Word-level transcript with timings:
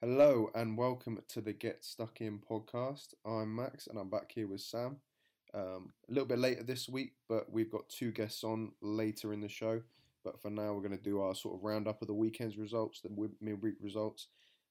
Hello 0.00 0.48
and 0.54 0.78
welcome 0.78 1.18
to 1.26 1.40
the 1.40 1.52
Get 1.52 1.84
Stuck 1.84 2.20
In 2.20 2.38
podcast. 2.38 3.14
I'm 3.26 3.56
Max 3.56 3.88
and 3.88 3.98
I'm 3.98 4.08
back 4.08 4.30
here 4.32 4.46
with 4.46 4.60
Sam. 4.60 4.98
Um, 5.52 5.92
a 6.08 6.12
little 6.12 6.28
bit 6.28 6.38
later 6.38 6.62
this 6.62 6.88
week, 6.88 7.14
but 7.28 7.50
we've 7.50 7.72
got 7.72 7.88
two 7.88 8.12
guests 8.12 8.44
on 8.44 8.70
later 8.80 9.32
in 9.32 9.40
the 9.40 9.48
show. 9.48 9.82
But 10.22 10.40
for 10.40 10.50
now, 10.50 10.72
we're 10.72 10.86
going 10.86 10.96
to 10.96 11.02
do 11.02 11.20
our 11.20 11.34
sort 11.34 11.56
of 11.56 11.64
roundup 11.64 12.00
of 12.00 12.06
the 12.06 12.14
weekend's 12.14 12.56
results, 12.56 13.00
the 13.00 13.28
midweek 13.40 13.74
results, 13.80 14.28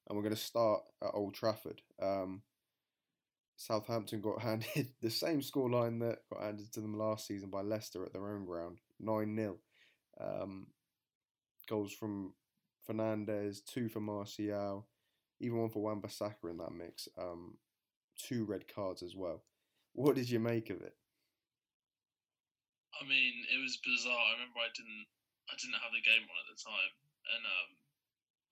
and 0.08 0.16
we're 0.16 0.22
going 0.22 0.34
to 0.34 0.40
start 0.40 0.80
at 1.02 1.10
Old 1.12 1.34
Trafford. 1.34 1.82
Um, 2.00 2.40
Southampton 3.58 4.22
got 4.22 4.40
handed 4.40 4.88
the 5.02 5.10
same 5.10 5.42
scoreline 5.42 6.00
that 6.00 6.20
got 6.32 6.42
handed 6.42 6.72
to 6.72 6.80
them 6.80 6.96
last 6.96 7.26
season 7.26 7.50
by 7.50 7.60
Leicester 7.60 8.02
at 8.02 8.14
their 8.14 8.34
own 8.34 8.46
ground, 8.46 8.78
9 8.98 9.36
0. 9.36 9.56
Um, 10.18 10.68
goals 11.68 11.92
from 11.92 12.32
Fernandes, 12.88 13.62
two 13.62 13.90
for 13.90 14.00
Martial, 14.00 14.86
even 15.40 15.58
one 15.58 15.70
for 15.70 15.82
Wan-Bissaka 15.82 16.50
in 16.50 16.58
that 16.58 16.74
mix. 16.74 17.08
Um, 17.14 17.58
two 18.18 18.44
red 18.44 18.66
cards 18.66 19.02
as 19.02 19.14
well. 19.14 19.42
What 19.94 20.18
did 20.18 20.30
you 20.30 20.42
make 20.42 20.70
of 20.70 20.82
it? 20.82 20.94
I 22.98 23.06
mean, 23.06 23.46
it 23.46 23.60
was 23.62 23.78
bizarre. 23.78 24.18
I 24.18 24.34
remember 24.34 24.58
I 24.58 24.74
didn't, 24.74 25.06
I 25.46 25.54
didn't 25.54 25.78
have 25.78 25.94
the 25.94 26.02
game 26.02 26.26
on 26.26 26.42
at 26.42 26.50
the 26.50 26.58
time, 26.58 26.92
and 27.30 27.42
um, 27.46 27.70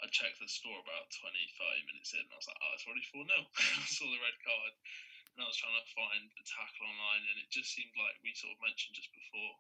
I 0.02 0.06
checked 0.14 0.38
the 0.38 0.46
score 0.46 0.78
about 0.78 1.10
20, 1.10 1.34
30 1.34 1.90
minutes 1.90 2.14
in, 2.14 2.22
and 2.22 2.30
I 2.30 2.38
was 2.38 2.46
like, 2.46 2.62
oh, 2.62 2.72
it's 2.78 2.86
already 2.86 3.06
4 3.10 3.26
0. 3.26 3.42
I 3.82 3.86
saw 3.90 4.06
the 4.06 4.22
red 4.22 4.38
card, 4.46 4.72
and 5.34 5.38
I 5.42 5.50
was 5.50 5.58
trying 5.58 5.74
to 5.74 5.94
find 5.98 6.22
the 6.38 6.46
tackle 6.46 6.86
online, 6.86 7.26
and 7.26 7.42
it 7.42 7.50
just 7.50 7.74
seemed 7.74 7.94
like 7.98 8.22
we 8.22 8.30
sort 8.38 8.54
of 8.54 8.62
mentioned 8.62 8.94
just 8.94 9.10
before. 9.10 9.58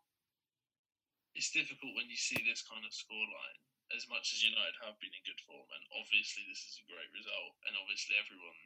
It's 1.34 1.52
difficult 1.52 1.98
when 1.98 2.08
you 2.08 2.16
see 2.16 2.38
this 2.46 2.64
kind 2.64 2.86
of 2.86 2.94
scoreline 2.94 3.60
as 3.94 4.08
much 4.10 4.34
as 4.34 4.42
United 4.42 4.74
have 4.82 4.98
been 4.98 5.14
in 5.14 5.28
good 5.28 5.38
form, 5.46 5.66
and 5.70 5.84
obviously 5.94 6.42
this 6.46 6.66
is 6.66 6.82
a 6.82 6.90
great 6.90 7.10
result, 7.14 7.54
and 7.68 7.78
obviously 7.78 8.18
everyone 8.18 8.58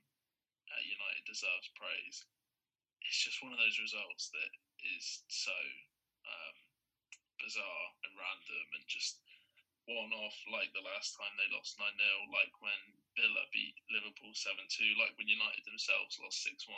at 0.73 0.87
United 0.89 1.25
deserves 1.29 1.69
praise. 1.77 2.25
It's 3.05 3.21
just 3.21 3.43
one 3.43 3.53
of 3.53 3.61
those 3.61 3.81
results 3.81 4.31
that 4.33 4.53
is 4.97 5.25
so 5.29 5.57
um, 6.25 6.57
bizarre 7.41 7.89
and 8.07 8.13
random, 8.17 8.67
and 8.77 8.85
just 8.89 9.21
one 9.89 10.13
off 10.15 10.37
like 10.53 10.71
the 10.73 10.85
last 10.87 11.17
time 11.19 11.33
they 11.35 11.51
lost 11.51 11.81
9 11.81 11.83
0, 11.83 12.37
like 12.37 12.53
when 12.63 12.81
Villa 13.19 13.45
beat 13.51 13.75
Liverpool 13.91 14.33
7 14.33 14.55
2, 14.55 15.01
like 15.01 15.17
when 15.19 15.27
United 15.27 15.65
themselves 15.67 16.21
lost 16.23 16.47
6 16.47 16.69
1. 16.69 16.77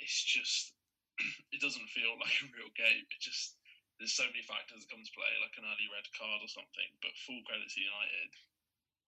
It's 0.00 0.22
just, 0.24 0.72
it 1.54 1.60
doesn't 1.60 1.92
feel 1.92 2.16
like 2.22 2.34
a 2.40 2.52
real 2.54 2.72
game. 2.72 3.04
It 3.04 3.20
just, 3.20 3.60
there's 4.00 4.16
so 4.16 4.26
many 4.28 4.44
factors 4.44 4.82
that 4.82 4.90
come 4.90 5.04
to 5.04 5.16
play, 5.16 5.32
like 5.40 5.56
an 5.56 5.68
early 5.68 5.88
red 5.92 6.08
card 6.16 6.40
or 6.40 6.50
something. 6.50 6.90
But 7.04 7.16
full 7.24 7.42
credit 7.44 7.68
to 7.68 7.80
United, 7.80 8.30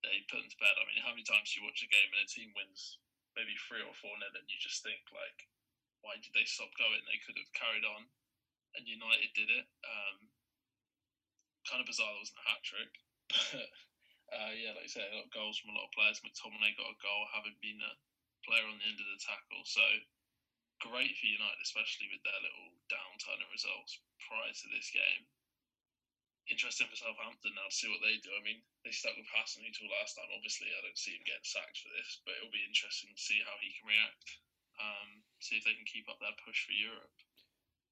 they 0.05 0.25
put 0.29 0.45
them 0.45 0.53
to 0.53 0.63
bed. 0.63 0.77
I 0.77 0.85
mean, 0.87 1.01
how 1.01 1.13
many 1.17 1.27
times 1.27 1.51
do 1.51 1.61
you 1.61 1.67
watch 1.67 1.83
a 1.83 1.91
game 1.91 2.11
and 2.13 2.23
a 2.23 2.29
team 2.29 2.53
wins 2.53 3.01
maybe 3.35 3.55
three 3.67 3.83
or 3.83 3.95
four 3.99 4.15
nil, 4.19 4.35
and 4.35 4.47
you 4.47 4.59
just 4.63 4.83
think 4.83 5.03
like, 5.11 5.47
why 6.03 6.15
did 6.23 6.33
they 6.33 6.47
stop 6.47 6.71
going? 6.79 7.03
They 7.05 7.23
could 7.23 7.39
have 7.39 7.59
carried 7.59 7.87
on, 7.87 8.07
and 8.79 8.87
United 8.87 9.31
did 9.35 9.51
it. 9.51 9.67
Um, 9.83 10.31
kind 11.67 11.83
of 11.83 11.91
bizarre 11.91 12.15
there 12.15 12.23
wasn't 12.23 12.43
a 12.43 12.47
hat 12.47 12.63
trick. 12.63 12.93
uh, 14.35 14.53
yeah, 14.55 14.77
like 14.77 14.87
I 14.87 14.91
said, 14.91 15.11
a 15.11 15.19
lot 15.19 15.29
of 15.29 15.35
goals 15.35 15.59
from 15.59 15.75
a 15.75 15.77
lot 15.77 15.91
of 15.91 15.97
players. 15.97 16.23
McTominay 16.23 16.79
got 16.79 16.95
a 16.95 17.03
goal, 17.03 17.23
having 17.35 17.57
been 17.59 17.81
a 17.83 17.93
player 18.47 18.67
on 18.69 18.79
the 18.79 18.87
end 18.87 19.01
of 19.01 19.09
the 19.09 19.21
tackle. 19.25 19.65
So 19.67 19.85
great 20.85 21.17
for 21.17 21.27
United, 21.27 21.61
especially 21.65 22.13
with 22.13 22.21
their 22.23 22.41
little 22.45 22.69
downturn 22.93 23.41
in 23.41 23.49
results 23.49 23.97
prior 24.21 24.53
to 24.53 24.67
this 24.71 24.93
game. 24.93 25.25
Interesting 26.45 26.93
for 26.93 27.01
Southampton 27.01 27.57
now 27.57 27.65
to 27.65 27.73
see 27.73 27.89
what 27.89 28.05
they 28.05 28.21
do. 28.21 28.29
I 28.37 28.45
mean, 28.45 28.61
they 28.85 28.93
stuck 28.93 29.17
with 29.17 29.29
Hasenhüttl 29.33 29.89
last 29.89 30.21
time. 30.21 30.29
Obviously, 30.37 30.69
I 30.69 30.85
don't 30.85 31.01
see 31.01 31.17
him 31.17 31.25
getting 31.25 31.49
sacked 31.49 31.81
for 31.81 31.89
this, 31.97 32.21
but 32.29 32.37
it'll 32.37 32.53
be 32.53 32.69
interesting 32.69 33.09
to 33.17 33.17
see 33.17 33.41
how 33.41 33.57
he 33.65 33.73
can 33.73 33.89
react. 33.89 34.29
Um, 34.77 35.25
see 35.41 35.57
if 35.57 35.65
they 35.65 35.73
can 35.73 35.89
keep 35.89 36.05
up 36.13 36.21
their 36.21 36.37
push 36.45 36.69
for 36.69 36.77
Europe. 36.77 37.17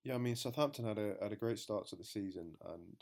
Yeah, 0.04 0.18
I 0.18 0.20
mean, 0.20 0.36
Southampton 0.36 0.84
had 0.84 0.98
a 0.98 1.16
had 1.22 1.32
a 1.32 1.40
great 1.40 1.62
start 1.62 1.88
to 1.88 1.96
the 1.96 2.04
season 2.04 2.58
and 2.76 3.00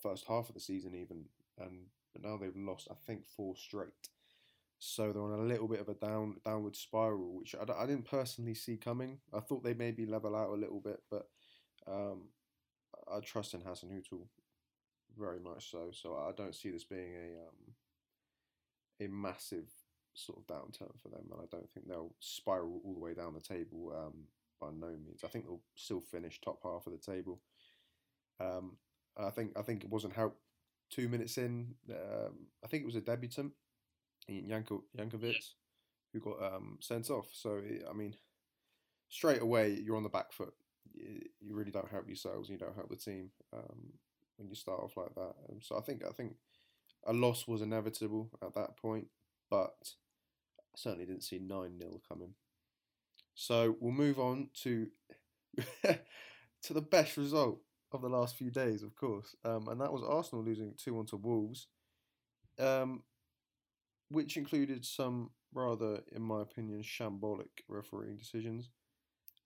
first 0.00 0.24
half 0.24 0.48
of 0.48 0.54
the 0.54 0.64
season 0.64 0.94
even, 0.94 1.26
and 1.58 1.90
but 2.14 2.22
now 2.22 2.38
they've 2.38 2.56
lost 2.56 2.88
I 2.88 2.94
think 3.04 3.26
four 3.26 3.56
straight 3.56 3.92
so 4.86 5.12
they're 5.12 5.22
on 5.22 5.40
a 5.40 5.42
little 5.42 5.66
bit 5.66 5.80
of 5.80 5.88
a 5.88 5.94
down 5.94 6.36
downward 6.44 6.76
spiral, 6.76 7.38
which 7.38 7.54
I, 7.54 7.82
I 7.82 7.86
didn't 7.86 8.08
personally 8.08 8.54
see 8.54 8.76
coming. 8.76 9.18
I 9.32 9.40
thought 9.40 9.64
they 9.64 9.72
maybe 9.72 10.04
level 10.04 10.36
out 10.36 10.50
a 10.50 10.60
little 10.60 10.80
bit, 10.80 11.00
but 11.10 11.26
um, 11.90 12.28
I 13.10 13.20
trust 13.20 13.54
in 13.54 13.60
Hasenhüttl 13.60 14.26
very 15.18 15.40
much 15.40 15.70
so. 15.70 15.90
So 15.92 16.16
I 16.16 16.32
don't 16.32 16.54
see 16.54 16.70
this 16.70 16.84
being 16.84 17.14
a 17.14 17.40
um, 17.48 17.74
a 19.00 19.10
massive 19.10 19.70
sort 20.12 20.38
of 20.38 20.46
downturn 20.46 20.92
for 21.02 21.08
them, 21.08 21.30
and 21.32 21.40
I 21.40 21.46
don't 21.50 21.70
think 21.70 21.88
they'll 21.88 22.14
spiral 22.20 22.82
all 22.84 22.92
the 22.92 23.00
way 23.00 23.14
down 23.14 23.32
the 23.32 23.40
table 23.40 23.90
um, 23.96 24.24
by 24.60 24.68
no 24.68 24.88
means. 24.88 25.24
I 25.24 25.28
think 25.28 25.46
they'll 25.46 25.62
still 25.74 26.00
finish 26.00 26.40
top 26.40 26.60
half 26.62 26.86
of 26.86 26.92
the 26.92 27.12
table. 27.12 27.40
Um, 28.38 28.76
I 29.16 29.30
think 29.30 29.52
I 29.56 29.62
think 29.62 29.82
it 29.82 29.90
wasn't 29.90 30.14
helped 30.14 30.40
two 30.90 31.08
minutes 31.08 31.38
in. 31.38 31.74
Um, 31.90 32.48
I 32.62 32.68
think 32.68 32.82
it 32.82 32.86
was 32.86 32.96
a 32.96 33.00
debutant 33.00 33.52
Janko, 34.28 34.84
Jankovic, 34.96 35.36
who 36.12 36.20
got 36.20 36.42
um, 36.42 36.78
sent 36.80 37.10
off. 37.10 37.28
So, 37.32 37.60
I 37.88 37.92
mean, 37.92 38.14
straight 39.08 39.42
away, 39.42 39.78
you're 39.84 39.96
on 39.96 40.02
the 40.02 40.08
back 40.08 40.32
foot. 40.32 40.54
You, 40.94 41.54
really 41.54 41.70
don't 41.70 41.90
help 41.90 42.06
yourselves, 42.06 42.48
you 42.48 42.58
don't 42.58 42.74
help 42.74 42.88
the 42.88 42.96
team 42.96 43.30
um, 43.52 43.92
when 44.36 44.48
you 44.48 44.54
start 44.54 44.80
off 44.80 44.96
like 44.96 45.14
that. 45.14 45.34
Um, 45.48 45.60
so, 45.60 45.76
I 45.76 45.80
think 45.80 46.02
I 46.08 46.12
think 46.12 46.34
a 47.06 47.12
loss 47.12 47.46
was 47.46 47.62
inevitable 47.62 48.30
at 48.42 48.54
that 48.54 48.76
point, 48.76 49.08
but 49.50 49.74
I 49.82 50.76
certainly 50.76 51.06
didn't 51.06 51.24
see 51.24 51.38
9 51.38 51.78
0 51.78 52.00
coming. 52.08 52.34
So, 53.34 53.76
we'll 53.80 53.92
move 53.92 54.18
on 54.18 54.48
to. 54.62 54.88
to 56.64 56.72
the 56.72 56.80
best 56.80 57.16
result 57.16 57.60
of 57.92 58.02
the 58.02 58.08
last 58.08 58.36
few 58.36 58.50
days, 58.50 58.82
of 58.82 58.96
course, 58.96 59.36
um, 59.44 59.68
and 59.68 59.80
that 59.80 59.92
was 59.92 60.02
Arsenal 60.02 60.44
losing 60.44 60.74
2 60.82 60.94
1 60.94 61.06
to 61.06 61.16
Wolves. 61.16 61.68
Um, 62.58 63.02
which 64.08 64.36
included 64.36 64.84
some 64.84 65.30
rather, 65.52 66.00
in 66.12 66.22
my 66.22 66.42
opinion, 66.42 66.82
shambolic 66.82 67.62
refereeing 67.68 68.16
decisions. 68.16 68.70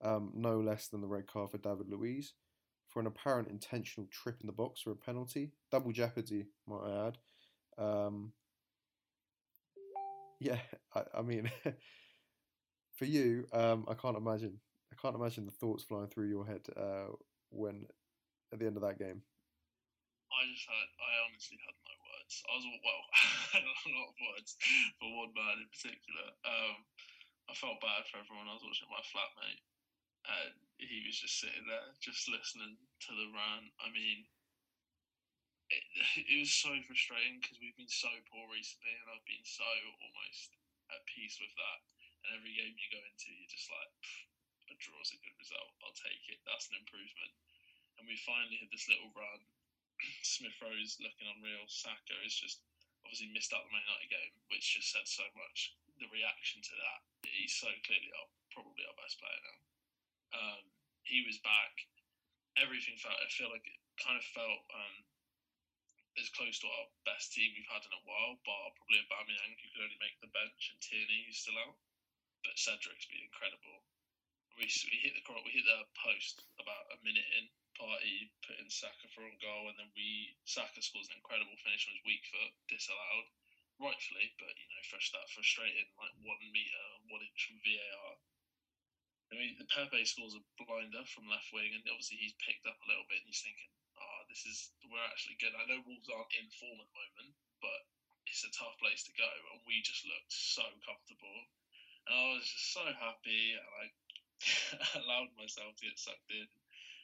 Um, 0.01 0.31
no 0.33 0.59
less 0.59 0.87
than 0.87 1.01
the 1.01 1.07
red 1.07 1.27
card 1.27 1.51
for 1.51 1.57
David 1.57 1.89
Luiz 1.89 2.33
for 2.87 2.99
an 2.99 3.07
apparent 3.07 3.49
intentional 3.49 4.09
trip 4.11 4.37
in 4.41 4.47
the 4.47 4.53
box 4.53 4.81
for 4.81 4.91
a 4.91 4.95
penalty. 4.95 5.51
Double 5.71 5.91
jeopardy, 5.91 6.47
might 6.67 6.83
I 6.85 7.07
add. 7.07 7.17
Um, 7.77 8.33
yeah, 10.39 10.57
I, 10.95 11.03
I 11.19 11.21
mean, 11.21 11.51
for 12.95 13.05
you, 13.05 13.45
um, 13.53 13.85
I 13.87 13.93
can't 13.93 14.17
imagine. 14.17 14.59
I 14.91 14.95
can't 14.99 15.15
imagine 15.15 15.45
the 15.45 15.51
thoughts 15.51 15.83
flying 15.83 16.07
through 16.07 16.29
your 16.29 16.45
head 16.45 16.61
uh, 16.75 17.13
when 17.51 17.85
at 18.51 18.59
the 18.59 18.65
end 18.65 18.75
of 18.75 18.81
that 18.81 18.97
game. 18.97 19.21
I 20.29 20.41
just 20.49 20.65
had, 20.65 20.89
I 20.97 21.13
honestly 21.29 21.57
had 21.61 21.77
no 21.85 21.93
words. 22.29 22.45
I 22.45 22.53
was 22.53 22.65
well, 22.85 23.03
a 23.57 23.89
lot 23.89 24.13
of 24.13 24.17
words 24.21 24.53
for 25.01 25.09
one 25.09 25.33
man 25.33 25.65
in 25.65 25.69
particular. 25.73 26.27
Um, 26.45 26.85
I 27.49 27.53
felt 27.57 27.81
bad 27.81 28.05
for 28.05 28.21
everyone. 28.21 28.45
I 28.45 28.53
was 28.53 28.65
watching 28.65 28.93
my 28.93 29.01
flatmate, 29.09 29.65
and 30.29 30.53
he 30.77 31.09
was 31.09 31.17
just 31.17 31.41
sitting 31.41 31.65
there, 31.65 31.89
just 31.97 32.29
listening 32.29 32.77
to 32.77 33.11
the 33.17 33.33
rant. 33.33 33.73
I 33.81 33.89
mean, 33.89 34.29
it, 35.73 35.83
it 36.29 36.37
was 36.45 36.53
so 36.53 36.69
frustrating 36.85 37.41
because 37.41 37.57
we've 37.57 37.77
been 37.77 37.89
so 37.89 38.13
poor 38.29 38.45
recently, 38.53 38.93
and 38.93 39.09
I've 39.09 39.25
been 39.25 39.45
so 39.45 39.65
almost 40.05 40.53
at 40.93 41.09
peace 41.09 41.41
with 41.41 41.53
that. 41.57 41.79
And 42.29 42.37
every 42.37 42.53
game 42.53 42.77
you 42.77 42.89
go 42.93 43.01
into, 43.01 43.31
you're 43.31 43.49
just 43.49 43.71
like, 43.73 43.95
a 44.69 44.75
draw 44.77 45.01
is 45.01 45.15
a 45.15 45.23
good 45.23 45.33
result. 45.39 45.71
I'll 45.81 45.97
take 45.97 46.21
it. 46.29 46.43
That's 46.45 46.69
an 46.69 46.77
improvement. 46.77 47.33
And 47.97 48.05
we 48.05 48.19
finally 48.21 48.59
had 48.59 48.69
this 48.69 48.91
little 48.91 49.09
run 49.17 49.41
Smith 50.23 50.55
Rowe's 50.63 50.99
looking 50.99 51.27
unreal. 51.27 51.67
Saka 51.67 52.15
is 52.23 52.35
just 52.35 52.63
obviously 53.03 53.31
missed 53.33 53.51
out 53.51 53.65
the 53.65 53.73
Man 53.73 53.83
United 53.83 54.11
game, 54.11 54.33
which 54.51 54.77
just 54.77 54.91
said 54.91 55.07
so 55.07 55.25
much. 55.35 55.75
The 55.99 56.07
reaction 56.13 56.63
to 56.63 56.73
that, 56.79 56.99
he's 57.27 57.55
so 57.59 57.67
clearly 57.83 58.11
our, 58.15 58.29
probably 58.55 58.87
our 58.87 58.95
best 58.95 59.19
player 59.19 59.41
now. 59.43 59.59
Um, 60.31 60.63
he 61.03 61.25
was 61.25 61.41
back. 61.43 61.73
Everything 62.55 62.95
felt. 63.01 63.19
I 63.19 63.27
feel 63.31 63.51
like 63.51 63.65
it 63.67 63.79
kind 63.99 64.15
of 64.15 64.25
felt 64.31 64.63
um, 64.71 64.95
as 66.19 66.31
close 66.35 66.59
to 66.59 66.67
our 66.67 66.87
best 67.07 67.31
team 67.31 67.51
we've 67.55 67.71
had 67.71 67.83
in 67.83 67.95
a 67.95 68.05
while, 68.07 68.39
bar 68.43 68.71
probably 68.75 68.99
Aubameyang, 69.03 69.55
who 69.59 69.67
could 69.73 69.85
only 69.87 69.99
make 69.99 70.17
the 70.19 70.31
bench, 70.31 70.71
and 70.71 70.79
Tierney, 70.83 71.27
who's 71.27 71.39
still 71.39 71.59
out. 71.59 71.75
But 72.43 72.55
Cedric's 72.55 73.07
been 73.07 73.27
incredible. 73.27 73.83
We, 74.55 74.67
we 74.67 74.97
hit 74.99 75.15
the 75.15 75.23
we 75.43 75.55
hit 75.55 75.67
the 75.67 75.87
post 75.95 76.43
about 76.59 76.91
a 76.91 76.97
minute 77.03 77.27
in, 77.39 77.47
Partey 77.79 78.27
put 78.43 78.59
in 78.59 78.67
Saka 78.67 79.07
for 79.15 79.23
a 79.23 79.39
goal, 79.39 79.71
and 79.71 79.79
then 79.79 79.89
we 79.95 80.35
Saka 80.43 80.83
scores 80.83 81.07
an 81.07 81.15
incredible 81.15 81.55
finish 81.63 81.87
on 81.87 81.95
his 81.95 82.03
weak 82.03 82.21
foot, 82.27 82.51
disallowed, 82.67 83.27
rightfully, 83.79 84.35
but 84.35 84.51
you 84.59 84.67
know, 84.67 84.83
fresh 84.91 85.09
that 85.15 85.31
frustrating, 85.31 85.87
like 85.95 86.11
one 86.19 86.43
meter, 86.51 86.85
one 87.07 87.23
inch 87.23 87.39
from 87.47 87.63
VAR. 87.63 88.19
I 89.31 89.37
mean, 89.37 89.55
the 89.55 89.69
Pepe 89.69 90.03
scores 90.05 90.35
a 90.35 90.41
blinder 90.59 91.05
from 91.07 91.29
left 91.29 91.53
wing, 91.53 91.71
and 91.71 91.85
obviously 91.87 92.17
he's 92.17 92.35
picked 92.43 92.65
up 92.67 92.75
a 92.81 92.89
little 92.89 93.05
bit, 93.07 93.21
and 93.23 93.29
he's 93.29 93.39
thinking, 93.45 93.69
"Ah, 93.95 94.01
oh, 94.03 94.21
this 94.27 94.43
is 94.43 94.73
we're 94.89 95.05
actually 95.05 95.37
good." 95.39 95.55
I 95.55 95.65
know 95.69 95.79
Wolves 95.85 96.09
aren't 96.09 96.33
in 96.33 96.49
form 96.59 96.81
at 96.81 96.89
the 96.89 96.99
moment, 96.99 97.31
but 97.61 97.81
it's 98.27 98.43
a 98.43 98.51
tough 98.51 98.75
place 98.81 99.05
to 99.05 99.13
go, 99.13 99.29
and 99.53 99.61
we 99.65 99.81
just 99.85 100.03
looked 100.03 100.33
so 100.33 100.65
comfortable, 100.83 101.45
and 102.09 102.13
I 102.17 102.25
was 102.33 102.49
just 102.49 102.73
so 102.73 102.91
happy, 102.97 103.53
and 103.53 103.65
I 103.79 103.83
allowed 104.99 105.31
myself 105.37 105.77
to 105.77 105.85
get 105.85 105.99
sucked 106.01 106.29
in. 106.33 106.49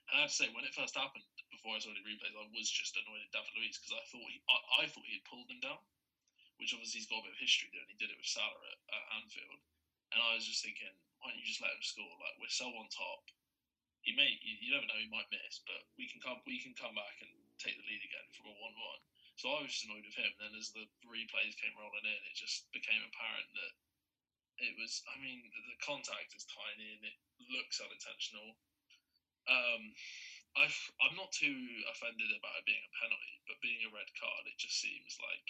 And 0.09 0.21
I 0.21 0.25
have 0.25 0.33
to 0.33 0.37
say, 0.37 0.49
when 0.53 0.67
it 0.67 0.77
first 0.77 0.93
happened, 0.93 1.25
before 1.49 1.73
I 1.73 1.81
saw 1.81 1.89
the 1.89 2.05
replays, 2.05 2.37
I 2.37 2.45
was 2.53 2.69
just 2.69 2.93
annoyed 2.93 3.25
at 3.25 3.33
David 3.33 3.55
Luiz 3.57 3.79
because 3.81 3.95
I 3.97 4.03
thought 4.09 4.29
he, 4.29 4.37
I, 4.45 4.57
I 4.81 4.89
thought 4.89 5.07
he 5.07 5.17
had 5.17 5.25
pulled 5.25 5.49
him 5.49 5.63
down, 5.63 5.81
which 6.61 6.75
obviously 6.77 7.01
he's 7.01 7.09
got 7.09 7.25
a 7.25 7.27
bit 7.27 7.33
of 7.33 7.41
history 7.41 7.73
doing. 7.73 7.89
He 7.89 7.97
did 7.97 8.13
it 8.13 8.19
with 8.19 8.29
Salah 8.29 8.65
at, 8.69 8.79
at 8.93 9.05
Anfield, 9.17 9.61
and 10.13 10.21
I 10.21 10.37
was 10.37 10.45
just 10.45 10.61
thinking, 10.61 10.93
why 11.19 11.33
don't 11.33 11.41
you 11.41 11.47
just 11.49 11.63
let 11.63 11.73
him 11.73 11.81
score? 11.81 12.13
Like 12.21 12.37
we're 12.37 12.53
so 12.53 12.69
on 12.69 12.85
top. 12.93 13.25
He 14.05 14.13
may, 14.13 14.37
you, 14.45 14.53
you 14.61 14.69
never 14.69 14.85
know, 14.85 15.01
he 15.01 15.09
might 15.09 15.25
miss, 15.33 15.65
but 15.65 15.81
we 15.97 16.05
can 16.05 16.21
come, 16.21 16.37
we 16.45 16.61
can 16.61 16.77
come 16.77 16.93
back 16.93 17.17
and 17.25 17.33
take 17.57 17.73
the 17.73 17.87
lead 17.89 18.05
again 18.05 18.27
from 18.37 18.53
a 18.53 18.55
one-one. 18.61 19.01
So 19.35 19.49
I 19.51 19.65
was 19.65 19.73
just 19.73 19.89
annoyed 19.89 20.05
with 20.05 20.15
him. 20.15 20.29
And 20.37 20.53
then 20.53 20.53
as 20.55 20.69
the 20.71 20.85
replays 21.09 21.57
came 21.57 21.73
rolling 21.73 22.05
in, 22.05 22.21
it 22.29 22.37
just 22.37 22.69
became 22.69 23.01
apparent 23.01 23.49
that 23.57 23.73
it 24.61 24.77
was. 24.77 25.01
I 25.09 25.17
mean, 25.19 25.43
the 25.49 25.79
contact 25.83 26.37
is 26.37 26.45
tiny 26.47 27.01
and 27.01 27.03
it 27.03 27.17
looks 27.51 27.81
unintentional. 27.81 28.55
Um, 29.45 29.93
i 30.55 30.65
am 31.03 31.19
not 31.19 31.35
too 31.35 31.83
offended 31.91 32.31
about 32.31 32.55
it 32.55 32.65
being 32.65 32.79
a 32.79 32.93
penalty, 32.95 33.35
but 33.43 33.59
being 33.59 33.83
a 33.83 33.91
red 33.91 34.07
card, 34.15 34.47
it 34.47 34.55
just 34.55 34.79
seems 34.79 35.19
like 35.19 35.47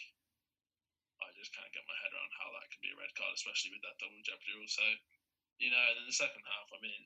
I 1.21 1.29
just 1.37 1.53
can't 1.53 1.71
get 1.71 1.85
my 1.85 1.95
head 2.01 2.11
around 2.11 2.33
how 2.35 2.49
that 2.57 2.67
can 2.73 2.81
be 2.81 2.91
a 2.91 2.97
red 2.99 3.13
card, 3.13 3.31
especially 3.37 3.71
with 3.77 3.85
that 3.85 4.01
double 4.01 4.19
jeopardy 4.25 4.57
rule. 4.57 4.67
So, 4.67 4.83
you 5.61 5.69
know, 5.69 5.79
and 5.79 6.01
then 6.01 6.09
the 6.09 6.15
second 6.15 6.41
half, 6.43 6.67
I 6.73 6.79
mean, 6.81 7.01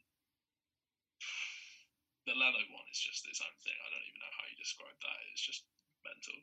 the 2.25 2.33
Leno 2.39 2.63
one 2.71 2.87
is 2.89 3.03
just 3.03 3.27
its 3.27 3.43
own 3.43 3.57
thing. 3.61 3.75
I 3.83 3.89
don't 3.91 4.07
even 4.07 4.21
know 4.23 4.33
how 4.33 4.47
you 4.47 4.57
describe 4.57 4.95
that. 5.03 5.19
It's 5.35 5.45
just 5.45 5.67
mental. 6.01 6.39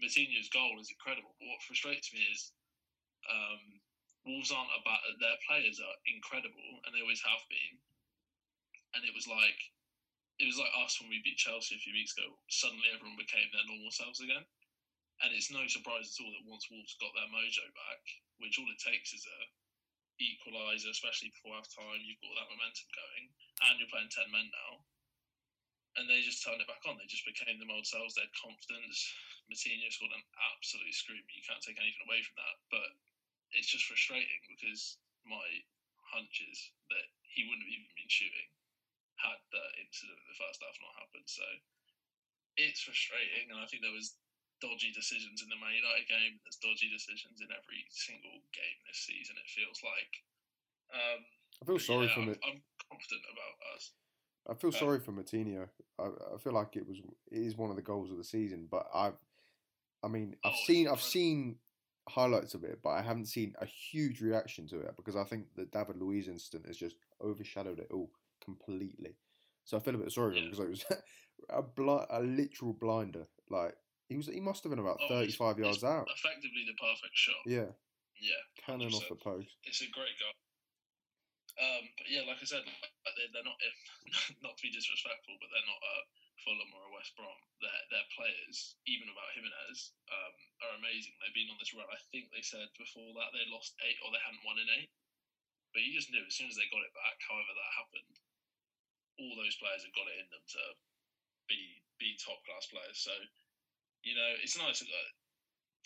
Moutinho's 0.00 0.50
goal 0.50 0.74
is 0.80 0.90
incredible, 0.90 1.36
but 1.38 1.52
what 1.52 1.62
frustrates 1.62 2.10
me 2.10 2.24
is 2.32 2.50
um, 3.30 3.78
Wolves 4.26 4.50
aren't 4.50 4.72
about 4.72 5.04
their 5.20 5.36
players 5.44 5.78
are 5.78 5.96
incredible, 6.08 6.80
and 6.84 6.96
they 6.96 7.04
always 7.04 7.22
have 7.22 7.44
been. 7.52 7.76
And 8.96 9.04
it 9.04 9.14
was 9.14 9.28
like 9.28 9.58
it 10.38 10.50
was 10.50 10.58
like 10.58 10.72
us 10.82 10.98
when 10.98 11.10
we 11.10 11.22
beat 11.22 11.38
Chelsea 11.38 11.78
a 11.78 11.82
few 11.82 11.94
weeks 11.94 12.14
ago. 12.18 12.34
Suddenly, 12.50 12.90
everyone 12.90 13.18
became 13.18 13.46
their 13.54 13.66
normal 13.70 13.94
selves 13.94 14.18
again, 14.18 14.42
and 15.22 15.30
it's 15.30 15.52
no 15.52 15.66
surprise 15.70 16.10
at 16.10 16.20
all 16.22 16.34
that 16.34 16.48
once 16.50 16.66
Wolves 16.70 16.98
got 16.98 17.14
their 17.14 17.30
mojo 17.30 17.66
back, 17.74 18.02
which 18.42 18.58
all 18.58 18.70
it 18.70 18.82
takes 18.82 19.14
is 19.14 19.22
a 19.22 19.40
equaliser, 20.18 20.90
especially 20.90 21.30
before 21.34 21.58
half 21.58 21.70
time, 21.70 22.02
you've 22.02 22.22
got 22.22 22.34
that 22.38 22.50
momentum 22.50 22.86
going, 22.94 23.24
and 23.70 23.78
you're 23.78 23.90
playing 23.90 24.10
ten 24.10 24.26
men 24.30 24.46
now, 24.50 24.82
and 25.98 26.10
they 26.10 26.22
just 26.26 26.42
turned 26.42 26.58
it 26.58 26.70
back 26.70 26.82
on. 26.82 26.98
They 26.98 27.06
just 27.06 27.26
became 27.26 27.58
them 27.62 27.70
old 27.70 27.86
selves. 27.86 28.18
They 28.18 28.26
had 28.26 28.34
confidence. 28.34 28.98
Moutinho 29.46 29.86
scored 29.94 30.14
an 30.14 30.26
absolute 30.50 30.94
screamer. 30.94 31.30
You 31.30 31.46
can't 31.46 31.62
take 31.62 31.78
anything 31.78 32.06
away 32.10 32.22
from 32.26 32.34
that, 32.42 32.56
but 32.74 32.90
it's 33.54 33.70
just 33.70 33.86
frustrating 33.86 34.42
because 34.50 34.98
my 35.22 35.46
hunch 36.10 36.42
is 36.50 36.58
that 36.90 37.06
he 37.22 37.46
wouldn't 37.46 37.62
have 37.62 37.74
even 37.74 37.90
been 37.94 38.10
shooting 38.10 38.50
had 39.20 39.40
the 39.54 39.64
incident 39.82 40.18
in 40.18 40.28
the 40.30 40.40
first 40.40 40.58
half 40.62 40.76
not 40.82 41.00
happened. 41.00 41.28
So 41.28 41.46
it's 42.58 42.82
frustrating, 42.82 43.50
and 43.50 43.58
I 43.58 43.66
think 43.66 43.82
there 43.82 43.94
was 43.94 44.18
dodgy 44.62 44.94
decisions 44.94 45.42
in 45.42 45.50
the 45.50 45.58
Man 45.58 45.74
United 45.74 46.06
game. 46.06 46.38
There's 46.42 46.60
dodgy 46.62 46.88
decisions 46.88 47.42
in 47.42 47.50
every 47.50 47.82
single 47.90 48.38
game 48.54 48.78
this 48.86 49.02
season. 49.04 49.36
It 49.36 49.50
feels 49.50 49.80
like. 49.82 50.12
Um, 50.94 51.20
I 51.60 51.62
feel 51.66 51.82
sorry 51.82 52.06
yeah, 52.06 52.14
for 52.14 52.22
I'm, 52.22 52.38
I'm 52.44 52.60
confident 52.86 53.24
about 53.28 53.56
us. 53.74 53.92
I 54.48 54.54
feel 54.54 54.74
um, 54.74 54.78
sorry 54.78 55.00
for 55.00 55.12
Moutinho. 55.12 55.68
I, 55.98 56.34
I 56.34 56.38
feel 56.38 56.52
like 56.52 56.76
it 56.76 56.86
was 56.86 56.98
it 57.30 57.38
is 57.38 57.56
one 57.56 57.70
of 57.70 57.76
the 57.76 57.82
goals 57.82 58.10
of 58.10 58.18
the 58.18 58.24
season, 58.24 58.68
but 58.70 58.86
I've 58.94 59.18
I 60.02 60.08
mean 60.08 60.36
I've 60.44 60.52
oh, 60.52 60.66
seen 60.66 60.88
I've 60.88 61.00
seen 61.00 61.56
highlights 62.08 62.54
of 62.54 62.64
it, 62.64 62.80
but 62.82 62.90
I 62.90 63.02
haven't 63.02 63.26
seen 63.26 63.54
a 63.60 63.66
huge 63.66 64.20
reaction 64.20 64.66
to 64.68 64.80
it 64.80 64.94
because 64.96 65.16
I 65.16 65.24
think 65.24 65.46
the 65.56 65.64
David 65.64 65.96
Luiz 65.96 66.28
incident 66.28 66.66
has 66.66 66.76
just 66.76 66.96
overshadowed 67.22 67.78
it 67.78 67.88
all 67.90 68.10
completely. 68.44 69.16
So 69.64 69.76
I 69.76 69.80
feel 69.80 69.94
a 69.94 69.98
bit 69.98 70.12
sorry 70.12 70.32
for 70.32 70.38
him 70.38 70.50
because 70.50 70.60
it 70.60 70.70
was 70.70 70.84
a 71.50 71.62
bl- 71.62 72.08
a 72.10 72.20
literal 72.20 72.72
blinder. 72.72 73.24
Like 73.48 73.74
he 74.08 74.16
was, 74.16 74.28
he 74.28 74.40
must 74.40 74.62
have 74.64 74.70
been 74.70 74.82
about 74.82 75.00
oh, 75.00 75.08
thirty-five 75.08 75.56
it's, 75.58 75.64
yards 75.64 75.82
it's 75.82 75.88
out. 75.88 76.06
Effectively 76.12 76.64
the 76.68 76.76
perfect 76.76 77.16
shot. 77.16 77.44
Yeah. 77.46 77.72
Yeah. 78.20 78.42
Cannon 78.62 78.92
off 78.92 79.08
the 79.08 79.18
post. 79.18 79.50
It's 79.64 79.82
a 79.82 79.90
great 79.90 80.14
goal. 80.20 80.36
Um, 81.54 81.86
but 81.94 82.10
yeah, 82.10 82.26
like 82.26 82.42
I 82.42 82.48
said, 82.50 82.66
they're, 82.66 83.30
they're 83.30 83.46
not 83.46 83.58
not 84.44 84.58
to 84.58 84.62
be 84.64 84.74
disrespectful, 84.74 85.38
but 85.38 85.48
they're 85.54 85.70
not 85.70 85.82
a 85.82 85.96
Fulham 86.42 86.70
or 86.74 86.82
a 86.90 86.94
West 86.94 87.14
Brom. 87.14 87.40
Their 87.62 87.80
their 87.94 88.06
players, 88.12 88.76
even 88.90 89.06
without 89.06 89.32
Jimenez, 89.32 89.94
um, 90.10 90.34
are 90.66 90.74
amazing. 90.82 91.14
They've 91.22 91.36
been 91.36 91.48
on 91.54 91.60
this 91.62 91.72
run. 91.72 91.86
I 91.88 92.00
think 92.10 92.28
they 92.34 92.42
said 92.42 92.68
before 92.74 93.14
that 93.16 93.30
they 93.32 93.46
lost 93.48 93.78
eight 93.86 93.98
or 94.02 94.10
they 94.10 94.20
hadn't 94.20 94.44
won 94.44 94.58
in 94.58 94.68
eight. 94.82 94.90
But 95.70 95.86
you 95.86 95.94
just 95.94 96.10
knew 96.10 96.22
as 96.22 96.34
soon 96.34 96.50
as 96.50 96.58
they 96.58 96.70
got 96.70 96.86
it 96.86 96.94
back, 96.94 97.18
however 97.22 97.50
that 97.50 97.78
happened, 97.78 98.14
all 99.20 99.34
those 99.38 99.58
players 99.58 99.86
have 99.86 99.94
got 99.94 100.10
it 100.10 100.20
in 100.20 100.28
them 100.30 100.44
to 100.58 100.62
be 101.46 101.84
be 101.98 102.18
top 102.18 102.42
class 102.42 102.66
players. 102.66 102.98
So, 102.98 103.14
you 104.02 104.18
know, 104.18 104.30
it's 104.42 104.58
nice 104.58 104.82
to 104.82 104.88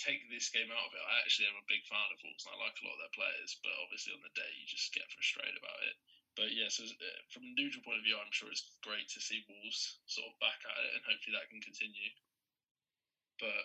take 0.01 0.25
this 0.31 0.49
game 0.49 0.71
out 0.71 0.89
of 0.89 0.95
it. 0.95 1.05
I 1.05 1.21
actually 1.21 1.51
am 1.51 1.59
a 1.59 1.71
big 1.71 1.85
fan 1.85 2.09
of 2.09 2.23
Wolves 2.23 2.47
and 2.47 2.55
I 2.55 2.59
like 2.63 2.79
a 2.79 2.87
lot 2.87 2.97
of 2.97 3.03
their 3.03 3.19
players, 3.19 3.59
but 3.61 3.75
obviously 3.83 4.15
on 4.15 4.23
the 4.23 4.33
day 4.39 4.51
you 4.57 4.65
just 4.65 4.95
get 4.95 5.11
frustrated 5.11 5.59
about 5.59 5.81
it. 5.91 5.97
But 6.39 6.55
yeah, 6.55 6.71
so 6.71 6.87
uh, 6.87 7.21
from 7.35 7.51
a 7.51 7.57
neutral 7.59 7.83
point 7.83 7.99
of 7.99 8.07
view, 8.07 8.15
I'm 8.15 8.31
sure 8.31 8.47
it's 8.47 8.79
great 8.87 9.11
to 9.11 9.19
see 9.19 9.43
Wolves 9.51 9.99
sort 10.07 10.31
of 10.31 10.39
back 10.39 10.63
at 10.63 10.85
it, 10.87 10.95
and 10.95 11.03
hopefully 11.03 11.35
that 11.35 11.51
can 11.51 11.59
continue. 11.59 12.15
But 13.43 13.63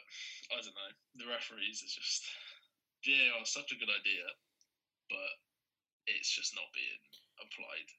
I 0.49 0.57
don't 0.57 0.73
know, 0.73 0.93
the 1.21 1.29
referees 1.29 1.85
are 1.85 1.93
just 1.93 2.25
VAR 3.05 3.45
is 3.45 3.53
such 3.53 3.69
a 3.69 3.77
good 3.77 3.93
idea, 3.93 4.25
but 5.05 5.33
it's 6.09 6.33
just 6.33 6.57
not 6.57 6.73
being 6.73 7.01
applied 7.37 7.89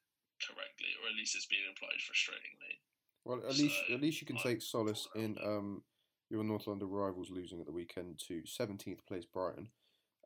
correctly, 0.40 0.90
or 1.02 1.08
at 1.08 1.16
least 1.16 1.36
it's 1.36 1.46
being 1.46 1.62
applied 1.70 2.00
frustratingly. 2.02 2.80
Well, 3.24 3.42
at 3.48 3.54
so, 3.54 3.62
least 3.62 3.76
at 3.92 4.00
least 4.00 4.20
you 4.20 4.26
can 4.26 4.36
take 4.36 4.62
solace 4.62 5.08
in 5.14 5.36
um, 5.42 5.82
your 6.30 6.44
North 6.44 6.66
London 6.66 6.88
rivals 6.88 7.30
losing 7.30 7.60
at 7.60 7.66
the 7.66 7.72
weekend 7.72 8.20
to 8.28 8.42
17th 8.42 9.06
place 9.06 9.24
Brighton. 9.24 9.68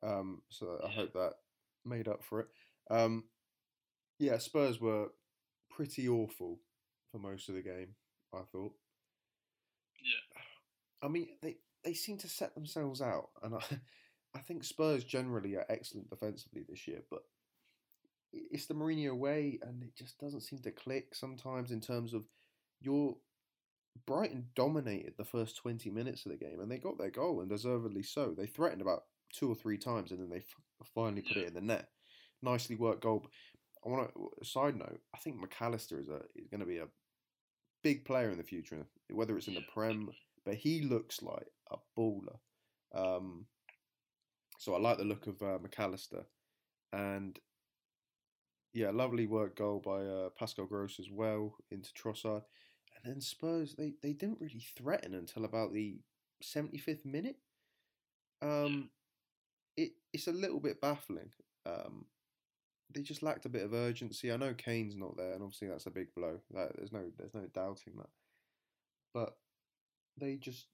Um, 0.03 0.43
so 0.49 0.81
I 0.85 0.89
hope 0.89 1.13
that 1.13 1.35
made 1.85 2.09
up 2.09 2.25
for 2.25 2.41
it. 2.41 2.47
Um, 2.91 3.25
yeah, 4.19 4.39
Spurs 4.39 4.81
were 4.81 5.09
pretty 5.71 6.09
awful 6.09 6.61
for 7.11 7.19
most 7.19 7.49
of 7.49 7.55
the 7.55 7.63
game. 7.63 7.95
I 8.35 8.43
thought. 8.53 8.73
Yeah. 10.03 10.43
I 11.03 11.09
mean, 11.09 11.29
they 11.43 11.57
they 11.85 11.95
seem 11.95 12.19
to 12.19 12.29
set 12.29 12.55
themselves 12.55 13.01
out, 13.01 13.31
and 13.43 13.55
I 13.55 13.61
I 14.35 14.41
think 14.41 14.65
Spurs 14.65 15.05
generally 15.05 15.55
are 15.57 15.67
excellent 15.69 16.11
defensively 16.11 16.65
this 16.69 16.87
year, 16.87 17.03
but 17.11 17.23
it's 18.33 18.67
the 18.67 18.75
Mourinho 18.75 19.17
way, 19.17 19.59
and 19.63 19.83
it 19.83 19.97
just 19.97 20.19
doesn't 20.19 20.43
seem 20.43 20.61
to 20.61 20.71
click 20.71 21.15
sometimes 21.15 21.71
in 21.71 21.81
terms 21.81 22.15
of 22.15 22.25
your 22.81 23.17
Brighton 24.07 24.47
dominated 24.55 25.15
the 25.17 25.25
first 25.25 25.57
20 25.57 25.91
minutes 25.91 26.25
of 26.25 26.33
the 26.33 26.39
game 26.39 26.61
and 26.61 26.71
they 26.71 26.79
got 26.79 26.99
their 26.99 27.11
goal 27.11 27.41
and 27.41 27.49
deservedly 27.49 28.03
so. 28.03 28.35
They 28.37 28.47
threatened 28.47 28.83
about 28.83 29.05
two 29.33 29.51
or 29.51 29.55
three 29.55 29.79
times 29.79 30.11
and 30.11 30.21
then 30.21 30.31
they 30.31 30.39
f- 30.39 30.89
finally 30.95 31.23
put 31.23 31.37
it 31.37 31.49
in 31.49 31.55
the 31.55 31.61
net. 31.61 31.89
Nicely 32.43 32.77
worked 32.77 33.03
goal. 33.03 33.27
I 33.85 33.89
want 33.89 34.11
to 34.15 34.45
side 34.45 34.77
note. 34.77 35.01
I 35.15 35.19
think 35.19 35.37
Mac 35.37 35.61
Allister 35.61 36.01
is 36.01 36.09
a 36.09 36.21
is 36.37 36.49
going 36.51 36.61
to 36.61 36.67
be 36.67 36.79
a 36.79 36.89
big 37.83 38.05
player 38.05 38.31
in 38.31 38.39
the 38.39 38.45
future, 38.45 38.87
whether 39.11 39.37
it's 39.37 39.49
in 39.49 39.55
the 39.55 39.65
Prem, 39.73 40.09
but 40.45 40.55
he 40.55 40.83
looks 40.83 41.23
like 41.23 41.47
a 41.71 41.77
baller. 41.97 42.39
Um, 42.95 43.47
so 44.59 44.75
I 44.75 44.79
like 44.79 44.99
the 44.99 45.05
look 45.05 45.27
of 45.27 45.41
uh, 45.43 45.59
Mac 45.61 45.79
Allister, 45.79 46.25
and 46.93 47.39
yeah, 48.73 48.91
lovely 48.91 49.27
work 49.27 49.57
goal 49.57 49.81
by 49.85 50.05
uh, 50.05 50.29
Pascal 50.39 50.67
Gross 50.67 50.99
as 51.01 51.11
well 51.11 51.57
into 51.71 51.91
Trossard. 51.93 52.43
And 52.97 53.15
then 53.15 53.21
Spurs, 53.21 53.75
they, 53.77 53.95
they 54.03 54.13
didn't 54.13 54.41
really 54.41 54.65
threaten 54.77 55.15
until 55.15 55.45
about 55.45 55.73
the 55.73 56.01
75th 56.43 57.05
minute. 57.05 57.37
Um, 58.43 58.91
it 59.77 59.93
It's 60.13 60.27
a 60.27 60.33
little 60.33 60.61
bit 60.61 60.81
baffling. 60.81 61.31
Um, 61.67 62.07
they 62.95 63.03
just 63.03 63.23
lacked 63.23 63.47
a 63.47 63.51
bit 63.51 63.65
of 63.65 63.75
urgency. 63.75 64.33
I 64.33 64.37
know 64.37 64.55
Kane's 64.55 64.97
not 64.97 65.17
there, 65.17 65.33
and 65.33 65.43
obviously 65.43 65.69
that's 65.69 65.87
a 65.87 65.91
big 65.91 66.15
blow. 66.15 66.41
That, 66.55 66.77
there's 66.77 66.93
no 66.93 67.05
there's 67.19 67.35
no 67.35 67.47
doubting 67.55 67.95
that. 67.97 68.09
But 69.13 69.37
they 70.19 70.37
just 70.37 70.67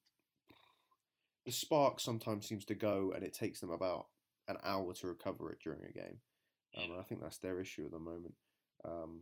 the 1.45 1.53
spark 1.53 2.01
sometimes 2.01 2.47
seems 2.47 2.65
to 2.67 2.75
go, 2.75 3.13
and 3.15 3.25
it 3.25 3.35
takes 3.35 3.61
them 3.61 3.71
about 3.71 4.07
an 4.49 4.57
hour 4.65 4.93
to 4.95 5.07
recover 5.07 5.51
it 5.51 5.59
during 5.63 5.81
a 5.85 5.93
game. 5.93 6.19
Um, 6.76 6.90
and 6.90 7.00
I 7.00 7.02
think 7.02 7.21
that's 7.23 7.38
their 7.38 7.61
issue 7.61 7.85
at 7.85 7.93
the 7.93 7.99
moment. 7.99 8.35
Um, 8.85 9.21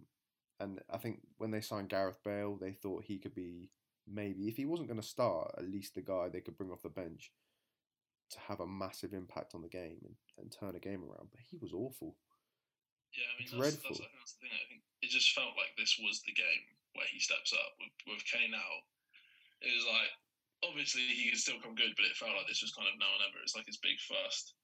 and 0.60 0.80
I 0.90 0.98
think 0.98 1.20
when 1.38 1.50
they 1.50 1.60
signed 1.60 1.88
Gareth 1.88 2.22
Bale, 2.24 2.56
they 2.56 2.72
thought 2.72 3.04
he 3.04 3.18
could 3.18 3.34
be 3.34 3.70
maybe, 4.06 4.48
if 4.48 4.56
he 4.56 4.64
wasn't 4.64 4.88
going 4.88 5.00
to 5.00 5.06
start, 5.06 5.54
at 5.58 5.68
least 5.68 5.94
the 5.94 6.02
guy 6.02 6.28
they 6.28 6.40
could 6.40 6.56
bring 6.56 6.70
off 6.70 6.82
the 6.82 6.88
bench 6.88 7.30
to 8.30 8.38
have 8.48 8.60
a 8.60 8.66
massive 8.66 9.12
impact 9.12 9.54
on 9.54 9.62
the 9.62 9.68
game 9.68 10.00
and, 10.04 10.16
and 10.38 10.52
turn 10.52 10.76
a 10.76 10.80
game 10.80 11.04
around. 11.04 11.28
But 11.30 11.44
he 11.50 11.58
was 11.60 11.72
awful. 11.72 12.16
Yeah, 13.12 13.28
I 13.28 13.34
mean, 13.36 13.50
Dreadful. 13.52 13.92
That's, 13.92 14.00
that's, 14.00 14.16
that's 14.16 14.34
the 14.40 14.48
thing. 14.48 14.56
I 14.56 14.64
think 14.72 14.82
it 15.04 15.10
just 15.12 15.36
felt 15.36 15.52
like 15.60 15.76
this 15.76 16.00
was 16.00 16.24
the 16.24 16.32
game 16.32 16.64
where 16.96 17.08
he 17.12 17.20
steps 17.20 17.52
up 17.52 17.76
with, 17.76 17.92
with 18.08 18.24
Kane 18.24 18.56
out. 18.56 18.84
It 19.60 19.72
was 19.76 19.84
like 19.84 20.12
obviously 20.64 21.02
he 21.10 21.28
can 21.28 21.38
still 21.38 21.60
come 21.60 21.74
good, 21.74 21.92
but 21.98 22.06
it 22.06 22.16
felt 22.16 22.32
like 22.32 22.48
this 22.48 22.62
was 22.62 22.72
kind 22.72 22.88
of 22.88 22.96
now 22.96 23.10
or 23.12 23.20
never. 23.20 23.42
It's 23.42 23.58
like 23.58 23.68
his 23.68 23.82
big 23.82 23.98
first 24.00 24.54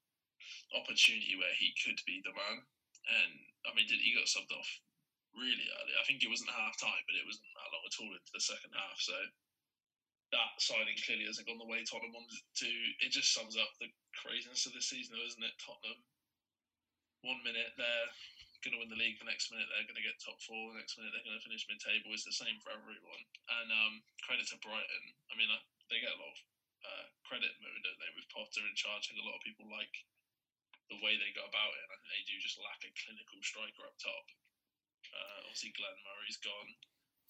opportunity 0.72 1.34
where 1.36 1.52
he 1.58 1.74
could 1.82 1.98
be 2.06 2.22
the 2.22 2.32
man. 2.32 2.64
And 3.06 3.32
I 3.68 3.74
mean, 3.76 3.86
did 3.86 4.02
he 4.02 4.16
got 4.16 4.26
subbed 4.26 4.50
off 4.50 4.70
really 5.36 5.68
early? 5.78 5.94
I 5.94 6.04
think 6.08 6.24
it 6.24 6.32
wasn't 6.32 6.50
half 6.50 6.74
time, 6.80 7.02
but 7.06 7.16
it 7.16 7.28
wasn't 7.28 7.46
that 7.54 7.70
long 7.70 7.84
at 7.86 7.98
all 8.02 8.12
into 8.12 8.32
the 8.34 8.42
second 8.42 8.72
half. 8.74 8.98
So 8.98 9.16
that 10.32 10.60
signing 10.60 10.98
clearly 11.04 11.24
hasn't 11.24 11.48
gone 11.48 11.60
the 11.60 11.68
way 11.68 11.80
Tottenham 11.88 12.12
wanted 12.12 12.42
to. 12.64 12.70
It 13.00 13.14
just 13.14 13.32
sums 13.32 13.56
up 13.56 13.72
the 13.80 13.88
craziness 14.12 14.68
of 14.68 14.76
this 14.76 14.92
season, 14.92 15.16
though, 15.16 15.24
isn't 15.24 15.40
it? 15.40 15.56
Tottenham, 15.56 16.00
one 17.24 17.40
minute 17.44 17.72
they're 17.80 18.10
going 18.60 18.74
to 18.76 18.80
win 18.82 18.92
the 18.92 18.98
league, 18.98 19.16
the 19.16 19.30
next 19.30 19.48
minute 19.48 19.70
they're 19.70 19.88
going 19.88 19.96
to 19.96 20.04
get 20.04 20.18
top 20.20 20.36
four, 20.44 20.74
the 20.74 20.82
next 20.82 20.98
minute 20.98 21.14
they're 21.14 21.24
going 21.24 21.38
to 21.38 21.46
finish 21.46 21.64
mid-table. 21.70 22.12
It's 22.12 22.28
the 22.28 22.34
same 22.34 22.58
for 22.60 22.74
everyone. 22.74 23.22
And 23.62 23.68
um, 23.72 23.94
credit 24.26 24.50
to 24.52 24.58
Brighton. 24.60 25.04
I 25.30 25.34
mean, 25.38 25.48
uh, 25.48 25.62
they 25.88 26.02
get 26.02 26.12
a 26.12 26.20
lot 26.20 26.34
of 26.34 26.38
uh, 26.84 27.04
credit 27.24 27.54
moment, 27.62 27.86
don't 27.86 28.00
they, 28.02 28.12
with 28.12 28.28
Potter 28.28 28.66
in 28.68 28.76
charge. 28.76 29.08
I 29.08 29.16
think 29.16 29.24
a 29.24 29.28
lot 29.30 29.38
of 29.38 29.46
people 29.46 29.64
like 29.70 29.94
the 30.88 31.00
way 31.04 31.16
they 31.16 31.32
go 31.36 31.44
about 31.44 31.72
it. 31.76 31.82
And 31.84 31.92
I 31.92 31.96
think 32.00 32.10
they 32.12 32.24
do 32.28 32.40
just 32.40 32.60
lack 32.60 32.80
a 32.84 32.90
clinical 32.96 33.40
striker 33.44 33.84
up 33.84 33.96
top. 34.00 34.26
Uh, 35.08 35.38
obviously, 35.48 35.72
Glenn 35.76 35.98
Murray's 36.04 36.40
gone. 36.40 36.70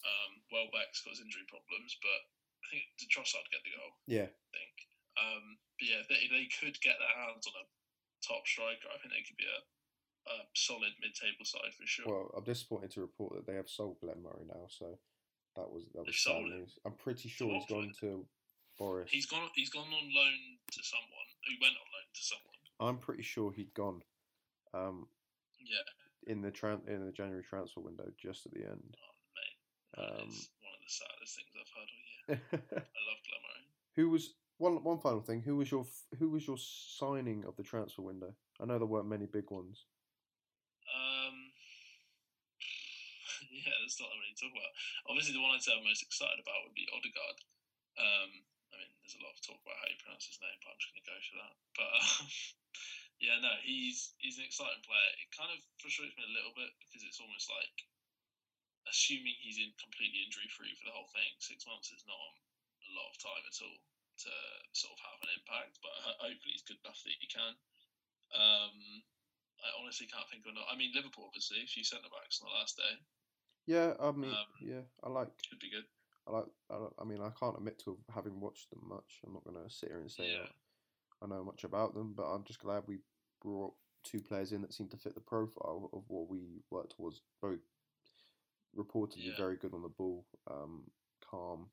Um, 0.06 0.32
Welbeck's 0.54 1.02
got 1.02 1.14
his 1.18 1.22
injury 1.22 1.46
problems, 1.50 1.98
but 1.98 2.20
I 2.62 2.66
think 2.70 2.86
Trossard 3.10 3.46
get 3.50 3.62
the 3.66 3.74
goal. 3.74 3.92
Yeah. 4.06 4.30
I 4.30 4.50
think. 4.54 4.76
Um, 5.18 5.44
but 5.78 5.86
yeah, 5.86 6.02
they, 6.06 6.30
they 6.30 6.46
could 6.46 6.78
get 6.78 6.98
their 7.02 7.16
hands 7.26 7.46
on 7.50 7.54
a 7.58 7.66
top 8.22 8.46
striker. 8.46 8.86
I 8.90 8.98
think 9.02 9.14
they 9.14 9.26
could 9.26 9.38
be 9.38 9.50
a, 9.50 9.60
a 10.30 10.36
solid 10.54 10.94
mid-table 11.02 11.46
side 11.46 11.74
for 11.74 11.86
sure. 11.86 12.06
Well, 12.06 12.30
I'm 12.38 12.46
disappointed 12.46 12.94
to 12.94 13.02
report 13.02 13.34
that 13.34 13.46
they 13.46 13.58
have 13.58 13.70
sold 13.70 13.98
Glenn 13.98 14.22
Murray 14.22 14.46
now, 14.46 14.70
so 14.70 14.98
that 15.58 15.66
was 15.66 15.90
that 15.94 16.06
was 16.06 16.14
They've 16.14 16.26
sold 16.30 16.46
news. 16.46 16.78
I'm 16.86 16.94
pretty 16.94 17.26
sure 17.26 17.50
he's 17.50 17.66
gone 17.66 17.90
to 18.02 18.26
Forest. 18.78 19.10
He's 19.10 19.26
gone. 19.26 19.50
He's 19.58 19.70
gone 19.70 19.90
on 19.90 20.06
loan 20.14 20.38
to 20.70 20.80
someone 20.86 21.26
He 21.42 21.58
went 21.58 21.74
on 21.74 21.88
loan 21.90 22.08
to 22.14 22.22
someone. 22.22 22.57
I'm 22.80 22.98
pretty 22.98 23.22
sure 23.22 23.52
he'd 23.52 23.74
gone 23.74 24.02
um, 24.74 25.08
Yeah, 25.58 25.82
in 26.26 26.42
the 26.42 26.50
tran- 26.50 26.86
in 26.88 27.04
the 27.04 27.12
January 27.12 27.42
transfer 27.42 27.80
window 27.80 28.10
just 28.20 28.46
at 28.46 28.52
the 28.52 28.64
end. 28.64 28.96
oh, 28.96 29.14
mate, 29.34 29.58
Um, 30.22 30.28
is 30.28 30.48
one 30.60 30.74
of 30.74 30.82
the 30.84 30.90
saddest 30.90 31.36
things 31.36 31.52
I've 31.58 31.72
heard 31.74 31.88
all 31.90 32.04
year. 32.06 32.40
I 32.94 33.00
love 33.08 33.20
Murray. 33.26 33.64
who 33.96 34.10
was 34.10 34.34
one 34.58 34.82
one 34.84 34.98
final 34.98 35.20
thing? 35.22 35.42
Who 35.42 35.56
was 35.56 35.70
your 35.70 35.86
who 36.18 36.28
was 36.30 36.46
your 36.46 36.58
signing 36.58 37.44
of 37.44 37.56
the 37.56 37.62
transfer 37.62 38.02
window? 38.02 38.34
I 38.60 38.66
know 38.66 38.78
there 38.78 38.86
weren't 38.86 39.08
many 39.08 39.26
big 39.26 39.50
ones. 39.50 39.86
Um, 40.88 41.52
yeah, 43.54 43.74
there's 43.82 43.98
not 44.00 44.10
that 44.10 44.18
many 44.22 44.34
to 44.34 44.40
talk 44.46 44.54
about. 44.54 44.72
Obviously, 45.08 45.34
the 45.34 45.42
one 45.42 45.54
I'd 45.54 45.62
say 45.62 45.72
I'm 45.74 45.84
most 45.86 46.02
excited 46.02 46.38
about 46.42 46.62
would 46.66 46.74
be 46.78 46.86
Odegaard. 46.90 47.38
Um, 47.98 48.30
I 48.74 48.82
mean, 48.82 48.90
there's 49.02 49.14
a 49.18 49.22
lot 49.24 49.34
of 49.34 49.40
talk 49.42 49.58
about 49.62 49.78
how 49.78 49.88
you 49.90 49.98
pronounce 50.02 50.26
his 50.28 50.38
name, 50.42 50.58
but 50.62 50.70
I'm 50.74 50.80
just 50.82 50.92
going 50.94 51.02
to 51.06 51.10
go 51.10 51.18
for 51.22 51.36
that. 51.42 51.54
But 51.78 51.90
um, 51.98 52.26
yeah, 53.18 53.38
no, 53.42 53.50
he's 53.66 54.14
he's 54.22 54.38
an 54.38 54.46
exciting 54.46 54.82
player. 54.86 55.10
It 55.18 55.30
kind 55.34 55.50
of 55.50 55.58
frustrates 55.82 56.14
me 56.14 56.24
a 56.26 56.36
little 56.36 56.54
bit 56.54 56.70
because 56.78 57.02
it's 57.02 57.18
almost 57.18 57.50
like 57.50 57.76
assuming 58.88 59.36
he's 59.42 59.60
in 59.60 59.74
completely 59.76 60.24
injury 60.24 60.48
free 60.54 60.72
for 60.78 60.88
the 60.88 60.94
whole 60.96 61.10
thing. 61.12 61.28
Six 61.42 61.66
months 61.66 61.92
is 61.92 62.06
not 62.08 62.16
a 62.16 62.90
lot 62.96 63.10
of 63.10 63.16
time 63.20 63.44
at 63.44 63.58
all 63.60 63.78
to 64.24 64.32
sort 64.74 64.94
of 64.96 65.00
have 65.04 65.20
an 65.22 65.34
impact, 65.38 65.78
but 65.82 65.94
hopefully 66.18 66.54
he's 66.54 66.66
good 66.66 66.80
enough 66.82 66.98
that 67.04 67.14
he 67.18 67.26
can. 67.30 67.54
Um, 68.34 68.74
I 69.62 69.68
honestly 69.78 70.06
can't 70.06 70.26
think 70.30 70.46
of 70.46 70.54
another. 70.54 70.66
I 70.70 70.78
mean, 70.78 70.94
Liverpool 70.94 71.26
obviously, 71.26 71.62
a 71.62 71.70
few 71.70 71.82
centre 71.82 72.10
backs 72.10 72.38
on 72.42 72.50
the 72.50 72.56
last 72.58 72.78
day 72.78 72.94
Yeah, 73.66 73.94
I 73.98 74.10
mean, 74.14 74.30
Um, 74.32 74.50
yeah, 74.62 74.84
I 75.02 75.08
like 75.10 75.30
could 75.50 75.58
be 75.62 75.70
good. 75.70 75.86
I 76.26 76.30
like. 76.30 76.50
I, 76.70 76.76
I 77.02 77.04
mean, 77.04 77.20
I 77.20 77.30
can't 77.38 77.56
admit 77.56 77.78
to 77.84 77.98
having 78.14 78.40
watched 78.40 78.70
them 78.70 78.86
much. 78.86 79.20
I'm 79.24 79.34
not 79.34 79.44
going 79.44 79.58
to 79.58 79.70
sit 79.70 79.90
here 79.90 80.00
and 80.00 80.10
say 80.10 80.30
Yeah. 80.30 80.46
that 80.46 80.54
I 81.22 81.26
know 81.26 81.44
much 81.44 81.64
about 81.64 81.94
them, 81.94 82.14
but 82.16 82.24
I'm 82.24 82.44
just 82.44 82.60
glad 82.60 82.84
we 82.86 82.98
brought 83.42 83.74
two 84.04 84.20
players 84.20 84.52
in 84.52 84.62
that 84.62 84.72
seem 84.72 84.88
to 84.88 84.96
fit 84.96 85.14
the 85.14 85.20
profile 85.20 85.90
of 85.92 86.04
what 86.08 86.28
we 86.28 86.62
work 86.70 86.90
towards. 86.90 87.20
Both 87.40 87.60
reportedly 88.76 89.30
Yeah. 89.30 89.36
very 89.36 89.56
good 89.56 89.74
on 89.74 89.82
the 89.82 89.88
ball, 89.88 90.26
um, 90.46 90.90
calm. 91.20 91.70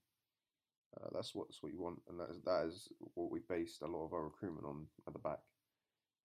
Uh, 0.98 1.10
that's 1.12 1.36
what 1.36 1.48
that's 1.48 1.62
what 1.62 1.74
you 1.74 1.80
want, 1.80 2.02
and 2.08 2.20
that 2.20 2.30
is 2.30 2.42
that 2.44 2.66
is 2.66 2.88
what 3.14 3.30
we 3.30 3.40
based 3.40 3.82
a 3.82 3.88
lot 3.88 4.06
of 4.06 4.14
our 4.14 4.24
recruitment 4.24 4.66
on 4.66 4.88
at 5.06 5.14
the 5.14 5.20
back. 5.20 5.42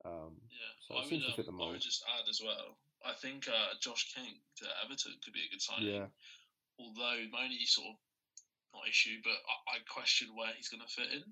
Um, 0.05 0.41
Yeah, 0.49 0.73
So 0.81 0.95
I 0.97 1.05
seems 1.05 1.25
would, 1.25 1.31
to 1.31 1.37
fit 1.43 1.49
um, 1.49 1.61
I 1.61 1.67
would 1.67 1.81
just 1.81 2.05
add 2.09 2.29
as 2.29 2.41
well. 2.41 2.79
I 3.05 3.13
think 3.15 3.49
uh, 3.49 3.75
Josh 3.81 4.15
King 4.15 4.41
to 4.57 4.67
Everton 4.85 5.19
could 5.23 5.33
be 5.33 5.45
a 5.45 5.49
good 5.51 5.61
signing. 5.61 5.89
yeah, 5.89 6.09
Although 6.79 7.29
my 7.31 7.45
only 7.45 7.67
sort 7.67 7.89
of 7.89 7.97
not 8.73 8.89
issue, 8.89 9.21
but 9.23 9.33
I, 9.33 9.77
I 9.77 9.79
question 9.89 10.35
where 10.35 10.53
he's 10.55 10.69
going 10.69 10.81
to 10.83 10.89
fit 10.89 11.11
in. 11.13 11.25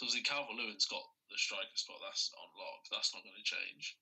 So 0.00 0.08
obviously 0.08 0.24
Calvert 0.24 0.56
Lewin's 0.56 0.88
got 0.88 1.04
the 1.28 1.36
striker 1.36 1.76
spot. 1.76 2.00
That's 2.00 2.32
on 2.32 2.48
lock. 2.56 2.88
That's 2.88 3.12
not 3.12 3.20
going 3.20 3.36
to 3.36 3.44
change. 3.44 4.00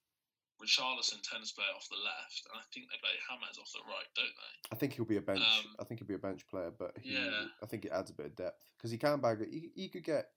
Richarlison 0.62 1.19
tends 1.26 1.50
to 1.50 1.59
play 1.59 1.67
off 1.75 1.90
the 1.90 1.99
left, 1.99 2.47
and 2.47 2.55
I 2.55 2.62
think 2.71 2.87
they 2.87 3.02
play 3.02 3.19
Hammers 3.26 3.59
off 3.59 3.67
the 3.75 3.83
right, 3.83 4.07
don't 4.14 4.31
they? 4.31 4.55
I 4.71 4.78
think 4.78 4.95
he'll 4.95 5.11
be 5.11 5.17
a 5.17 5.21
bench. 5.21 5.43
Um, 5.43 5.75
I 5.81 5.83
think 5.83 5.99
he'll 5.99 6.07
be 6.07 6.14
a 6.14 6.23
bench 6.23 6.47
player, 6.47 6.71
but 6.71 6.95
he, 7.02 7.14
Yeah. 7.14 7.50
I 7.61 7.67
think 7.67 7.85
it 7.85 7.90
adds 7.90 8.11
a 8.11 8.14
bit 8.14 8.26
of 8.26 8.37
depth 8.37 8.62
because 8.76 8.93
he 8.93 8.97
can 8.99 9.19
bag 9.19 9.40
it. 9.40 9.49
He, 9.50 9.73
he 9.75 9.88
could 9.88 10.05
get, 10.05 10.31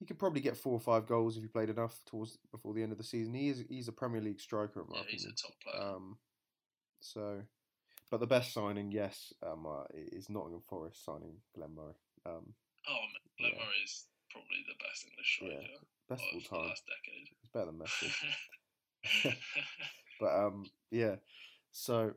he 0.00 0.06
could 0.06 0.18
probably 0.18 0.40
get 0.40 0.56
four 0.56 0.72
or 0.74 0.80
five 0.80 1.06
goals 1.06 1.36
if 1.36 1.44
he 1.44 1.48
played 1.48 1.70
enough 1.70 1.94
towards 2.04 2.36
before 2.50 2.74
the 2.74 2.82
end 2.82 2.90
of 2.90 2.98
the 2.98 3.04
season. 3.04 3.34
He 3.34 3.48
is 3.48 3.62
he's 3.68 3.86
a 3.86 3.92
Premier 3.92 4.20
League 4.20 4.40
striker 4.40 4.80
in 4.80 4.88
my 4.88 4.98
Yeah, 4.98 5.04
he's 5.06 5.24
a 5.24 5.30
top 5.30 5.54
player. 5.62 5.86
Um, 5.86 6.18
so, 7.00 7.42
but 8.10 8.18
the 8.18 8.26
best 8.26 8.52
signing, 8.52 8.90
yes, 8.90 9.32
um, 9.46 9.66
uh, 9.66 9.84
is 9.94 10.28
Nottingham 10.28 10.62
Forest 10.68 11.04
signing 11.04 11.36
Glenn 11.54 11.76
Murray. 11.76 11.94
Um, 12.26 12.54
oh, 12.88 13.02
man, 13.12 13.24
Glenn 13.38 13.52
yeah. 13.54 13.64
Murray 13.64 13.80
is 13.84 14.06
probably 14.30 14.60
the 14.68 14.78
best 14.78 15.04
English 15.08 15.30
Yeah, 15.42 15.48
striker 15.66 15.86
best 16.08 16.22
of 16.22 16.34
all 16.34 16.58
time. 16.60 16.68
last 16.70 16.84
decade. 16.86 17.26
He's 17.40 17.50
better 17.52 17.66
than 17.66 17.78
Messi. 17.80 18.10
But 20.20 20.34
um, 20.36 20.66
yeah. 20.90 21.16
So 21.72 22.12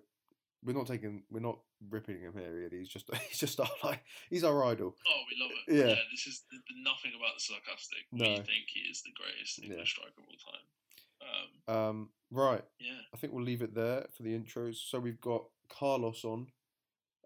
we're 0.64 0.74
not 0.76 0.88
taking, 0.88 1.24
we're 1.32 1.40
not 1.40 1.60
ripping 1.90 2.20
him 2.20 2.34
here. 2.38 2.54
Really. 2.54 2.80
He's 2.80 2.90
just, 2.90 3.10
he's 3.30 3.40
just 3.40 3.60
our 3.60 3.70
like, 3.84 4.04
he's 4.30 4.44
our 4.44 4.66
idol. 4.66 4.96
Oh, 5.08 5.22
we 5.32 5.42
love 5.42 5.52
it. 5.52 5.74
Yeah. 5.74 5.94
Yeah, 5.96 6.02
this 6.12 6.28
is 6.28 6.44
th- 6.52 6.62
th- 6.68 6.84
nothing 6.84 7.12
about 7.18 7.36
the 7.36 7.40
sarcastic. 7.40 8.00
We 8.12 8.20
No. 8.20 8.36
think 8.44 8.68
he 8.74 8.82
is 8.82 9.02
the 9.04 9.12
greatest 9.16 9.60
Yeah. 9.60 9.70
English 9.72 9.92
striker 9.92 10.12
of 10.20 10.26
all 10.28 10.52
time. 10.52 10.66
Um, 11.24 11.76
Um, 11.76 12.10
right. 12.32 12.64
yeah, 12.80 13.00
I 13.14 13.18
think 13.18 13.32
we'll 13.32 13.46
leave 13.46 13.62
it 13.62 13.74
there 13.74 14.06
for 14.18 14.24
the 14.24 14.38
intros. 14.38 14.76
So 14.76 15.00
we've 15.00 15.22
got 15.22 15.46
Carlos 15.70 16.26
on, 16.26 16.48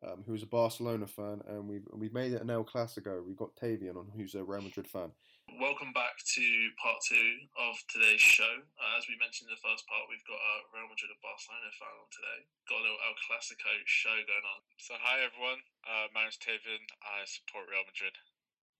um, 0.06 0.24
who's 0.26 0.44
a 0.44 0.50
Barcelona 0.50 1.08
fan, 1.08 1.42
and 1.48 1.68
we've 1.68 1.88
we've 1.94 2.14
made 2.14 2.34
it 2.34 2.42
an 2.42 2.50
El 2.50 2.64
Clasico. 2.64 3.26
We've 3.26 3.40
got 3.40 3.56
Tavian 3.58 3.98
on, 3.98 4.12
who's 4.14 4.36
a 4.36 4.44
Real 4.44 4.62
Madrid 4.62 4.88
fan. 4.88 5.10
welcome 5.58 5.90
back 5.94 6.22
to 6.38 6.46
part 6.78 7.02
two 7.02 7.30
of 7.58 7.74
today's 7.90 8.22
show. 8.22 8.54
Uh, 8.78 8.94
as 8.98 9.10
we 9.10 9.18
mentioned 9.18 9.50
in 9.50 9.58
the 9.58 9.66
first 9.66 9.90
part, 9.90 10.06
we've 10.06 10.26
got 10.30 10.38
a 10.38 10.56
Real 10.76 10.90
Madrid 10.90 11.10
and 11.10 11.22
Barcelona 11.26 11.72
fan 11.82 11.96
on 11.98 12.10
today. 12.14 12.40
Got 12.70 12.82
a 12.82 12.86
little 12.86 13.02
El 13.10 13.18
Clasico 13.26 13.74
show 13.90 14.18
going 14.28 14.48
on. 14.54 14.62
So 14.78 14.94
hi 15.02 15.26
everyone, 15.26 15.62
uh, 15.86 16.14
my 16.14 16.30
name's 16.30 16.38
Tavian. 16.38 16.84
I 17.02 17.26
support 17.26 17.66
Real 17.66 17.86
Madrid. 17.86 18.14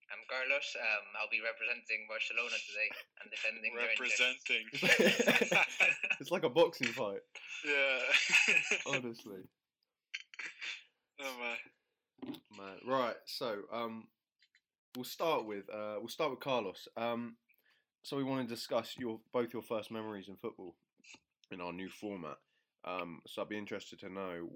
I'm 0.08 0.24
Carlos. 0.32 0.72
Um, 0.80 1.04
I'll 1.20 1.34
be 1.34 1.44
representing 1.44 2.08
Barcelona 2.08 2.56
today 2.64 2.90
and 3.20 3.28
defending 3.28 3.76
their 3.76 3.92
interests. 3.92 4.22
Representing. 4.22 5.66
it's 6.22 6.32
like 6.32 6.46
a 6.46 6.50
boxing 6.50 6.94
fight, 6.96 7.26
yeah. 7.66 8.06
honestly. 8.88 9.44
Oh 11.22 11.36
my. 11.40 11.58
Man, 12.58 12.78
right. 12.86 13.16
So 13.26 13.60
um, 13.72 14.08
we'll 14.96 15.06
start 15.06 15.46
with 15.46 15.70
uh, 15.74 15.96
we'll 16.00 16.08
start 16.10 16.32
with 16.32 16.40
Carlos. 16.40 16.88
Um, 16.98 17.36
so 18.04 18.18
we 18.18 18.24
want 18.24 18.48
to 18.48 18.54
discuss 18.54 18.96
your 18.98 19.20
both 19.34 19.54
your 19.54 19.62
first 19.62 19.92
memories 19.92 20.28
in 20.28 20.36
football 20.36 20.76
in 21.52 21.62
our 21.62 21.74
new 21.74 21.90
format. 21.90 22.38
Um, 22.86 23.22
so 23.28 23.42
I'd 23.42 23.50
be 23.50 23.58
interested 23.58 24.00
to 24.00 24.10
know 24.10 24.50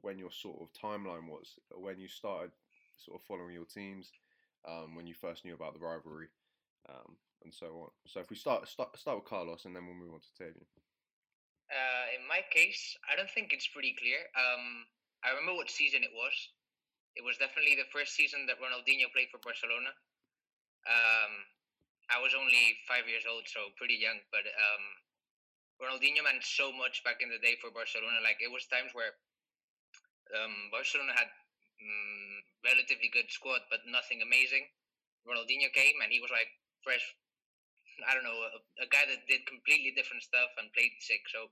when 0.00 0.18
your 0.18 0.30
sort 0.30 0.60
of 0.60 0.68
timeline 0.72 1.28
was, 1.28 1.54
when 1.70 1.98
you 1.98 2.08
started 2.08 2.50
sort 2.96 3.20
of 3.20 3.26
following 3.26 3.54
your 3.54 3.64
teams, 3.64 4.10
um, 4.68 4.94
when 4.94 5.06
you 5.06 5.14
first 5.14 5.44
knew 5.44 5.54
about 5.54 5.74
the 5.74 5.80
rivalry, 5.80 6.28
um, 6.88 7.16
and 7.44 7.54
so 7.54 7.66
on. 7.66 7.90
So 8.06 8.20
if 8.20 8.30
we 8.30 8.36
start 8.36 8.68
start 8.68 8.98
start 8.98 9.18
with 9.18 9.26
Carlos, 9.26 9.64
and 9.64 9.74
then 9.74 9.86
we'll 9.86 9.94
move 9.94 10.14
on 10.14 10.20
to 10.20 10.44
Tavian. 10.44 10.66
Uh, 11.66 12.06
in 12.14 12.26
my 12.28 12.40
case, 12.50 12.96
I 13.10 13.16
don't 13.16 13.30
think 13.30 13.52
it's 13.52 13.66
pretty 13.66 13.94
clear. 13.98 14.18
Um, 14.38 14.86
I 15.26 15.34
remember 15.34 15.58
what 15.58 15.66
season 15.66 16.06
it 16.06 16.14
was. 16.14 16.36
It 17.18 17.26
was 17.26 17.34
definitely 17.42 17.74
the 17.74 17.90
first 17.90 18.14
season 18.14 18.46
that 18.46 18.62
Ronaldinho 18.62 19.10
played 19.10 19.26
for 19.34 19.42
Barcelona. 19.42 19.90
Um, 20.86 21.32
I 22.14 22.22
was 22.22 22.30
only 22.38 22.78
five 22.86 23.10
years 23.10 23.26
old, 23.26 23.42
so 23.50 23.74
pretty 23.74 23.98
young. 23.98 24.22
But 24.30 24.46
um, 24.46 24.84
Ronaldinho 25.82 26.22
meant 26.22 26.46
so 26.46 26.70
much 26.70 27.02
back 27.02 27.18
in 27.18 27.32
the 27.32 27.42
day 27.42 27.58
for 27.58 27.74
Barcelona. 27.74 28.22
Like 28.22 28.38
it 28.38 28.54
was 28.54 28.70
times 28.70 28.94
where 28.94 29.18
um, 30.38 30.70
Barcelona 30.70 31.18
had 31.18 31.26
mm, 31.82 32.36
relatively 32.62 33.10
good 33.10 33.26
squad, 33.34 33.66
but 33.66 33.82
nothing 33.90 34.22
amazing. 34.22 34.70
Ronaldinho 35.26 35.74
came 35.74 35.98
and 35.98 36.14
he 36.14 36.22
was 36.22 36.30
like 36.30 36.54
fresh. 36.86 37.02
I 38.06 38.14
don't 38.14 38.28
know, 38.28 38.36
a, 38.36 38.84
a 38.84 38.88
guy 38.92 39.08
that 39.08 39.26
did 39.26 39.48
completely 39.48 39.90
different 39.96 40.22
stuff 40.22 40.52
and 40.60 40.70
played 40.76 40.92
sick. 41.00 41.24
So 41.32 41.50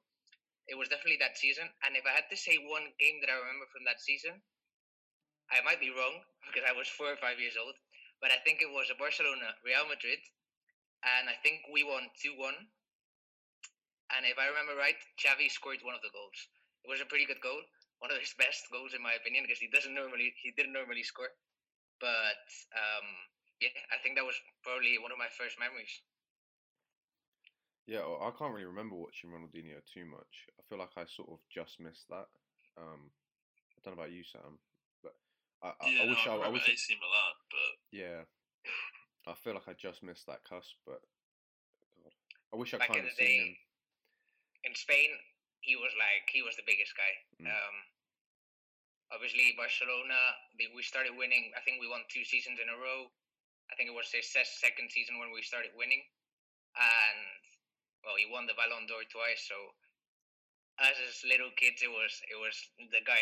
it 0.68 0.76
was 0.76 0.88
definitely 0.88 1.21
that 1.21 1.37
season. 1.37 1.68
And 1.85 1.97
if 1.97 2.04
I 2.09 2.16
had 2.16 2.28
to 2.33 2.38
say 2.38 2.56
one 2.56 2.88
game 2.97 3.21
that 3.21 3.33
I 3.33 3.37
remember 3.37 3.68
from 3.68 3.85
that 3.85 4.00
season, 4.00 4.40
I 5.52 5.61
might 5.61 5.80
be 5.80 5.92
wrong 5.92 6.25
because 6.49 6.64
I 6.64 6.73
was 6.73 6.88
four 6.88 7.12
or 7.12 7.21
five 7.21 7.37
years 7.40 7.56
old, 7.61 7.76
but 8.21 8.33
I 8.33 8.40
think 8.42 8.61
it 8.64 8.73
was 8.73 8.88
a 8.88 8.97
Barcelona 8.97 9.52
Real 9.61 9.85
Madrid, 9.85 10.21
and 11.04 11.28
I 11.28 11.37
think 11.44 11.68
we 11.68 11.85
won 11.85 12.09
two 12.16 12.33
one. 12.37 12.56
And 14.12 14.25
if 14.28 14.37
I 14.37 14.49
remember 14.49 14.76
right, 14.76 14.97
Xavi 15.16 15.49
scored 15.50 15.80
one 15.83 15.97
of 15.97 16.04
the 16.04 16.12
goals. 16.12 16.38
It 16.85 16.92
was 16.92 17.00
a 17.00 17.09
pretty 17.09 17.25
good 17.25 17.40
goal, 17.40 17.61
one 18.00 18.12
of 18.12 18.21
his 18.21 18.37
best 18.40 18.68
goals 18.73 18.97
in 18.97 19.04
my 19.04 19.16
opinion, 19.16 19.44
because 19.44 19.61
he 19.61 19.68
doesn't 19.68 19.92
normally 19.92 20.33
he 20.40 20.52
didn't 20.56 20.76
normally 20.76 21.04
score. 21.04 21.33
But 22.00 22.40
um, 22.73 23.06
yeah, 23.61 23.76
I 23.92 24.00
think 24.00 24.16
that 24.16 24.25
was 24.25 24.37
probably 24.64 24.97
one 24.97 25.12
of 25.12 25.21
my 25.21 25.28
first 25.37 25.61
memories. 25.61 25.92
Yeah, 27.87 28.00
well, 28.09 28.25
I 28.25 28.33
can't 28.33 28.53
really 28.53 28.64
remember 28.64 28.97
watching 28.97 29.29
Ronaldinho 29.29 29.76
too 29.85 30.09
much. 30.09 30.49
I 30.57 30.64
feel 30.69 30.81
like 30.81 30.97
I 30.97 31.05
sort 31.05 31.29
of 31.29 31.45
just 31.53 31.76
missed 31.76 32.09
that. 32.09 32.33
Um, 32.81 33.12
I 33.76 33.79
don't 33.85 33.93
know 33.93 34.00
about 34.00 34.17
you, 34.17 34.25
Sam, 34.25 34.57
but 35.05 35.12
I, 35.61 35.76
I, 35.76 35.85
yeah, 35.93 36.03
I 36.03 36.09
wish 36.09 36.25
no, 36.25 36.41
I, 36.41 36.49
I 36.49 36.49
remember 36.49 36.64
wish 36.64 36.73
AC 36.73 36.97
Milan, 36.97 37.35
but 37.53 37.73
yeah, 37.93 38.21
I 39.29 39.37
feel 39.37 39.53
like 39.53 39.69
I 39.69 39.76
just 39.76 40.00
missed 40.00 40.25
that 40.33 40.49
cusp, 40.49 40.81
but 40.88 41.05
God, 42.00 42.17
I 42.53 42.57
wish 42.57 42.73
I 42.73 42.81
Back 42.81 42.97
kind 42.97 43.05
of 43.05 43.12
seen 43.12 43.29
day, 43.29 43.61
him. 44.64 44.73
in 44.73 44.75
Spain, 44.75 45.12
he 45.61 45.76
was 45.76 45.93
like 46.00 46.25
he 46.33 46.41
was 46.41 46.57
the 46.57 46.64
biggest 46.64 46.97
guy. 46.97 47.12
Mm. 47.45 47.53
Um, 47.53 47.76
obviously, 49.12 49.53
Barcelona. 49.61 50.17
We 50.57 50.81
started 50.81 51.12
winning. 51.21 51.53
I 51.53 51.61
think 51.69 51.85
we 51.85 51.88
won 51.93 52.09
two 52.09 52.25
seasons 52.25 52.61
in 52.61 52.73
a 52.73 52.81
row. 52.81 53.12
I 53.69 53.76
think 53.76 53.93
it 53.93 53.97
was 53.97 54.09
his 54.09 54.29
second 54.33 54.88
season 54.88 55.21
when 55.21 55.33
we 55.33 55.45
started 55.45 55.73
winning, 55.76 56.05
and 56.76 57.45
well, 58.04 58.16
he 58.20 58.28
won 58.30 58.46
the 58.46 58.54
Ballon 58.54 58.87
d'Or 58.87 59.04
twice. 59.08 59.42
So, 59.49 59.56
as 60.80 60.96
little 61.25 61.50
kids, 61.56 61.82
it 61.82 61.90
was 61.90 62.12
it 62.28 62.38
was 62.38 62.54
the 62.78 63.02
guy 63.04 63.20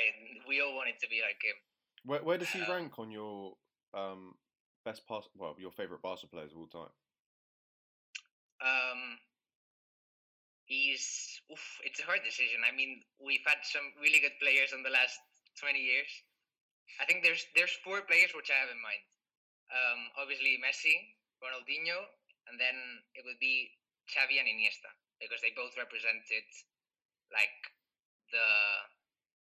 we 0.49 0.61
all 0.61 0.75
wanted 0.75 0.99
to 1.01 1.09
be 1.09 1.23
like 1.23 1.41
him. 1.43 1.57
Where, 2.05 2.23
where 2.23 2.39
does 2.39 2.51
he 2.51 2.61
Uh, 2.63 2.71
rank 2.71 2.99
on 2.99 3.11
your 3.11 3.55
um, 3.95 4.35
best 4.85 5.07
pass? 5.07 5.29
Well, 5.37 5.55
your 5.59 5.73
favorite 5.73 6.03
Barca 6.03 6.27
players 6.27 6.53
of 6.53 6.59
all 6.59 6.67
time? 6.67 6.93
Um, 8.63 9.19
he's 10.67 11.41
oof, 11.51 11.81
it's 11.85 12.01
a 12.01 12.07
hard 12.07 12.23
decision. 12.25 12.63
I 12.67 12.75
mean, 12.75 13.03
we've 13.19 13.45
had 13.47 13.63
some 13.63 13.87
really 14.01 14.21
good 14.21 14.39
players 14.41 14.73
in 14.73 14.83
the 14.83 14.91
last 14.91 15.19
twenty 15.59 15.83
years. 15.83 16.11
I 17.01 17.07
think 17.07 17.23
there's 17.23 17.47
there's 17.55 17.75
four 17.85 18.03
players 18.03 18.35
which 18.35 18.51
I 18.51 18.59
have 18.59 18.71
in 18.71 18.81
mind. 18.83 19.03
Um, 19.73 20.01
obviously 20.21 20.61
Messi, 20.61 21.17
Ronaldinho, 21.41 22.05
and 22.51 22.61
then 22.61 22.77
it 23.15 23.25
would 23.25 23.41
be 23.41 23.71
Xavi 24.13 24.37
and 24.37 24.49
Iniesta 24.49 24.93
because 25.19 25.41
they 25.41 25.55
both 25.57 25.73
represented 25.79 26.47
like 27.33 27.57
the 28.31 28.49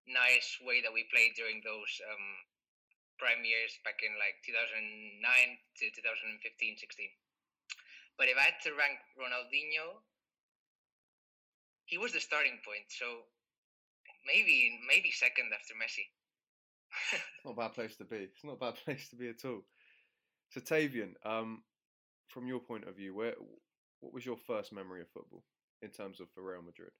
nice 0.08 0.58
way 0.64 0.80
that 0.82 0.92
we 0.92 1.06
played 1.12 1.36
during 1.36 1.62
those 1.62 1.92
um, 2.08 2.26
prime 3.20 3.44
years 3.46 3.78
back 3.86 4.00
in 4.02 4.10
like 4.18 4.40
2009 4.42 5.22
to 5.78 5.84
2015 5.94 6.42
16 6.42 7.06
but 8.18 8.26
if 8.26 8.34
i 8.34 8.50
had 8.50 8.58
to 8.58 8.74
rank 8.74 8.98
ronaldinho 9.14 10.02
he 11.86 11.98
was 12.00 12.10
the 12.10 12.18
starting 12.18 12.58
point 12.66 12.88
so 12.90 13.30
maybe 14.26 14.74
maybe 14.88 15.14
second 15.14 15.54
after 15.54 15.74
messi 15.78 16.10
It's 17.14 17.44
not 17.44 17.52
a 17.52 17.56
bad 17.56 17.72
place 17.72 17.96
to 17.96 18.04
be. 18.04 18.16
It's 18.16 18.44
not 18.44 18.54
a 18.54 18.56
bad 18.56 18.74
place 18.84 19.08
to 19.08 19.16
be 19.16 19.28
at 19.28 19.44
all. 19.44 19.64
So 20.50 20.60
Tavian, 20.60 21.14
um, 21.24 21.62
from 22.28 22.46
your 22.46 22.60
point 22.60 22.86
of 22.86 22.96
view, 22.96 23.14
where 23.14 23.34
what 24.02 24.12
was 24.12 24.26
your 24.26 24.36
first 24.36 24.74
memory 24.74 25.00
of 25.00 25.08
football 25.08 25.44
in 25.80 25.90
terms 25.90 26.20
of 26.20 26.28
for 26.34 26.42
Real 26.42 26.60
Madrid? 26.60 26.90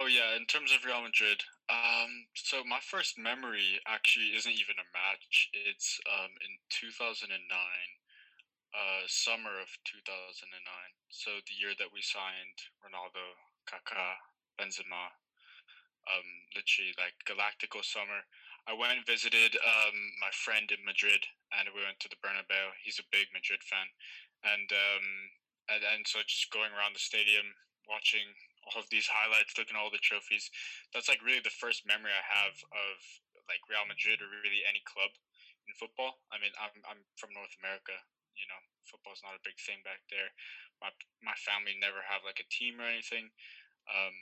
Oh 0.00 0.08
yeah, 0.08 0.36
in 0.36 0.46
terms 0.48 0.72
of 0.72 0.84
Real 0.84 1.04
Madrid, 1.04 1.44
um, 1.68 2.24
so 2.32 2.64
my 2.64 2.80
first 2.80 3.20
memory 3.20 3.80
actually 3.84 4.32
isn't 4.32 4.56
even 4.56 4.80
a 4.80 4.92
match. 4.96 5.48
It's 5.52 6.00
um 6.08 6.32
in 6.40 6.56
two 6.72 6.88
thousand 6.92 7.32
and 7.32 7.44
nine, 7.48 7.90
uh, 8.72 9.04
summer 9.08 9.60
of 9.60 9.68
two 9.84 10.00
thousand 10.04 10.52
and 10.56 10.64
nine. 10.64 10.92
So 11.12 11.40
the 11.44 11.56
year 11.56 11.76
that 11.76 11.92
we 11.92 12.00
signed 12.00 12.60
Ronaldo, 12.80 13.24
Kaká, 13.68 14.16
Benzema, 14.56 15.12
um, 16.08 16.28
literally 16.56 16.96
like 16.96 17.16
Galactico 17.28 17.84
summer. 17.84 18.24
I 18.68 18.76
went 18.76 18.96
and 18.96 19.04
visited 19.08 19.56
um 19.60 19.96
my 20.20 20.32
friend 20.32 20.68
in 20.72 20.80
Madrid, 20.84 21.28
and 21.52 21.68
we 21.76 21.84
went 21.84 22.00
to 22.00 22.08
the 22.08 22.20
Bernabeu. 22.24 22.72
He's 22.80 23.00
a 23.00 23.12
big 23.12 23.28
Madrid 23.36 23.60
fan, 23.64 23.88
and 24.44 24.68
um 24.72 25.06
and, 25.70 25.82
and 25.86 26.02
so 26.02 26.18
just 26.26 26.50
going 26.50 26.74
around 26.74 26.98
the 26.98 27.02
stadium, 27.02 27.46
watching 27.86 28.26
all 28.66 28.82
of 28.82 28.90
these 28.90 29.06
highlights, 29.06 29.54
looking 29.54 29.78
at 29.78 29.80
all 29.80 29.92
the 29.92 30.02
trophies. 30.02 30.50
That's 30.90 31.06
like 31.06 31.22
really 31.22 31.42
the 31.42 31.54
first 31.62 31.86
memory 31.86 32.10
I 32.10 32.26
have 32.26 32.56
of 32.74 32.96
like 33.46 33.62
Real 33.70 33.86
Madrid 33.86 34.18
or 34.22 34.28
really 34.30 34.66
any 34.66 34.82
club 34.86 35.10
in 35.66 35.74
football. 35.78 36.22
I 36.34 36.38
mean, 36.42 36.54
I'm 36.58 36.74
I'm 36.86 37.02
from 37.18 37.34
North 37.34 37.54
America. 37.62 37.94
You 38.34 38.46
know, 38.50 38.60
football's 38.86 39.22
not 39.22 39.36
a 39.36 39.46
big 39.46 39.58
thing 39.62 39.82
back 39.86 40.02
there. 40.10 40.30
My 40.82 40.90
my 41.22 41.36
family 41.38 41.78
never 41.78 42.02
have 42.02 42.26
like 42.26 42.42
a 42.42 42.48
team 42.50 42.78
or 42.82 42.88
anything. 42.88 43.30
Um, 43.90 44.14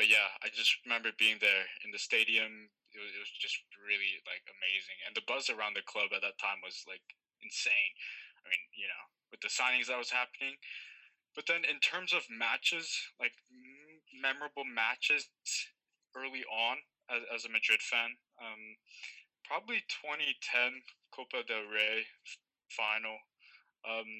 but 0.00 0.08
yeah, 0.08 0.32
I 0.40 0.48
just 0.48 0.80
remember 0.88 1.12
being 1.20 1.36
there 1.44 1.68
in 1.84 1.92
the 1.92 2.00
stadium. 2.00 2.72
It 2.90 2.98
was, 2.98 3.12
it 3.14 3.22
was 3.22 3.30
just 3.38 3.54
really 3.78 4.18
like 4.26 4.42
amazing, 4.50 4.98
and 5.06 5.14
the 5.14 5.22
buzz 5.28 5.46
around 5.46 5.78
the 5.78 5.86
club 5.86 6.10
at 6.10 6.26
that 6.26 6.42
time 6.42 6.58
was 6.64 6.82
like 6.90 7.04
insane. 7.38 7.94
I 8.44 8.50
mean, 8.50 8.64
you 8.74 8.88
know, 8.88 9.04
with 9.30 9.40
the 9.40 9.52
signings 9.52 9.86
that 9.88 9.98
was 9.98 10.10
happening. 10.10 10.56
But 11.34 11.46
then 11.46 11.62
in 11.62 11.78
terms 11.78 12.12
of 12.12 12.26
matches, 12.26 12.90
like 13.20 13.32
memorable 14.10 14.66
matches 14.66 15.28
early 16.16 16.42
on 16.50 16.82
as, 17.08 17.22
as 17.30 17.44
a 17.44 17.52
Madrid 17.52 17.80
fan, 17.80 18.18
um, 18.42 18.76
probably 19.46 19.82
2010 20.02 20.82
Copa 21.14 21.46
del 21.46 21.70
Rey 21.70 22.06
final. 22.70 23.18
Um, 23.86 24.10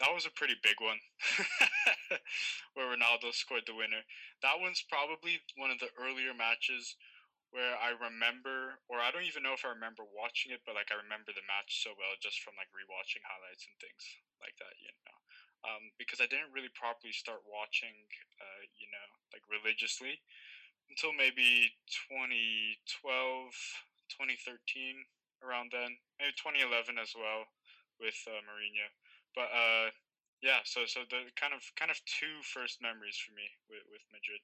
that 0.00 0.14
was 0.14 0.26
a 0.26 0.38
pretty 0.38 0.54
big 0.62 0.78
one 0.78 0.98
where 2.74 2.86
Ronaldo 2.86 3.34
scored 3.34 3.66
the 3.66 3.74
winner. 3.74 4.06
That 4.42 4.62
one's 4.62 4.84
probably 4.86 5.42
one 5.58 5.70
of 5.70 5.78
the 5.82 5.90
earlier 5.98 6.32
matches 6.34 6.94
where 7.50 7.76
I 7.80 7.96
remember, 7.96 8.76
or 8.92 9.00
I 9.00 9.08
don't 9.08 9.24
even 9.24 9.40
know 9.40 9.56
if 9.56 9.64
I 9.64 9.72
remember 9.72 10.04
watching 10.04 10.52
it, 10.52 10.60
but 10.68 10.76
like 10.76 10.92
I 10.92 11.00
remember 11.00 11.32
the 11.32 11.44
match 11.48 11.80
so 11.80 11.96
well 11.96 12.12
just 12.20 12.44
from 12.44 12.58
like 12.60 12.68
rewatching 12.72 13.24
highlights 13.24 13.64
and 13.64 13.76
things 13.80 14.04
like 14.40 14.56
that, 14.60 14.76
you 14.80 14.92
know. 15.04 15.16
Um, 15.66 15.90
because 15.98 16.22
I 16.22 16.30
didn't 16.30 16.54
really 16.54 16.70
properly 16.76 17.10
start 17.10 17.42
watching, 17.42 17.96
uh, 18.38 18.62
you 18.78 18.86
know, 18.92 19.06
like 19.34 19.42
religiously 19.50 20.22
until 20.92 21.12
maybe 21.12 21.72
2012, 22.08 23.52
2013, 24.12 25.04
around 25.44 25.70
then, 25.70 25.96
maybe 26.18 26.34
2011 26.36 26.98
as 26.98 27.12
well 27.14 27.46
with 28.00 28.16
uh, 28.26 28.40
Mourinho. 28.44 28.88
But 29.36 29.48
uh, 29.52 29.88
yeah, 30.42 30.62
so 30.64 30.86
so 30.86 31.04
the 31.08 31.28
kind 31.36 31.52
of 31.52 31.62
kind 31.76 31.90
of 31.90 32.00
two 32.06 32.40
first 32.42 32.80
memories 32.80 33.18
for 33.18 33.34
me 33.34 33.46
with, 33.68 33.84
with 33.90 34.04
Madrid. 34.10 34.40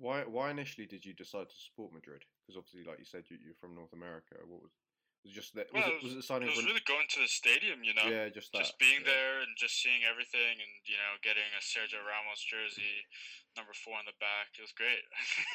Why 0.00 0.24
why 0.24 0.48
initially 0.48 0.88
did 0.88 1.04
you 1.04 1.12
decide 1.12 1.52
to 1.52 1.58
support 1.60 1.92
Madrid? 1.92 2.24
Because 2.42 2.56
obviously, 2.56 2.88
like 2.88 2.98
you 2.98 3.04
said, 3.04 3.28
you, 3.28 3.36
you're 3.36 3.60
from 3.60 3.76
North 3.76 3.92
America. 3.92 4.40
What 4.48 4.64
was 4.64 4.72
was 5.20 5.36
it 5.36 5.36
just 5.36 5.52
that? 5.52 5.68
Was, 5.76 5.84
it, 5.84 6.00
was 6.00 6.16
it 6.16 6.24
signing? 6.24 6.48
It 6.48 6.56
was 6.56 6.64
really 6.64 6.84
going 6.88 7.04
to 7.04 7.20
the 7.20 7.28
stadium, 7.28 7.84
you 7.84 7.92
know. 7.92 8.08
yeah, 8.08 8.32
just 8.32 8.48
that. 8.56 8.64
just 8.64 8.80
being 8.80 9.04
yeah. 9.04 9.12
there 9.12 9.34
and 9.44 9.52
just 9.60 9.76
seeing 9.76 10.00
everything 10.08 10.56
and 10.56 10.72
you 10.88 10.96
know 10.96 11.20
getting 11.20 11.44
a 11.52 11.60
Sergio 11.60 12.00
Ramos 12.00 12.40
jersey, 12.40 13.04
number 13.52 13.76
four 13.76 14.00
on 14.00 14.08
the 14.08 14.16
back. 14.16 14.56
It 14.56 14.64
was 14.64 14.72
great. 14.72 15.04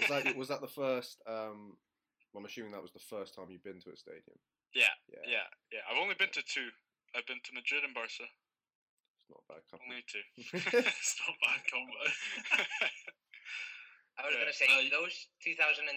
Was 0.06 0.10
that 0.14 0.22
was 0.46 0.50
that 0.54 0.62
the 0.62 0.70
first? 0.70 1.26
Um, 1.26 1.82
well, 2.30 2.46
I'm 2.46 2.50
assuming 2.50 2.78
that 2.78 2.86
was 2.86 2.94
the 2.94 3.02
first 3.10 3.34
time 3.34 3.50
you've 3.50 3.66
been 3.66 3.82
to 3.82 3.90
a 3.90 3.98
stadium. 3.98 4.38
yeah, 4.78 4.94
Yeah, 5.10 5.42
yeah, 5.42 5.48
yeah. 5.74 5.84
I've 5.90 5.98
only 5.98 6.14
been 6.14 6.30
to 6.38 6.46
two. 6.46 6.70
I've 7.18 7.26
been 7.26 7.42
to 7.42 7.52
Madrid 7.58 7.82
and 7.82 7.96
Barca. 7.98 8.30
it's 8.30 9.30
not 9.34 9.42
a 9.42 9.48
bad 9.50 9.64
couple. 9.66 9.90
Only 9.90 10.06
two. 10.06 10.26
it's 10.94 11.18
not 11.26 11.34
a 11.34 11.42
bad 11.42 11.62
combo. 11.66 12.06
I 14.20 14.24
was 14.26 14.34
Yeah, 14.34 14.42
going 14.44 14.52
to 14.54 14.58
say 14.58 14.68
uh, 14.70 14.88
those 14.92 15.16
2010 15.44 15.88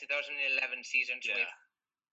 2011 0.00 0.84
seasons 0.84 1.24
yeah, 1.26 1.36
with 1.38 1.52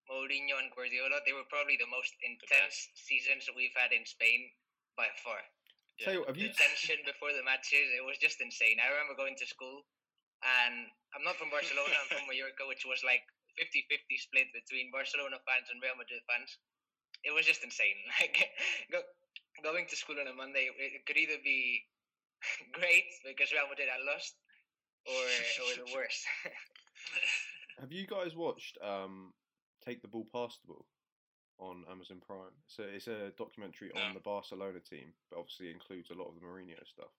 Mourinho 0.10 0.56
and 0.60 0.72
Guardiola, 0.72 1.20
they 1.28 1.34
were 1.36 1.48
probably 1.52 1.76
the 1.78 1.90
most 1.92 2.16
intense 2.24 2.90
seasons 2.96 3.48
we've 3.56 3.76
had 3.76 3.92
in 3.92 4.06
Spain 4.08 4.52
by 4.96 5.08
far. 5.24 5.40
Tell 6.00 6.14
you 6.16 6.24
have 6.28 6.38
you? 6.38 6.48
The 6.50 6.56
tension 6.56 7.02
before 7.06 7.34
the 7.34 7.44
matches, 7.44 7.88
it 7.92 8.04
was 8.06 8.18
just 8.22 8.40
insane. 8.40 8.80
I 8.80 8.88
remember 8.94 9.18
going 9.20 9.36
to 9.36 9.48
school, 9.50 9.84
and 10.46 10.88
I'm 11.16 11.26
not 11.26 11.36
from 11.42 11.50
Barcelona, 11.52 11.92
I'm 11.98 12.10
from 12.10 12.26
Mallorca, 12.30 12.66
which 12.70 12.86
was 12.88 13.02
like 13.04 13.26
50 13.58 13.86
50 13.90 14.18
split 14.18 14.48
between 14.54 14.94
Barcelona 14.94 15.42
fans 15.44 15.68
and 15.74 15.82
Real 15.84 15.98
Madrid 15.98 16.22
fans. 16.30 16.56
It 17.26 17.34
was 17.36 17.46
just 17.46 17.64
insane. 17.66 17.98
Like, 18.22 18.38
go, 18.94 19.02
going 19.66 19.86
to 19.90 19.96
school 19.98 20.18
on 20.22 20.30
a 20.30 20.36
Monday, 20.38 20.70
it 20.78 21.04
could 21.06 21.18
either 21.18 21.42
be 21.44 21.84
great 22.78 23.10
because 23.26 23.52
Real 23.52 23.68
Madrid 23.68 23.90
had 23.90 24.06
lost, 24.06 24.38
or, 25.08 25.24
or 25.24 25.86
the 25.86 25.92
worst. 25.96 26.26
Have 27.80 27.92
you 27.92 28.08
guys 28.08 28.36
watched 28.36 28.78
um, 28.82 29.34
Take 29.86 30.02
the 30.02 30.08
Ball, 30.08 30.26
Pass 30.34 30.58
the 30.62 30.74
Ball 30.74 30.86
on 31.60 31.86
Amazon 31.90 32.22
Prime? 32.26 32.54
So 32.68 32.84
it's 32.84 33.08
a 33.08 33.32
documentary 33.38 33.92
on 33.96 34.10
No. 34.10 34.14
the 34.16 34.26
Barcelona 34.26 34.80
team, 34.80 35.14
but 35.30 35.40
obviously 35.40 35.70
includes 35.72 36.10
a 36.10 36.18
lot 36.18 36.28
of 36.30 36.36
the 36.36 36.42
Mourinho 36.46 36.78
stuff. 36.86 37.14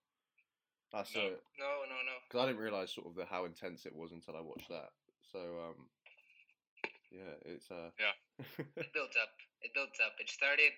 That's 0.93 1.15
No. 1.15 1.23
no, 1.61 1.71
no, 1.87 1.99
no. 2.03 2.17
because 2.27 2.43
I 2.43 2.47
didn't 2.49 2.63
realize 2.65 2.91
sort 2.93 3.07
of 3.07 3.15
the 3.15 3.25
how 3.29 3.45
intense 3.45 3.85
it 3.87 3.95
was 3.95 4.11
until 4.13 4.37
I 4.37 4.41
watched 4.41 4.69
that. 4.73 4.91
So 5.31 5.39
um, 5.71 5.89
Yeah, 7.13 7.35
it's 7.45 7.71
uh. 7.71 7.93
Yeah. 8.01 8.17
it 8.83 8.93
built 8.97 9.13
up. 9.21 9.33
It 9.61 9.73
built 9.75 9.93
up. 10.05 10.17
It 10.19 10.31
started. 10.31 10.73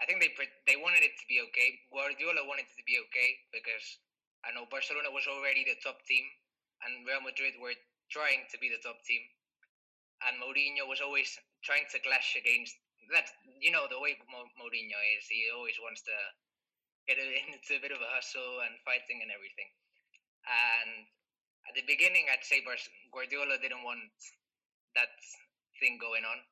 I 0.00 0.04
think 0.06 0.20
they 0.20 0.30
they 0.68 0.76
wanted 0.76 1.02
it 1.02 1.14
to 1.18 1.26
be 1.28 1.40
okay. 1.50 1.78
Guardiola 1.90 2.44
wanted 2.46 2.68
it 2.68 2.76
to 2.76 2.84
be 2.84 2.98
okay 3.08 3.30
because 3.52 3.98
I 4.42 4.50
know 4.54 4.66
Barcelona 4.66 5.10
was 5.14 5.26
already 5.30 5.62
the 5.64 5.78
top 5.82 6.02
team, 6.06 6.24
and 6.82 7.06
Real 7.06 7.22
Madrid 7.22 7.54
were 7.62 7.76
trying 8.10 8.44
to 8.50 8.56
be 8.58 8.68
the 8.68 8.82
top 8.82 8.98
team, 9.06 9.22
and 10.26 10.38
Mourinho 10.42 10.86
was 10.90 11.00
always 11.00 11.30
trying 11.62 11.86
to 11.94 12.02
clash 12.02 12.34
against 12.34 12.74
that. 13.14 13.30
You 13.62 13.70
know 13.70 13.86
the 13.86 14.02
way 14.02 14.18
Mo- 14.30 14.50
Mourinho 14.58 14.98
is. 15.18 15.26
He 15.30 15.46
always 15.54 15.78
wants 15.78 16.02
to 16.06 16.16
get 17.06 17.18
into 17.54 17.78
a 17.78 17.82
bit 17.82 17.94
of 17.94 18.02
a 18.02 18.10
hustle 18.14 18.62
and 18.66 18.74
fighting 18.82 19.22
and 19.22 19.30
everything. 19.30 19.70
And 20.46 21.06
at 21.70 21.74
the 21.78 21.86
beginning, 21.86 22.26
I'd 22.30 22.42
say 22.42 22.62
Guardiola 23.14 23.58
didn't 23.62 23.86
want 23.86 24.10
that 24.98 25.14
thing 25.78 25.98
going 26.02 26.26
on. 26.26 26.42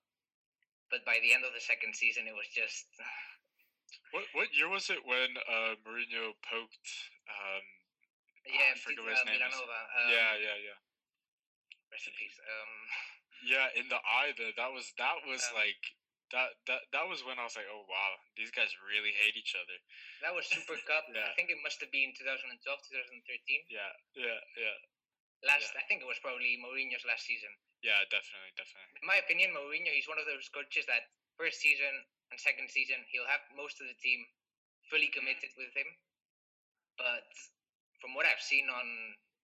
But 0.90 1.06
by 1.06 1.22
the 1.22 1.30
end 1.34 1.46
of 1.46 1.54
the 1.54 1.62
second 1.62 1.94
season, 1.94 2.26
it 2.26 2.34
was 2.34 2.50
just 2.50 2.86
What 4.10 4.26
what 4.34 4.48
year 4.54 4.68
was 4.70 4.90
it 4.90 5.02
when 5.06 5.38
uh, 5.46 5.78
Mourinho 5.86 6.34
poked? 6.42 6.88
Um, 7.30 7.64
yeah, 8.48 8.72
I 8.72 8.78
forget 8.78 9.04
what 9.04 9.12
his 9.16 9.26
name 9.28 9.42
is. 9.42 9.54
Um, 9.56 10.08
yeah, 10.08 10.32
yeah, 10.40 10.56
yeah, 10.56 10.78
Rest 11.92 12.08
in 12.08 12.14
peace. 12.16 12.38
Um, 12.40 12.72
yeah. 13.44 13.66
In 13.76 13.86
the 13.88 14.00
eye, 14.00 14.32
though, 14.36 14.52
that 14.56 14.70
was 14.72 14.92
that 14.96 15.20
was 15.26 15.42
Um, 15.50 15.60
like 15.60 15.82
that 16.30 16.54
that 16.70 16.80
that 16.94 17.06
was 17.10 17.26
when 17.26 17.36
I 17.40 17.44
was 17.44 17.56
like, 17.58 17.66
oh 17.68 17.82
wow, 17.90 18.12
these 18.38 18.52
guys 18.54 18.70
really 18.86 19.10
hate 19.16 19.34
each 19.34 19.58
other. 19.58 19.76
that 20.22 20.32
was 20.32 20.46
Super 20.46 20.78
Cup. 20.86 21.04
Yeah. 21.14 21.26
I 21.26 21.34
think 21.34 21.50
it 21.50 21.58
must 21.64 21.82
have 21.82 21.90
been 21.90 22.14
2012, 22.14 22.62
2013. 22.62 23.66
Yeah, 23.66 23.90
yeah, 24.14 24.38
yeah, 24.54 24.76
Last, 25.42 25.74
Yeah. 25.74 25.82
I 25.82 25.84
think 25.90 26.00
it 26.04 26.08
was 26.08 26.22
probably 26.22 26.54
Mourinho's 26.62 27.02
last 27.08 27.26
season. 27.26 27.50
yeah. 27.82 27.98
Definitely, 28.06 28.54
definitely. 28.54 29.02
In 29.02 29.08
my 29.10 29.18
opinion, 29.18 29.50
Mourinho, 29.56 29.90
he's 29.90 30.06
one 30.06 30.22
of 30.22 30.28
those 30.30 30.46
coaches 30.54 30.86
that 30.86 31.10
first 31.34 31.58
season 31.58 31.90
and 32.30 32.38
second 32.38 32.70
season, 32.70 33.02
he'll 33.10 33.26
have 33.26 33.42
most 33.58 33.80
of 33.82 33.90
the 33.90 33.98
team 33.98 34.22
fully 34.86 35.10
committed 35.10 35.50
with 35.58 35.74
him. 35.74 35.88
But 36.94 37.26
from 38.00 38.16
what 38.16 38.26
I've 38.26 38.42
seen 38.42 38.66
on 38.68 38.86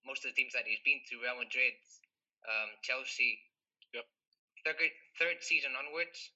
most 0.08 0.24
of 0.24 0.32
the 0.32 0.36
teams 0.38 0.52
that 0.56 0.64
he's 0.66 0.80
been 0.84 1.00
to, 1.12 1.20
Real 1.22 1.38
Madrid, 1.38 1.76
um, 2.46 2.70
Chelsea, 2.82 3.38
Yep. 3.94 4.06
third, 4.64 4.80
third 5.20 5.38
season 5.44 5.76
onwards, 5.78 6.32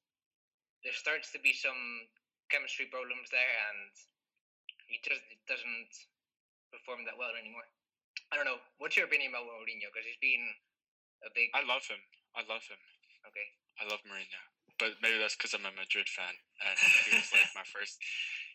there 0.85 0.95
starts 0.97 1.33
to 1.33 1.41
be 1.41 1.53
some 1.53 2.09
chemistry 2.53 2.87
problems 2.89 3.29
there, 3.31 3.53
and 3.71 3.93
he 4.89 4.99
just 5.05 5.23
it 5.31 5.41
doesn't 5.47 5.93
perform 6.73 7.05
that 7.07 7.17
well 7.19 7.33
anymore. 7.37 7.67
I 8.33 8.37
don't 8.39 8.47
know. 8.47 8.59
What's 8.79 8.97
your 8.97 9.07
opinion 9.07 9.35
about 9.35 9.47
Mourinho? 9.47 9.91
Because 9.91 10.07
he's 10.07 10.23
been 10.23 10.45
a 11.27 11.31
big 11.35 11.51
I 11.55 11.63
love 11.67 11.85
him. 11.87 12.01
I 12.35 12.43
love 12.47 12.63
him. 12.67 12.79
okay. 13.29 13.47
I 13.81 13.85
love 13.91 14.01
Mourinho, 14.07 14.41
but 14.79 14.97
maybe 15.03 15.19
that's 15.19 15.37
because 15.37 15.53
I'm 15.55 15.67
a 15.67 15.75
Madrid 15.75 16.09
fan, 16.09 16.33
and 16.65 16.77
he 17.07 17.17
was 17.17 17.31
like 17.33 17.51
my 17.55 17.67
first. 17.75 17.99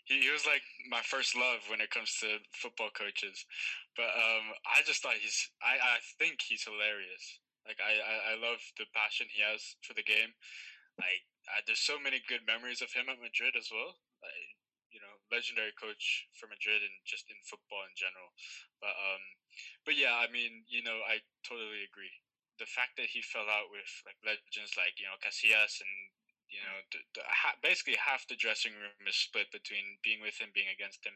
He, 0.06 0.22
he 0.22 0.32
was 0.32 0.46
like 0.46 0.64
my 0.90 1.02
first 1.02 1.34
love 1.36 1.66
when 1.70 1.82
it 1.82 1.90
comes 1.90 2.14
to 2.22 2.40
football 2.54 2.94
coaches, 2.94 3.46
but 3.98 4.10
um, 4.14 4.54
I 4.66 4.86
just 4.86 5.02
thought 5.02 5.18
he's. 5.18 5.50
I, 5.62 5.78
I 5.82 5.98
think 6.22 6.46
he's 6.46 6.66
hilarious. 6.66 7.42
Like 7.66 7.82
I, 7.82 7.98
I, 7.98 8.16
I 8.34 8.36
love 8.38 8.62
the 8.78 8.86
passion 8.94 9.26
he 9.34 9.42
has 9.42 9.76
for 9.82 9.98
the 9.98 10.06
game. 10.06 10.38
Like 11.02 11.26
I, 11.50 11.66
there's 11.66 11.82
so 11.82 11.98
many 11.98 12.22
good 12.30 12.46
memories 12.46 12.86
of 12.86 12.94
him 12.94 13.10
at 13.10 13.18
Madrid 13.18 13.58
as 13.58 13.74
well. 13.74 13.98
Like 14.22 14.54
you 14.94 15.02
know, 15.02 15.20
legendary 15.34 15.74
coach 15.76 16.30
for 16.38 16.48
Madrid 16.48 16.80
and 16.86 16.96
just 17.04 17.28
in 17.28 17.36
football 17.44 17.84
in 17.84 17.98
general. 17.98 18.30
But 18.80 18.94
um, 18.96 19.24
but 19.84 19.98
yeah, 19.98 20.16
I 20.22 20.30
mean, 20.30 20.64
you 20.70 20.86
know, 20.86 21.02
I 21.02 21.26
totally 21.44 21.82
agree 21.82 22.14
the 22.60 22.70
fact 22.70 22.96
that 22.96 23.12
he 23.12 23.20
fell 23.20 23.48
out 23.52 23.68
with 23.68 23.90
like 24.08 24.16
legends 24.24 24.80
like 24.80 24.96
you 24.96 25.08
know 25.08 25.20
Casillas 25.20 25.84
and 25.84 25.94
you 26.50 26.62
know 26.62 26.78
the, 26.94 27.02
the, 27.18 27.24
ha- 27.26 27.60
basically 27.62 27.98
half 27.98 28.28
the 28.30 28.38
dressing 28.38 28.74
room 28.78 28.94
is 29.08 29.18
split 29.18 29.50
between 29.50 29.98
being 30.06 30.22
with 30.22 30.38
him, 30.38 30.54
being 30.54 30.70
against 30.70 31.06
him. 31.06 31.16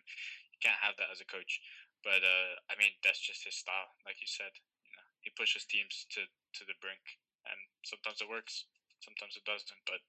You 0.52 0.60
can't 0.62 0.80
have 0.82 0.98
that 0.98 1.14
as 1.14 1.22
a 1.22 1.28
coach. 1.30 1.62
But 2.02 2.24
uh, 2.24 2.54
I 2.72 2.80
mean, 2.80 2.96
that's 3.04 3.20
just 3.20 3.44
his 3.44 3.60
style, 3.60 3.92
like 4.08 4.24
you 4.24 4.30
said. 4.30 4.56
You 4.88 4.96
know, 4.96 5.06
he 5.22 5.36
pushes 5.36 5.68
teams 5.68 6.08
to 6.16 6.24
to 6.26 6.62
the 6.66 6.78
brink, 6.80 7.04
and 7.46 7.60
sometimes 7.84 8.24
it 8.24 8.32
works, 8.32 8.66
sometimes 9.04 9.36
it 9.36 9.44
doesn't. 9.44 9.84
But 9.84 10.02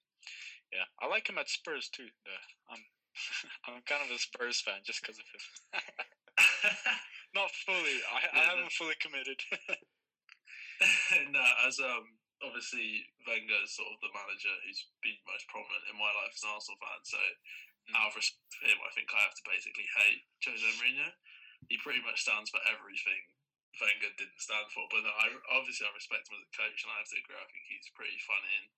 yeah, 0.71 0.87
I 1.03 1.11
like 1.11 1.27
him 1.27 1.39
at 1.39 1.51
Spurs 1.51 1.91
too. 1.91 2.09
Though. 2.23 2.45
I'm 2.71 2.83
I'm 3.67 3.83
kind 3.87 4.07
of 4.07 4.15
a 4.15 4.19
Spurs 4.23 4.63
fan 4.63 4.87
just 4.87 5.03
because 5.03 5.19
of 5.19 5.27
him. 5.27 5.43
Not 7.35 7.51
fully. 7.67 7.99
I, 8.11 8.39
I 8.39 8.43
haven't 8.55 8.73
fully 8.73 8.95
committed. 8.99 9.39
no, 11.31 11.45
as 11.67 11.79
um 11.79 12.07
obviously 12.41 13.05
Wenger 13.29 13.61
is 13.65 13.77
sort 13.77 13.93
of 13.93 14.01
the 14.01 14.13
manager 14.13 14.53
who's 14.65 14.89
been 15.05 15.17
most 15.29 15.47
prominent 15.49 15.85
in 15.89 15.97
my 15.97 16.11
life 16.13 16.33
as 16.33 16.45
an 16.45 16.53
Arsenal 16.53 16.81
fan. 16.81 17.01
So 17.05 17.21
Mm. 17.89 17.97
out 17.97 18.13
of 18.13 18.17
respect 18.17 18.53
for 18.55 18.67
him, 18.69 18.79
I 18.85 18.91
think 18.93 19.09
I 19.11 19.25
have 19.25 19.35
to 19.35 19.45
basically 19.49 19.89
hate 19.99 20.23
Jose 20.45 20.63
Mourinho. 20.79 21.11
He 21.69 21.81
pretty 21.81 22.03
much 22.05 22.23
stands 22.23 22.51
for 22.51 22.61
everything 22.69 23.23
Wenger 23.79 24.11
didn't 24.19 24.43
stand 24.43 24.69
for. 24.71 24.87
But 24.91 25.07
no, 25.07 25.13
I 25.15 25.31
obviously 25.55 25.87
I 25.87 25.95
respect 25.95 26.29
him 26.29 26.37
as 26.39 26.47
a 26.47 26.53
coach, 26.55 26.83
and 26.83 26.91
I 26.93 26.99
have 27.01 27.11
to 27.11 27.19
agree. 27.19 27.39
I 27.39 27.47
think 27.49 27.65
he's 27.71 27.89
pretty 27.95 28.19
funny. 28.27 28.53
And, 28.61 28.69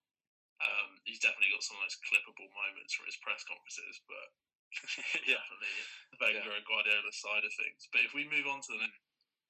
um, 0.62 0.90
he's 1.02 1.18
definitely 1.18 1.50
got 1.50 1.64
some 1.64 1.80
of 1.80 1.82
those 1.88 1.98
clippable 2.06 2.46
moments 2.54 2.94
from 2.94 3.08
his 3.08 3.18
press 3.18 3.42
conferences, 3.42 3.98
but 4.06 4.26
yeah. 5.26 5.42
definitely 5.42 5.74
Wenger 6.20 6.54
and 6.54 6.66
Guardiola's 6.68 7.18
side 7.18 7.42
of 7.42 7.52
things. 7.56 7.88
But 7.90 8.06
if 8.06 8.14
we 8.14 8.28
move 8.30 8.46
on 8.46 8.62
to 8.62 8.70
the 8.70 8.80
next, 8.84 9.00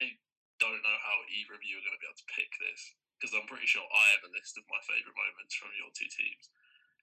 I 0.01 0.17
don't 0.57 0.81
know 0.81 0.99
how 1.03 1.17
either 1.29 1.53
of 1.53 1.63
you 1.63 1.77
are 1.77 1.85
going 1.85 1.95
to 1.95 2.01
be 2.01 2.07
able 2.07 2.17
to 2.23 2.33
pick 2.33 2.51
this 2.57 2.81
because 3.23 3.39
I'm 3.39 3.47
pretty 3.47 3.71
sure 3.71 3.87
I 3.87 4.11
have 4.19 4.27
a 4.27 4.35
list 4.35 4.59
of 4.59 4.67
my 4.67 4.83
favourite 4.83 5.15
moments 5.15 5.55
from 5.55 5.71
your 5.79 5.87
two 5.95 6.11
teams 6.11 6.51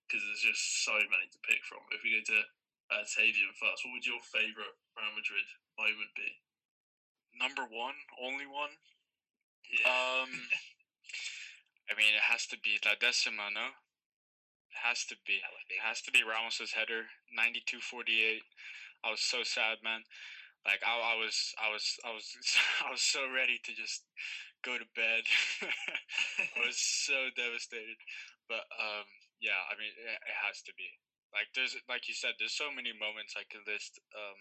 because 0.04 0.20
there's 0.20 0.52
just 0.52 0.85
so 0.85 0.92
many 1.09 1.24
to 1.33 1.40
pick 1.48 1.64
from. 1.64 1.80
If 1.96 2.04
we 2.04 2.12
go 2.12 2.20
to 2.20 2.40
uh, 2.92 3.09
Tavian 3.09 3.56
first, 3.56 3.88
what 3.88 3.96
would 3.96 4.04
your 4.04 4.20
favourite 4.28 4.76
Real 5.00 5.16
Madrid 5.16 5.48
moment 5.80 6.12
be? 6.12 6.44
Number 7.33 7.64
one, 7.64 7.96
only 8.20 8.44
one. 8.44 8.76
Yeah. 9.64 9.88
Um, 9.88 10.28
I 11.88 11.96
mean, 11.96 12.12
it 12.12 12.28
has 12.28 12.44
to 12.52 12.61
be 12.61 12.76
La 12.85 13.00
Decima, 13.00 13.48
no? 13.48 13.72
It 13.72 14.80
has 14.85 15.09
to 15.09 15.16
be. 15.24 15.40
That 15.40 15.56
was 15.56 15.64
big. 15.72 15.80
It 15.80 15.88
has 15.88 16.04
to 16.04 16.12
be 16.12 16.20
Ramos's 16.20 16.76
header, 16.76 17.09
92-48. 17.33 18.44
I 19.00 19.09
was 19.09 19.24
so 19.24 19.40
sad, 19.40 19.80
man. 19.80 20.04
Like 20.66 20.85
I, 20.85 20.92
I 20.92 21.16
was, 21.16 21.37
I 21.57 21.73
was, 21.73 21.87
I 22.05 22.12
was, 22.12 22.27
I 22.87 22.90
was 22.92 23.03
so 23.03 23.25
ready 23.29 23.57
to 23.64 23.73
just 23.73 24.05
go 24.61 24.77
to 24.77 24.88
bed. 24.92 25.25
I 26.57 26.61
was 26.68 26.77
so 26.77 27.33
devastated. 27.33 27.96
But 28.44 28.68
um, 28.77 29.09
yeah, 29.40 29.61
I 29.70 29.77
mean, 29.81 29.92
it, 29.96 30.20
it 30.20 30.37
has 30.44 30.61
to 30.68 30.73
be. 30.77 31.01
Like 31.31 31.49
there's, 31.55 31.79
like 31.87 32.11
you 32.11 32.16
said, 32.18 32.35
there's 32.37 32.59
so 32.59 32.75
many 32.75 32.90
moments 32.90 33.38
I 33.38 33.46
could 33.46 33.62
list. 33.64 34.03
Um, 34.12 34.38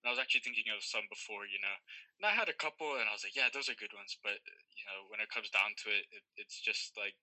and 0.00 0.08
I 0.08 0.12
was 0.16 0.22
actually 0.22 0.46
thinking 0.46 0.72
of 0.72 0.80
some 0.80 1.04
before, 1.12 1.44
you 1.44 1.60
know. 1.60 1.76
And 2.16 2.24
I 2.24 2.32
had 2.32 2.48
a 2.48 2.56
couple, 2.56 2.96
and 2.96 3.04
I 3.04 3.12
was 3.12 3.20
like, 3.20 3.36
yeah, 3.36 3.52
those 3.52 3.68
are 3.68 3.76
good 3.76 3.92
ones. 3.92 4.16
But 4.24 4.40
you 4.72 4.84
know, 4.88 5.10
when 5.12 5.20
it 5.20 5.28
comes 5.28 5.52
down 5.52 5.76
to 5.84 5.86
it, 5.92 6.08
it 6.08 6.24
it's 6.40 6.56
just 6.56 6.96
like 6.96 7.18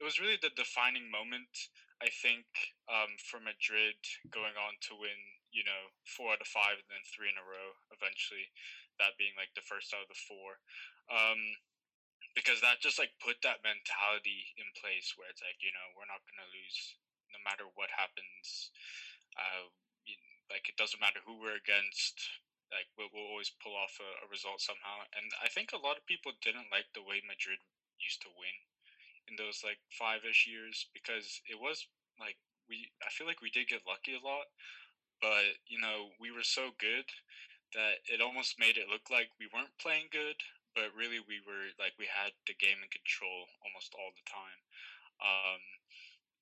it 0.00 0.04
was 0.04 0.16
really 0.16 0.40
the 0.40 0.54
defining 0.56 1.12
moment. 1.12 1.52
I 2.02 2.12
think 2.12 2.44
um, 2.92 3.16
for 3.16 3.40
Madrid 3.40 3.96
going 4.28 4.52
on 4.60 4.76
to 4.88 4.92
win, 4.92 5.16
you 5.48 5.64
know, 5.64 5.92
four 6.04 6.36
out 6.36 6.44
of 6.44 6.50
five 6.50 6.76
and 6.76 6.90
then 6.92 7.04
three 7.08 7.32
in 7.32 7.40
a 7.40 7.46
row 7.46 7.72
eventually, 7.88 8.52
that 9.00 9.16
being 9.16 9.32
like 9.36 9.52
the 9.56 9.64
first 9.64 9.96
out 9.96 10.04
of 10.04 10.12
the 10.12 10.24
four. 10.28 10.60
Um, 11.08 11.40
because 12.36 12.60
that 12.60 12.84
just 12.84 13.00
like 13.00 13.16
put 13.24 13.40
that 13.40 13.64
mentality 13.64 14.52
in 14.60 14.68
place 14.76 15.16
where 15.16 15.32
it's 15.32 15.40
like, 15.40 15.56
you 15.64 15.72
know, 15.72 15.88
we're 15.96 16.10
not 16.10 16.20
going 16.28 16.36
to 16.36 16.52
lose 16.52 17.00
no 17.32 17.40
matter 17.48 17.64
what 17.80 17.88
happens. 17.88 18.72
Uh, 19.32 19.72
like, 20.52 20.68
it 20.68 20.76
doesn't 20.76 21.00
matter 21.00 21.24
who 21.24 21.40
we're 21.40 21.58
against. 21.58 22.20
Like, 22.68 22.92
we'll, 22.94 23.08
we'll 23.10 23.32
always 23.32 23.50
pull 23.56 23.72
off 23.72 23.96
a, 23.98 24.10
a 24.22 24.30
result 24.30 24.60
somehow. 24.60 25.08
And 25.16 25.32
I 25.40 25.48
think 25.48 25.72
a 25.72 25.80
lot 25.80 25.96
of 25.96 26.04
people 26.04 26.36
didn't 26.44 26.68
like 26.68 26.92
the 26.92 27.02
way 27.02 27.24
Madrid 27.24 27.58
used 27.96 28.20
to 28.22 28.30
win 28.36 28.56
in 29.28 29.36
those 29.36 29.62
like 29.62 29.78
five 29.90 30.22
ish 30.22 30.46
years 30.46 30.86
because 30.94 31.40
it 31.50 31.58
was 31.58 31.86
like 32.18 32.38
we 32.68 32.90
I 33.02 33.10
feel 33.10 33.26
like 33.26 33.42
we 33.42 33.52
did 33.54 33.70
get 33.70 33.86
lucky 33.86 34.14
a 34.14 34.22
lot, 34.22 34.50
but 35.22 35.58
you 35.66 35.78
know, 35.78 36.14
we 36.18 36.30
were 36.30 36.46
so 36.46 36.74
good 36.78 37.06
that 37.74 38.02
it 38.06 38.22
almost 38.22 38.62
made 38.62 38.78
it 38.78 38.90
look 38.90 39.10
like 39.10 39.34
we 39.38 39.50
weren't 39.50 39.74
playing 39.82 40.08
good, 40.14 40.38
but 40.74 40.94
really 40.94 41.18
we 41.18 41.42
were 41.42 41.74
like 41.78 41.94
we 41.98 42.06
had 42.06 42.34
the 42.46 42.56
game 42.58 42.78
in 42.82 42.90
control 42.90 43.50
almost 43.62 43.94
all 43.94 44.14
the 44.14 44.26
time. 44.26 44.60
Um 45.18 45.62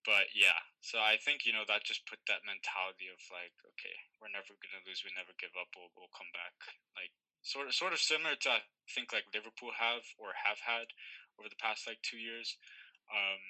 but 0.04 0.28
yeah, 0.36 0.60
so 0.84 1.00
I 1.00 1.16
think 1.16 1.48
you 1.48 1.56
know 1.56 1.64
that 1.64 1.88
just 1.88 2.04
put 2.04 2.20
that 2.28 2.44
mentality 2.44 3.08
of 3.08 3.20
like, 3.32 3.56
okay, 3.64 3.96
we're 4.20 4.32
never 4.32 4.52
gonna 4.60 4.84
lose, 4.84 5.00
we 5.00 5.16
never 5.16 5.32
give 5.40 5.56
up, 5.56 5.72
we'll, 5.72 5.88
we'll 5.96 6.12
come 6.12 6.28
back. 6.36 6.52
Like 6.92 7.12
sort 7.40 7.68
of 7.68 7.74
sort 7.76 7.96
of 7.96 8.00
similar 8.00 8.36
to 8.44 8.60
I 8.60 8.88
think 8.92 9.12
like 9.12 9.28
Liverpool 9.32 9.72
have 9.76 10.04
or 10.20 10.36
have 10.44 10.60
had 10.64 10.92
over 11.38 11.48
the 11.48 11.60
past 11.60 11.86
like 11.86 12.00
two 12.02 12.18
years. 12.18 12.56
Um, 13.10 13.40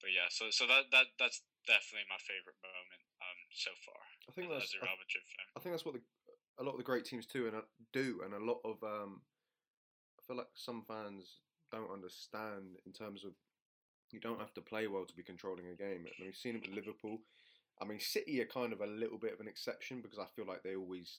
but 0.00 0.10
yeah, 0.14 0.30
so 0.30 0.50
so 0.50 0.66
that 0.66 0.90
that 0.94 1.10
that's 1.18 1.42
definitely 1.66 2.06
my 2.06 2.20
favorite 2.22 2.58
moment 2.62 3.02
um, 3.20 3.38
so 3.52 3.70
far. 3.82 4.00
I 4.28 4.32
think 4.32 4.48
that's 4.48 4.74
I, 5.56 5.60
think 5.60 5.74
that's 5.74 5.84
what 5.84 5.98
the, 5.98 6.04
a 6.58 6.64
lot 6.64 6.72
of 6.72 6.78
the 6.78 6.86
great 6.86 7.04
teams 7.04 7.26
do, 7.26 7.46
and 7.46 7.56
uh, 7.56 7.66
do, 7.92 8.22
and 8.24 8.34
a 8.34 8.42
lot 8.42 8.62
of 8.64 8.78
um, 8.82 9.22
I 10.18 10.20
feel 10.26 10.36
like 10.36 10.52
some 10.54 10.84
fans 10.86 11.42
don't 11.72 11.92
understand 11.92 12.78
in 12.86 12.92
terms 12.92 13.24
of 13.24 13.32
You 14.10 14.20
don't 14.20 14.40
have 14.40 14.54
to 14.54 14.62
play 14.62 14.86
well 14.86 15.04
to 15.04 15.14
be 15.14 15.22
controlling 15.22 15.68
a 15.68 15.76
game. 15.76 16.06
And 16.06 16.14
we've 16.22 16.36
seen 16.36 16.56
it 16.56 16.62
with 16.62 16.74
Liverpool. 16.74 17.20
I 17.80 17.84
mean, 17.84 18.00
City 18.00 18.40
are 18.40 18.46
kind 18.46 18.72
of 18.72 18.80
a 18.80 18.86
little 18.86 19.18
bit 19.18 19.34
of 19.34 19.40
an 19.40 19.48
exception 19.48 20.00
because 20.00 20.18
I 20.18 20.26
feel 20.34 20.46
like 20.46 20.62
they 20.62 20.74
always 20.74 21.18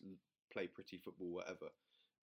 play 0.51 0.67
pretty 0.67 0.97
football, 0.97 1.31
whatever. 1.31 1.69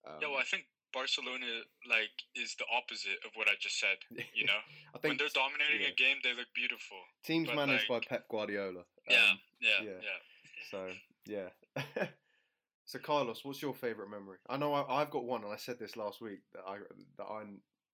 Um, 0.05 0.19
yeah, 0.21 0.27
well, 0.27 0.39
I 0.39 0.43
think 0.43 0.65
Barcelona 0.93 1.45
like 1.89 2.13
is 2.35 2.55
the 2.57 2.65
opposite 2.75 3.19
of 3.25 3.31
what 3.35 3.47
I 3.47 3.53
just 3.59 3.79
said. 3.79 3.97
You 4.33 4.45
know, 4.45 4.61
I 4.93 4.99
when 5.01 5.17
think 5.17 5.19
they're 5.19 5.33
dominating 5.43 5.81
yeah. 5.81 5.93
a 5.93 5.95
game, 5.95 6.17
they 6.23 6.33
look 6.33 6.47
beautiful. 6.55 6.97
teams 7.23 7.47
but, 7.47 7.55
managed 7.55 7.89
like- 7.89 8.09
by 8.09 8.15
Pep 8.15 8.27
Guardiola. 8.29 8.83
Yeah, 9.09 9.31
Um, 9.31 9.39
yeah, 9.61 9.79
yeah. 9.83 9.99
yeah. 10.03 10.19
So 10.71 10.79
yeah. 11.25 11.49
so 12.85 12.99
Carlos, 12.99 13.43
what's 13.43 13.61
your 13.61 13.73
favourite 13.73 14.11
memory? 14.11 14.37
I 14.49 14.57
know 14.57 14.73
I, 14.73 15.01
I've 15.01 15.11
got 15.11 15.25
one, 15.25 15.43
and 15.43 15.53
I 15.53 15.57
said 15.57 15.79
this 15.79 15.95
last 15.95 16.21
week 16.21 16.39
that 16.53 16.63
I 16.67 16.77
that 17.17 17.25
I 17.25 17.43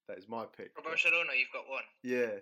that 0.07 0.17
is 0.17 0.27
my 0.27 0.45
pick. 0.45 0.73
For 0.75 0.81
but- 0.81 0.89
Barcelona, 0.97 1.31
you've 1.37 1.53
got 1.53 1.69
one. 1.69 1.83
Yeah. 2.03 2.41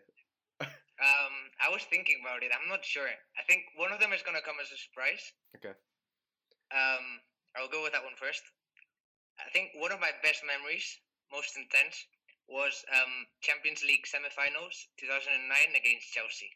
Um, 1.02 1.50
I 1.58 1.74
was 1.74 1.82
thinking 1.90 2.22
about 2.22 2.46
it. 2.46 2.54
I'm 2.54 2.70
not 2.70 2.86
sure. 2.86 3.10
I 3.10 3.42
think 3.50 3.66
one 3.74 3.90
of 3.90 3.98
them 3.98 4.14
is 4.14 4.22
gonna 4.22 4.46
come 4.46 4.62
as 4.62 4.70
a 4.70 4.78
surprise. 4.78 5.34
Okay. 5.58 5.74
Um, 6.70 7.26
I'll 7.58 7.74
go 7.74 7.82
with 7.82 7.92
that 7.98 8.06
one 8.06 8.14
first. 8.22 8.46
I 9.40 9.50
think 9.52 9.72
one 9.76 9.92
of 9.92 10.00
my 10.00 10.12
best 10.24 10.44
memories, 10.46 11.00
most 11.32 11.56
intense, 11.58 12.08
was 12.48 12.84
um, 12.92 13.28
Champions 13.42 13.84
League 13.84 14.06
semi-finals 14.08 14.88
2009 15.00 15.76
against 15.76 16.12
Chelsea. 16.12 16.52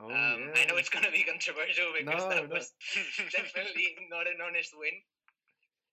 Oh 0.00 0.06
um, 0.10 0.50
yeah. 0.50 0.62
I 0.62 0.64
know 0.66 0.76
it's 0.76 0.90
gonna 0.90 1.10
be 1.12 1.22
controversial 1.22 1.92
because 1.94 2.22
No, 2.22 2.28
that 2.30 2.48
no. 2.48 2.54
was 2.54 2.72
definitely 3.32 3.94
not 4.10 4.26
an 4.26 4.40
honest 4.42 4.72
win 4.76 5.02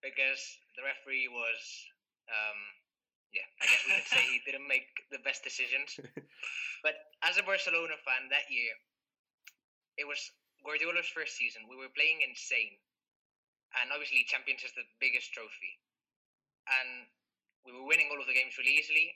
because 0.01 0.41
the 0.75 0.83
referee 0.83 1.27
was 1.29 1.59
um 2.29 2.59
yeah 3.33 3.45
i 3.61 3.65
guess 3.67 3.83
we 3.85 3.93
could 3.93 4.07
say 4.09 4.21
he 4.25 4.39
didn't 4.45 4.67
make 4.67 4.87
the 5.11 5.19
best 5.23 5.43
decisions 5.43 5.99
but 6.85 6.95
as 7.23 7.37
a 7.37 7.43
barcelona 7.43 7.95
fan 8.05 8.29
that 8.31 8.47
year 8.49 8.73
it 9.97 10.07
was 10.07 10.31
guardiola's 10.65 11.07
first 11.07 11.35
season 11.37 11.67
we 11.69 11.75
were 11.77 11.91
playing 11.95 12.21
insane 12.25 12.79
and 13.81 13.91
obviously 13.91 14.23
champions 14.25 14.63
is 14.63 14.73
the 14.75 14.85
biggest 14.99 15.31
trophy 15.33 15.77
and 16.77 17.09
we 17.65 17.73
were 17.73 17.87
winning 17.87 18.09
all 18.11 18.21
of 18.21 18.29
the 18.29 18.37
games 18.37 18.57
really 18.57 18.77
easily 18.77 19.09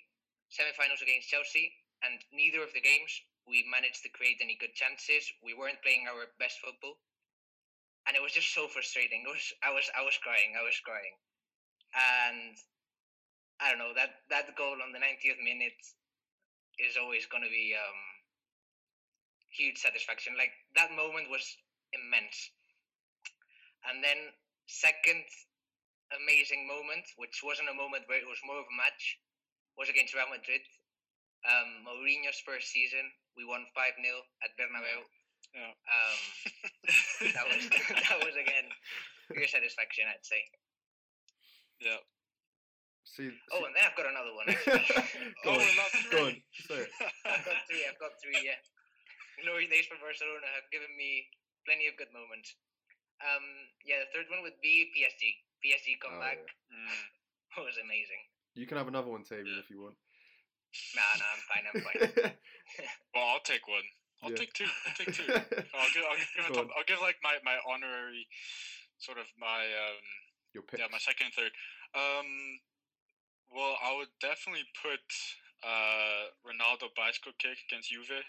semi-finals 0.50 1.02
against 1.02 1.30
chelsea 1.30 1.72
and 2.04 2.20
neither 2.34 2.62
of 2.66 2.74
the 2.74 2.84
games 2.84 3.12
we 3.46 3.64
managed 3.70 4.02
to 4.02 4.10
create 4.16 4.40
any 4.42 4.58
good 4.60 4.74
chances 4.74 5.30
we 5.46 5.54
weren't 5.54 5.82
playing 5.86 6.08
our 6.10 6.30
best 6.40 6.58
football 6.60 6.98
and 8.08 8.16
it 8.16 8.24
was 8.24 8.36
just 8.36 8.54
so 8.54 8.68
frustrating. 8.68 9.24
It 9.24 9.32
was 9.32 9.46
I 9.64 9.72
was 9.72 9.88
I 9.96 10.04
was 10.04 10.18
crying, 10.20 10.56
I 10.60 10.64
was 10.64 10.76
crying, 10.84 11.16
and 11.96 12.56
I 13.64 13.72
don't 13.72 13.80
know 13.80 13.96
that 13.96 14.28
that 14.30 14.52
goal 14.60 14.76
on 14.84 14.92
the 14.92 15.00
90th 15.00 15.40
minute 15.40 15.80
is 16.80 17.00
always 17.00 17.26
going 17.28 17.44
to 17.44 17.54
be 17.54 17.72
um, 17.78 18.02
huge 19.56 19.80
satisfaction. 19.80 20.36
Like 20.36 20.52
that 20.76 20.92
moment 20.92 21.32
was 21.32 21.46
immense, 21.96 22.52
and 23.88 24.04
then 24.04 24.36
second 24.68 25.24
amazing 26.12 26.68
moment, 26.68 27.06
which 27.16 27.40
wasn't 27.44 27.72
a 27.72 27.78
moment 27.78 28.04
where 28.12 28.20
it 28.20 28.28
was 28.28 28.40
more 28.44 28.60
of 28.60 28.68
a 28.68 28.76
match, 28.80 29.18
was 29.80 29.88
against 29.90 30.14
Real 30.14 30.30
Madrid. 30.30 30.62
Um, 31.44 31.84
Mourinho's 31.88 32.40
first 32.44 32.72
season, 32.72 33.04
we 33.36 33.44
won 33.44 33.68
five 33.76 33.96
0 34.00 34.08
at 34.44 34.56
Bernabeu. 34.56 35.04
Yeah. 35.52 35.74
Um, 35.76 36.20
that 37.36 37.46
was 37.52 37.64
that 38.10 38.20
was 38.24 38.36
again 38.40 38.68
pure 39.32 39.48
satisfaction, 39.48 40.08
I'd 40.08 40.24
say. 40.24 40.42
yeah. 41.84 42.00
See, 43.04 43.30
Oh, 43.52 43.68
and 43.68 43.76
then 43.76 43.84
I've 43.84 44.00
got 44.00 44.08
another 44.10 44.32
one. 44.34 44.48
Go 45.44 45.52
Oh, 45.54 45.60
on, 45.60 45.76
not 45.76 45.92
go 46.10 46.18
on. 46.32 46.40
three. 46.40 46.42
Say 46.66 46.80
it. 46.88 46.92
I've 47.28 47.44
got 47.46 47.60
three. 47.68 47.84
I've 47.86 48.00
got 48.00 48.16
three. 48.24 48.40
Yeah, 48.42 48.58
glory 49.44 49.68
days 49.68 49.86
for 49.92 50.00
Barcelona 50.00 50.48
have 50.56 50.66
given 50.72 50.90
me 50.96 51.28
plenty 51.68 51.92
of 51.92 52.00
good 52.00 52.10
moments. 52.16 52.56
Um, 53.20 53.44
yeah, 53.84 54.02
the 54.02 54.10
third 54.16 54.32
one 54.32 54.42
would 54.48 54.58
be 54.64 54.88
PSG. 54.96 55.36
PSG 55.64 55.96
Oh, 56.04 56.10
comeback 56.10 56.40
Mm. 56.70 57.08
was 57.64 57.78
amazing. 57.80 58.20
You 58.56 58.68
can 58.68 58.78
have 58.78 58.88
another 58.88 59.10
one, 59.10 59.24
Tavian, 59.24 59.56
Yeah. 59.56 59.64
if 59.64 59.70
you 59.70 59.82
want. 59.82 59.98
No, 60.96 61.06
no, 61.18 61.26
I'm 61.26 61.44
fine. 61.48 61.66
I'm 61.70 61.82
fine. 61.82 62.38
Well, 63.14 63.30
I'll 63.30 63.46
take 63.46 63.68
one. 63.68 63.86
I'll 64.24 64.32
Yeah. 64.34 64.42
take 64.42 64.54
two. 64.54 64.66
I'll 64.66 64.98
take 64.98 65.14
two. 65.14 65.30
I'll 65.78 65.92
give. 65.94 66.02
I'll 66.04 66.18
give, 66.18 66.50
top. 66.50 66.70
I'll 66.74 66.88
give 66.90 66.98
like 67.00 67.18
my, 67.22 67.38
my 67.46 67.62
honorary, 67.70 68.26
sort 68.98 69.20
of 69.22 69.30
my 69.38 69.70
um 69.70 70.02
Your 70.54 70.64
pick. 70.64 70.80
yeah 70.82 70.90
my 70.90 70.98
second 70.98 71.30
and 71.30 71.36
third. 71.38 71.54
Um, 71.94 72.30
well, 73.54 73.78
I 73.86 73.94
would 73.94 74.10
definitely 74.20 74.66
put 74.82 75.06
uh 75.62 76.34
Ronaldo 76.42 76.90
bicycle 76.98 77.38
kick 77.38 77.62
against 77.70 77.94
Juve 77.94 78.26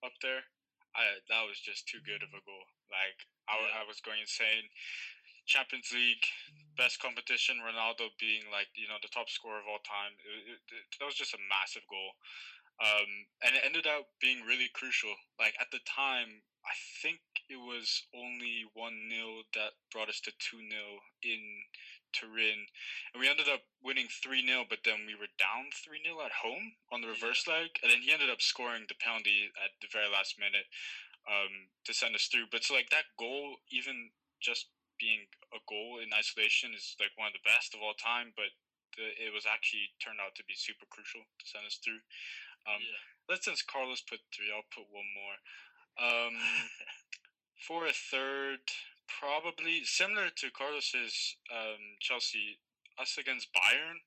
up 0.00 0.16
there. 0.24 0.48
I 0.96 1.20
that 1.28 1.44
was 1.44 1.60
just 1.60 1.84
too 1.86 2.00
good 2.00 2.22
of 2.24 2.32
a 2.32 2.40
goal. 2.48 2.64
Like 2.88 3.18
I, 3.44 3.60
Yeah. 3.60 3.82
I 3.82 3.82
was 3.84 4.00
going 4.00 4.24
insane. 4.24 4.64
Champions 5.46 5.90
League, 5.92 6.24
best 6.76 7.00
competition. 7.00 7.60
Ronaldo 7.62 8.10
being 8.20 8.44
like 8.52 8.68
you 8.76 8.88
know 8.88 8.98
the 9.02 9.12
top 9.12 9.28
scorer 9.30 9.60
of 9.60 9.68
all 9.68 9.82
time. 9.84 10.14
It, 10.24 10.56
it, 10.56 10.60
it- 10.72 10.88
that 11.00 11.06
was 11.06 11.16
just 11.18 11.34
a 11.34 11.42
massive 11.50 11.84
goal. 11.90 12.12
Um, 12.82 13.10
and 13.46 13.54
it 13.54 13.62
ended 13.64 13.86
up 13.86 14.10
being 14.20 14.42
really 14.42 14.68
crucial. 14.74 15.14
Like 15.38 15.54
at 15.60 15.70
the 15.70 15.80
time, 15.86 16.42
I 16.66 16.74
think 17.02 17.20
it 17.48 17.60
was 17.60 18.04
only 18.14 18.66
one 18.74 19.08
0 19.12 19.46
that 19.54 19.78
brought 19.92 20.08
us 20.10 20.20
to 20.26 20.32
two 20.42 20.58
0 20.58 21.00
in 21.22 21.42
Turin, 22.12 22.66
and 23.14 23.20
we 23.20 23.28
ended 23.30 23.46
up 23.48 23.62
winning 23.82 24.08
three 24.10 24.44
0 24.44 24.66
But 24.68 24.82
then 24.84 25.06
we 25.06 25.14
were 25.14 25.30
down 25.38 25.70
three 25.72 26.02
0 26.02 26.18
at 26.26 26.34
home 26.42 26.74
on 26.92 27.00
the 27.00 27.08
reverse 27.08 27.46
leg, 27.46 27.70
and 27.82 27.92
then 27.92 28.02
he 28.02 28.12
ended 28.12 28.30
up 28.30 28.42
scoring 28.42 28.86
the 28.88 28.98
penalty 28.98 29.50
at 29.62 29.70
the 29.80 29.88
very 29.92 30.10
last 30.10 30.36
minute 30.38 30.66
um, 31.28 31.70
to 31.86 31.94
send 31.94 32.14
us 32.14 32.26
through. 32.26 32.50
But 32.50 32.64
so 32.64 32.74
like 32.74 32.90
that 32.90 33.14
goal, 33.18 33.56
even 33.70 34.10
just 34.42 34.68
being 35.04 35.28
a 35.52 35.60
goal 35.68 36.00
in 36.00 36.16
isolation, 36.16 36.72
is 36.72 36.96
like 36.96 37.12
one 37.20 37.28
of 37.28 37.36
the 37.36 37.44
best 37.44 37.76
of 37.76 37.84
all 37.84 37.92
time. 37.92 38.32
But 38.32 38.48
the, 38.96 39.12
it 39.20 39.36
was 39.36 39.44
actually 39.44 39.92
turned 40.00 40.24
out 40.24 40.32
to 40.40 40.48
be 40.48 40.56
super 40.56 40.88
crucial 40.88 41.20
to 41.20 41.44
send 41.44 41.68
us 41.68 41.76
through. 41.76 42.00
Um, 42.64 42.80
yeah. 42.80 43.04
Let's 43.28 43.44
since 43.44 43.60
Carlos 43.60 44.00
put 44.00 44.24
three, 44.32 44.48
I'll 44.48 44.64
put 44.72 44.88
one 44.88 45.08
more. 45.12 45.36
Um, 46.00 46.34
for 47.68 47.84
a 47.84 47.92
third, 47.92 48.64
probably 49.08 49.84
similar 49.84 50.32
to 50.32 50.56
Carlos's 50.56 51.36
um, 51.52 52.00
Chelsea, 52.00 52.56
us 52.96 53.20
against 53.20 53.52
Bayern, 53.52 54.00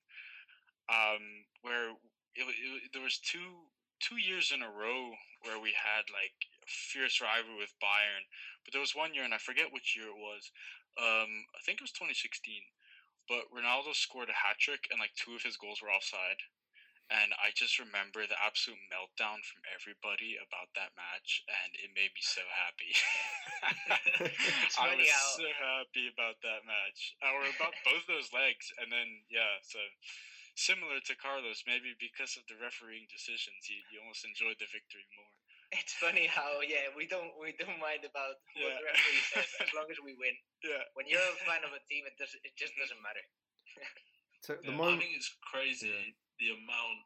um, 0.90 1.46
where 1.62 1.94
it, 2.34 2.44
it, 2.46 2.90
there 2.92 3.02
was 3.02 3.18
two 3.18 3.70
two 4.00 4.16
years 4.16 4.52
in 4.54 4.62
a 4.62 4.70
row 4.70 5.10
where 5.42 5.58
we 5.58 5.74
had 5.74 6.06
like 6.14 6.38
a 6.62 6.66
fierce 6.66 7.20
rivalry 7.20 7.58
with 7.58 7.74
Bayern, 7.82 8.22
but 8.64 8.72
there 8.72 8.80
was 8.80 8.94
one 8.94 9.14
year 9.14 9.24
and 9.24 9.34
I 9.34 9.38
forget 9.38 9.74
which 9.74 9.96
year 9.96 10.06
it 10.06 10.18
was. 10.18 10.50
Um, 10.98 11.46
I 11.54 11.62
think 11.62 11.78
it 11.78 11.86
was 11.86 11.94
2016, 11.94 12.42
but 13.30 13.46
Ronaldo 13.54 13.94
scored 13.94 14.28
a 14.28 14.36
hat 14.36 14.58
trick 14.58 14.90
and 14.90 14.98
like 14.98 15.14
two 15.14 15.38
of 15.38 15.46
his 15.46 15.56
goals 15.56 15.78
were 15.78 15.94
offside. 15.94 16.42
And 17.08 17.32
I 17.40 17.56
just 17.56 17.80
remember 17.80 18.28
the 18.28 18.36
absolute 18.36 18.84
meltdown 18.92 19.40
from 19.40 19.64
everybody 19.72 20.36
about 20.36 20.68
that 20.76 20.92
match, 20.92 21.40
and 21.48 21.72
it 21.80 21.88
made 21.96 22.12
me 22.12 22.20
so 22.20 22.44
happy. 22.52 22.92
I 24.76 24.92
was 24.92 25.08
how- 25.08 25.40
so 25.40 25.48
happy 25.56 26.12
about 26.12 26.36
that 26.44 26.68
match, 26.68 27.16
or 27.24 27.48
about 27.48 27.72
both 27.80 28.04
those 28.04 28.28
legs. 28.36 28.68
And 28.76 28.92
then, 28.92 29.24
yeah, 29.32 29.56
so 29.64 29.80
similar 30.52 31.00
to 31.08 31.16
Carlos, 31.16 31.64
maybe 31.64 31.96
because 31.96 32.36
of 32.36 32.44
the 32.44 32.60
refereeing 32.60 33.08
decisions, 33.08 33.64
you, 33.72 33.80
you 33.88 34.04
almost 34.04 34.28
enjoyed 34.28 34.60
the 34.60 34.68
victory 34.68 35.08
more. 35.16 35.37
It's 35.68 35.92
funny 36.00 36.24
how 36.24 36.64
yeah 36.64 36.88
we 36.96 37.04
don't 37.04 37.36
we 37.36 37.52
don't 37.60 37.76
mind 37.76 38.00
about 38.08 38.40
what 38.56 38.72
Yeah. 38.72 38.80
the 38.80 38.84
referee 38.88 39.24
says 39.36 39.50
as 39.60 39.70
long 39.76 39.84
as 39.92 40.00
we 40.00 40.16
win. 40.16 40.32
Yeah. 40.64 40.80
When 40.96 41.04
you're 41.04 41.20
a 41.20 41.36
fan 41.44 41.60
of 41.64 41.76
a 41.76 41.82
team, 41.84 42.08
it 42.08 42.16
does 42.16 42.32
it 42.40 42.56
just 42.56 42.72
doesn't 42.80 43.00
matter. 43.04 43.24
So 44.40 44.56
the 44.64 44.72
Yeah, 44.72 44.78
I 44.78 44.80
moment. 44.80 45.04
think 45.04 45.12
it's 45.18 45.28
crazy 45.44 46.16
the 46.40 46.54
amount. 46.56 47.04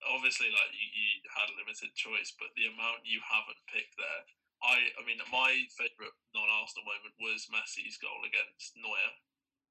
Obviously, 0.00 0.48
like 0.48 0.72
you, 0.72 0.86
you 0.96 1.08
had 1.28 1.48
limited 1.60 1.92
choice, 1.92 2.32
but 2.40 2.48
the 2.56 2.68
amount 2.72 3.04
you 3.04 3.20
haven't 3.20 3.60
picked 3.68 3.96
there. 4.00 4.22
I, 4.64 4.76
I 4.96 5.00
mean, 5.04 5.20
my 5.32 5.52
favourite 5.76 6.12
non-Arsenal 6.36 6.84
moment 6.88 7.16
was 7.20 7.48
Messi's 7.52 7.96
goal 8.00 8.20
against 8.24 8.76
Neuer, 8.76 9.12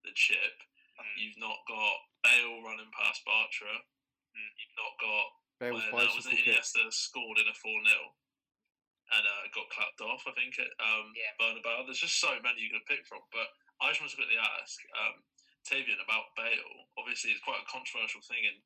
the 0.05 0.13
chip. 0.13 0.55
Mm. 0.97 1.13
You've 1.17 1.41
not 1.41 1.61
got 1.65 1.97
Bale 2.25 2.61
running 2.61 2.89
past 2.93 3.21
Bartra. 3.25 3.73
Mm. 4.33 4.49
You've 4.57 4.77
not 4.77 4.93
got 5.01 5.25
Bale's 5.59 5.83
when 5.91 6.07
that 6.07 6.15
was 6.15 6.23
bicycle 6.23 6.39
it, 6.39 6.43
kick. 6.47 6.55
Iniesta 6.55 6.87
scored 6.91 7.37
in 7.39 7.47
a 7.51 7.55
4 7.55 7.67
0 7.67 8.15
and 9.09 9.23
uh, 9.25 9.43
got 9.51 9.67
clapped 9.73 10.01
off, 10.05 10.23
I 10.29 10.33
think, 10.37 10.55
at 10.61 10.71
um, 10.79 11.11
Yeah. 11.17 11.33
Bernabeu. 11.41 11.85
There's 11.89 12.01
just 12.01 12.21
so 12.21 12.37
many 12.45 12.61
you 12.61 12.71
can 12.71 12.85
pick 12.85 13.03
from. 13.09 13.25
But 13.33 13.49
I 13.81 13.89
just 13.89 13.99
want 13.99 14.13
to 14.13 14.19
quickly 14.21 14.37
ask 14.37 14.77
um, 14.93 15.25
Tavian 15.65 15.99
about 15.99 16.37
Bale. 16.37 16.87
Obviously, 16.95 17.33
it's 17.33 17.41
quite 17.41 17.59
a 17.59 17.67
controversial 17.67 18.21
thing 18.21 18.45
in, 18.45 18.61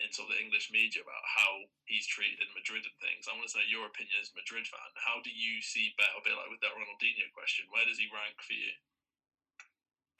in 0.00 0.08
sort 0.10 0.32
of 0.32 0.34
the 0.34 0.42
English 0.42 0.72
media 0.72 1.04
about 1.04 1.20
how 1.28 1.68
he's 1.84 2.08
treated 2.08 2.40
in 2.40 2.48
Madrid 2.56 2.88
and 2.88 2.96
things. 3.04 3.28
I 3.28 3.36
want 3.36 3.52
to 3.52 3.60
know 3.60 3.68
your 3.68 3.84
opinion 3.84 4.16
as 4.18 4.32
a 4.32 4.38
Madrid 4.40 4.64
fan. 4.64 4.90
How 4.96 5.20
do 5.20 5.28
you 5.28 5.60
see 5.60 5.92
Bale, 6.00 6.16
a 6.16 6.24
bit 6.24 6.40
like 6.40 6.48
with 6.48 6.64
that 6.64 6.72
Ronaldinho 6.72 7.28
question? 7.36 7.68
Where 7.68 7.84
does 7.84 8.00
he 8.00 8.08
rank 8.08 8.40
for 8.40 8.56
you? 8.56 8.72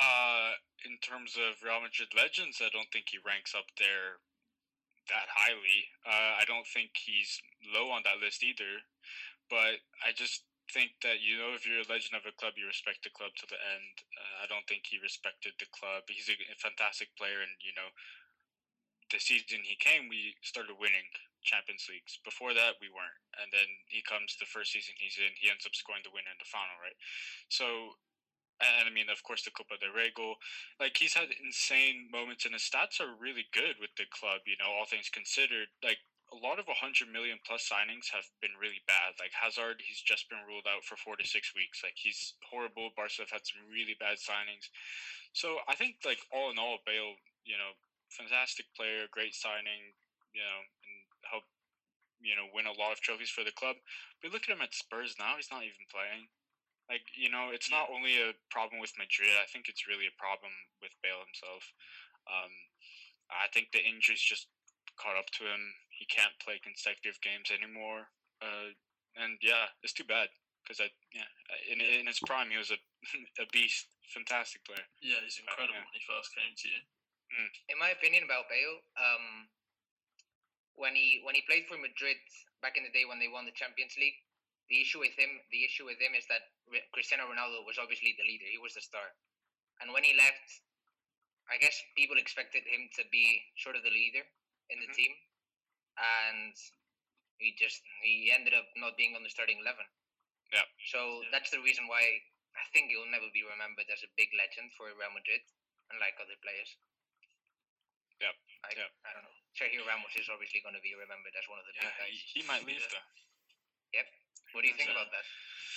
Uh, 0.03 0.53
in 0.85 1.01
terms 1.01 1.39
of 1.41 1.63
Real 1.65 1.81
Madrid 1.81 2.13
legends, 2.13 2.61
I 2.61 2.69
don't 2.75 2.91
think 2.93 3.09
he 3.09 3.23
ranks 3.25 3.55
up 3.57 3.73
there 3.81 4.21
that 5.09 5.27
highly. 5.31 5.91
Uh, 6.07 6.39
I 6.39 6.45
don't 6.47 6.67
think 6.67 6.95
he's 6.95 7.43
low 7.75 7.91
on 7.91 8.03
that 8.05 8.23
list 8.23 8.43
either. 8.43 8.83
But 9.51 9.85
I 10.01 10.17
just 10.17 10.49
think 10.73 10.97
that 11.05 11.21
you 11.21 11.37
know 11.37 11.53
if 11.53 11.69
you're 11.69 11.85
a 11.85 11.93
legend 11.93 12.17
of 12.17 12.25
a 12.25 12.33
club, 12.33 12.57
you 12.57 12.65
respect 12.65 13.05
the 13.05 13.13
club 13.13 13.37
to 13.37 13.47
the 13.51 13.61
end. 13.61 13.95
Uh, 14.17 14.35
I 14.41 14.47
don't 14.49 14.65
think 14.65 14.89
he 14.89 15.03
respected 15.03 15.53
the 15.61 15.69
club. 15.75 16.09
He's 16.09 16.33
a, 16.33 16.37
a 16.49 16.57
fantastic 16.57 17.13
player, 17.21 17.45
and 17.45 17.53
you 17.61 17.77
know, 17.77 17.91
the 19.13 19.21
season 19.21 19.61
he 19.67 19.77
came, 19.77 20.09
we 20.09 20.33
started 20.41 20.81
winning 20.81 21.05
Champions 21.45 21.85
Leagues. 21.91 22.17
Before 22.25 22.57
that, 22.57 22.81
we 22.81 22.89
weren't, 22.89 23.21
and 23.43 23.53
then 23.53 23.69
he 23.93 24.01
comes 24.01 24.39
the 24.41 24.49
first 24.49 24.73
season 24.73 24.97
he's 24.97 25.21
in, 25.21 25.37
he 25.37 25.53
ends 25.53 25.69
up 25.69 25.77
scoring 25.77 26.07
the 26.07 26.15
win 26.15 26.25
in 26.25 26.39
the 26.41 26.49
final, 26.49 26.77
right? 26.81 26.97
So. 27.53 27.99
And 28.63 28.87
I 28.87 28.93
mean, 28.95 29.11
of 29.11 29.27
course, 29.27 29.43
the 29.43 29.51
Copa 29.51 29.75
del 29.83 29.91
Rey 29.91 30.15
goal. 30.15 30.39
Like 30.79 30.95
he's 30.95 31.19
had 31.19 31.35
insane 31.35 32.07
moments, 32.15 32.47
and 32.47 32.55
his 32.55 32.63
stats 32.63 33.03
are 33.03 33.11
really 33.19 33.51
good 33.51 33.83
with 33.83 33.91
the 33.99 34.07
club. 34.15 34.47
You 34.47 34.55
know, 34.63 34.71
all 34.71 34.87
things 34.87 35.11
considered. 35.11 35.67
Like 35.83 35.99
a 36.33 36.39
lot 36.41 36.57
of 36.57 36.65
100 36.65 37.13
million 37.13 37.37
plus 37.45 37.69
signings 37.69 38.09
have 38.09 38.25
been 38.41 38.57
really 38.57 38.81
bad. 38.89 39.21
Like 39.21 39.37
Hazard, 39.37 39.85
he's 39.85 40.01
just 40.01 40.33
been 40.33 40.41
ruled 40.49 40.65
out 40.65 40.81
for 40.87 40.97
four 40.97 41.19
to 41.21 41.27
six 41.29 41.53
weeks. 41.53 41.85
Like 41.85 41.99
he's 42.01 42.39
horrible. 42.41 42.95
Barca 42.97 43.27
have 43.27 43.35
had 43.35 43.45
some 43.45 43.69
really 43.69 43.99
bad 44.01 44.17
signings. 44.17 44.73
So 45.37 45.61
I 45.69 45.77
think 45.77 46.01
like 46.09 46.25
all 46.33 46.49
in 46.49 46.57
all, 46.57 46.81
Bale, 46.89 47.21
you 47.45 47.61
know, 47.61 47.77
fantastic 48.09 48.71
player, 48.73 49.11
great 49.13 49.37
signing, 49.37 49.93
you 50.33 50.41
know, 50.41 50.61
and 50.65 50.97
help, 51.29 51.45
you 52.25 52.33
know, 52.33 52.49
win 52.53 52.65
a 52.65 52.77
lot 52.81 52.97
of 52.97 53.05
trophies 53.05 53.33
for 53.33 53.45
the 53.45 53.53
club. 53.53 53.77
But 54.21 54.33
look 54.33 54.49
at 54.49 54.55
him 54.55 54.65
at 54.65 54.73
Spurs 54.73 55.21
now; 55.21 55.37
he's 55.37 55.53
not 55.53 55.69
even 55.69 55.85
playing. 55.93 56.33
Like 56.91 57.07
you 57.15 57.31
know, 57.31 57.51
it's 57.55 57.71
not 57.71 57.89
only 57.89 58.19
a 58.19 58.37
problem 58.51 58.81
with 58.81 58.93
Madrid. 58.99 59.33
I 59.39 59.49
think 59.49 59.69
it's 59.69 59.89
really 59.89 60.11
a 60.11 60.21
problem 60.21 60.53
with 60.83 60.93
Bale 61.01 61.23
himself. 61.23 61.65
Um, 62.29 62.53
I 63.33 63.49
think 63.51 63.73
the 63.73 63.81
injuries 63.81 64.21
just 64.21 64.51
caught 65.01 65.17
up 65.17 65.31
to 65.41 65.49
him. 65.49 65.63
He 65.89 66.05
can't 66.07 66.35
play 66.43 66.61
consecutive 66.61 67.17
games 67.23 67.49
anymore. 67.49 68.13
Uh, 68.43 68.75
and 69.17 69.39
yeah, 69.41 69.73
it's 69.81 69.95
too 69.95 70.05
bad 70.05 70.29
because 70.63 70.83
I 70.83 70.89
yeah 71.15 71.29
in 71.71 71.81
in 71.81 72.07
his 72.07 72.21
prime 72.23 72.51
he 72.51 72.59
was 72.59 72.71
a 72.75 72.79
a 73.43 73.47
beast, 73.55 73.89
fantastic 74.13 74.63
player. 74.67 74.85
Yeah, 75.01 75.23
he's 75.25 75.41
incredible 75.41 75.79
yeah. 75.79 75.87
when 75.87 75.97
he 75.97 76.03
first 76.05 76.35
came 76.35 76.53
to 76.53 76.69
you. 76.69 76.83
In 77.73 77.81
my 77.81 77.89
opinion 77.89 78.29
about 78.29 78.53
Bale, 78.53 78.85
um, 79.01 79.49
when 80.77 80.93
he 80.93 81.25
when 81.25 81.35
he 81.35 81.43
played 81.49 81.65
for 81.65 81.81
Madrid 81.81 82.21
back 82.61 82.77
in 82.77 82.85
the 82.85 82.93
day 82.93 83.09
when 83.09 83.19
they 83.19 83.29
won 83.29 83.49
the 83.49 83.57
Champions 83.57 83.97
League, 83.97 84.21
the 84.71 84.81
issue 84.81 85.01
with 85.01 85.13
him 85.19 85.31
the 85.51 85.65
issue 85.65 85.85
with 85.85 85.99
him 86.01 86.15
is 86.15 86.27
that 86.29 86.49
Cristiano 86.93 87.29
Ronaldo 87.29 87.65
was 87.67 87.79
obviously 87.79 88.15
the 88.17 88.25
leader. 88.25 88.47
He 88.49 88.59
was 88.59 88.75
the 88.75 88.81
star, 88.85 89.05
and 89.81 89.93
when 89.93 90.05
he 90.05 90.15
left, 90.15 90.49
I 91.51 91.59
guess 91.59 91.77
people 91.97 92.17
expected 92.19 92.65
him 92.65 92.89
to 92.97 93.03
be 93.11 93.43
sort 93.59 93.77
of 93.77 93.83
the 93.83 93.91
leader 93.93 94.25
in 94.71 94.81
the 94.81 94.89
Mhm. 94.89 94.97
team, 94.97 95.13
and 95.99 96.55
he 97.39 97.53
just 97.59 97.83
he 98.03 98.31
ended 98.33 98.55
up 98.55 98.71
not 98.77 98.97
being 98.97 99.15
on 99.17 99.23
the 99.23 99.31
starting 99.31 99.59
eleven. 99.59 99.85
Yeah. 100.53 100.65
So 100.93 101.23
Yeah. 101.23 101.31
that's 101.31 101.51
the 101.51 101.61
reason 101.61 101.87
why 101.89 102.23
I 102.55 102.65
think 102.73 102.91
he'll 102.91 103.07
never 103.07 103.29
be 103.31 103.43
remembered 103.43 103.89
as 103.91 104.03
a 104.05 104.09
big 104.17 104.33
legend 104.35 104.73
for 104.77 104.93
Real 104.95 105.11
Madrid, 105.11 105.43
unlike 105.91 106.21
other 106.21 106.37
players. 106.37 106.77
Yeah. 108.21 108.33
I, 108.63 108.71
yep. 108.77 108.93
I 109.05 109.13
don't 109.13 109.25
know. 109.25 109.35
Sergio 109.57 109.85
Ramos 109.87 110.15
is 110.17 110.29
obviously 110.29 110.61
going 110.61 110.75
to 110.77 110.81
be 110.81 110.95
remembered 110.95 111.35
as 111.35 111.49
one 111.49 111.59
of 111.59 111.67
the 111.67 111.73
Yeah, 111.75 111.89
big 111.91 111.97
guys. 111.99 112.21
he, 112.33 112.41
he 112.41 112.47
might 112.47 112.65
leave 112.65 112.81
Yeah. 112.81 112.89
though. 112.89 114.03
What 114.53 114.63
do 114.63 114.69
you 114.69 114.77
think 114.77 114.91
about 114.91 115.09
that? 115.11 115.25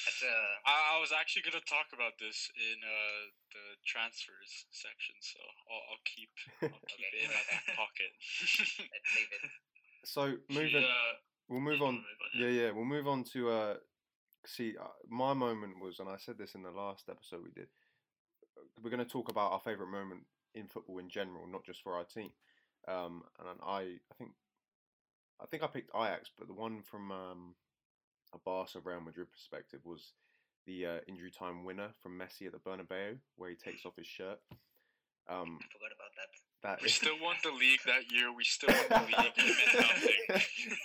That's 0.05 0.21
uh, 0.21 0.69
I, 0.69 0.95
I 0.95 1.01
was 1.01 1.09
actually 1.15 1.43
gonna 1.49 1.63
talk 1.65 1.89
about 1.93 2.13
this 2.19 2.51
in 2.53 2.77
uh, 2.83 3.21
the 3.55 3.65
transfers 3.87 4.67
section, 4.69 5.15
so 5.21 5.39
I'll, 5.71 5.83
I'll 5.95 6.03
keep 6.05 6.29
I'll 6.61 6.83
keep 6.91 7.07
Okay. 7.09 7.23
it 7.23 7.25
in 7.25 7.31
my 7.37 7.45
back 7.49 7.65
pocket. 7.73 8.11
let's 8.93 9.11
leave 9.17 9.31
it. 9.33 9.43
So 10.05 10.21
moving, 10.53 10.83
Yeah, 10.85 11.11
we'll 11.49 11.59
move 11.61 11.81
on. 11.81 11.95
move 11.95 12.03
on, 12.21 12.41
Yeah, 12.41 12.49
yeah, 12.49 12.71
we'll 12.71 12.85
move 12.85 13.07
on 13.07 13.23
to 13.33 13.49
uh, 13.49 13.75
see. 14.45 14.75
Uh, 14.77 14.87
my 15.09 15.33
moment 15.33 15.79
was, 15.81 15.99
and 15.99 16.09
I 16.09 16.17
said 16.17 16.37
this 16.37 16.53
in 16.53 16.61
the 16.61 16.71
last 16.71 17.09
episode 17.09 17.41
we 17.43 17.51
did. 17.51 17.67
uh, 18.57 18.61
We're 18.83 18.91
going 18.91 19.03
to 19.03 19.09
talk 19.09 19.29
about 19.29 19.51
our 19.51 19.59
favorite 19.59 19.89
moment 19.89 20.21
in 20.53 20.67
football 20.67 20.99
in 20.99 21.09
general, 21.09 21.47
not 21.47 21.65
just 21.65 21.81
for 21.81 21.95
our 21.95 22.03
team. 22.05 22.29
Um, 22.87 23.23
and 23.39 23.59
I, 23.65 23.79
I 24.11 24.13
think, 24.19 24.31
I 25.41 25.45
think 25.47 25.63
I 25.63 25.67
picked 25.67 25.89
Ajax, 25.95 26.29
but 26.37 26.47
the 26.47 26.53
one 26.53 26.83
from 26.83 27.11
um, 27.11 27.55
a 28.35 28.39
Barca 28.43 28.79
Real 28.83 29.01
Madrid 29.01 29.31
perspective 29.31 29.79
was 29.83 30.13
the 30.67 30.85
uh, 30.85 30.99
injury 31.07 31.31
time 31.31 31.63
winner 31.63 31.89
from 32.03 32.19
Messi 32.19 32.45
at 32.45 32.51
the 32.51 32.59
Bernabeu, 32.59 33.17
where 33.37 33.49
he 33.49 33.55
takes 33.55 33.85
off 33.85 33.95
his 33.95 34.07
shirt. 34.07 34.37
Um, 35.25 35.57
I 35.57 35.65
forgot 35.71 35.93
about 35.95 36.13
that. 36.19 36.29
that 36.61 36.77
we 36.83 36.89
still 36.89 37.17
won 37.23 37.35
the 37.41 37.55
league 37.55 37.81
that 37.87 38.11
year. 38.11 38.29
We 38.35 38.43
still 38.43 38.69
won 38.69 39.07
the 39.09 39.17
league. 39.17 39.33
It 39.37 39.55
meant 39.57 39.73
nothing. 39.73 40.21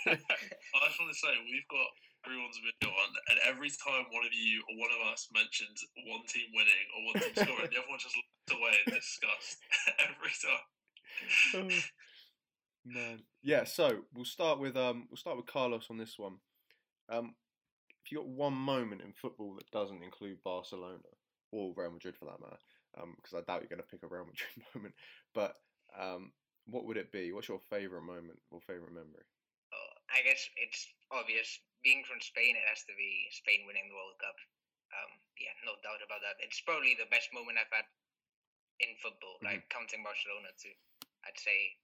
I 0.17 0.87
just 0.87 0.97
want 0.97 1.11
to 1.11 1.19
say 1.19 1.29
we've 1.45 1.67
got 1.69 1.91
everyone's 2.25 2.57
video 2.61 2.89
on, 2.93 3.09
and 3.29 3.37
every 3.45 3.69
time 3.69 4.05
one 4.09 4.25
of 4.25 4.33
you 4.33 4.63
or 4.69 4.79
one 4.79 4.93
of 4.95 5.01
us 5.11 5.27
mentions 5.33 5.83
one 6.07 6.23
team 6.25 6.49
winning 6.55 6.87
or 6.95 6.99
one 7.11 7.17
team 7.21 7.35
scoring, 7.35 7.69
the 7.69 7.81
other 7.81 7.91
one 7.91 7.99
just 7.99 8.15
looks 8.15 8.53
away 8.53 8.73
in 8.85 8.93
disgust 8.95 9.57
every 10.07 10.33
time. 10.39 10.65
Man, 12.85 13.21
yeah. 13.43 13.65
So 13.65 14.05
we'll 14.13 14.25
start 14.25 14.59
with 14.59 14.77
um, 14.77 15.05
we'll 15.09 15.21
start 15.21 15.37
with 15.37 15.45
Carlos 15.45 15.87
on 15.89 15.97
this 15.97 16.17
one. 16.17 16.37
Um, 17.11 17.35
if 18.05 18.11
you've 18.11 18.23
got 18.23 18.29
one 18.29 18.53
moment 18.53 19.01
in 19.01 19.13
football 19.13 19.55
that 19.55 19.69
doesn't 19.71 20.01
include 20.01 20.41
Barcelona 20.43 21.03
or 21.51 21.73
Real 21.75 21.91
Madrid 21.91 22.15
for 22.17 22.25
that 22.25 22.39
matter, 22.39 22.57
because 23.15 23.35
I 23.35 23.41
doubt 23.41 23.61
you're 23.61 23.69
going 23.69 23.83
to 23.83 23.91
pick 23.91 24.03
a 24.03 24.07
Real 24.07 24.25
Madrid 24.25 24.49
moment, 24.75 24.95
but 25.33 25.61
um, 25.93 26.31
what 26.65 26.85
would 26.85 26.97
it 26.97 27.11
be? 27.11 27.31
What's 27.31 27.49
your 27.49 27.59
favorite 27.59 28.03
moment 28.03 28.39
or 28.49 28.61
favorite 28.61 28.93
memory? 28.93 29.27
Uh, 29.73 29.93
I 30.15 30.23
guess 30.23 30.49
it's 30.55 30.87
obvious. 31.11 31.59
Being 31.83 32.03
from 32.05 32.21
Spain, 32.21 32.55
it 32.55 32.63
has 32.69 32.83
to 32.85 32.93
be 32.95 33.27
Spain 33.31 33.65
winning 33.67 33.89
the 33.89 33.95
World 33.95 34.17
Cup. 34.21 34.37
Um, 34.93 35.11
yeah, 35.39 35.53
no 35.65 35.73
doubt 35.83 36.03
about 36.05 36.21
that. 36.21 36.37
It's 36.39 36.61
probably 36.61 36.95
the 36.95 37.09
best 37.09 37.33
moment 37.33 37.57
I've 37.57 37.71
had 37.71 37.85
in 38.79 38.95
football, 38.97 39.39
Mhm. 39.41 39.45
like 39.45 39.69
counting 39.69 40.03
Barcelona 40.03 40.49
too. 40.57 40.73
I'd 41.25 41.39
say 41.39 41.77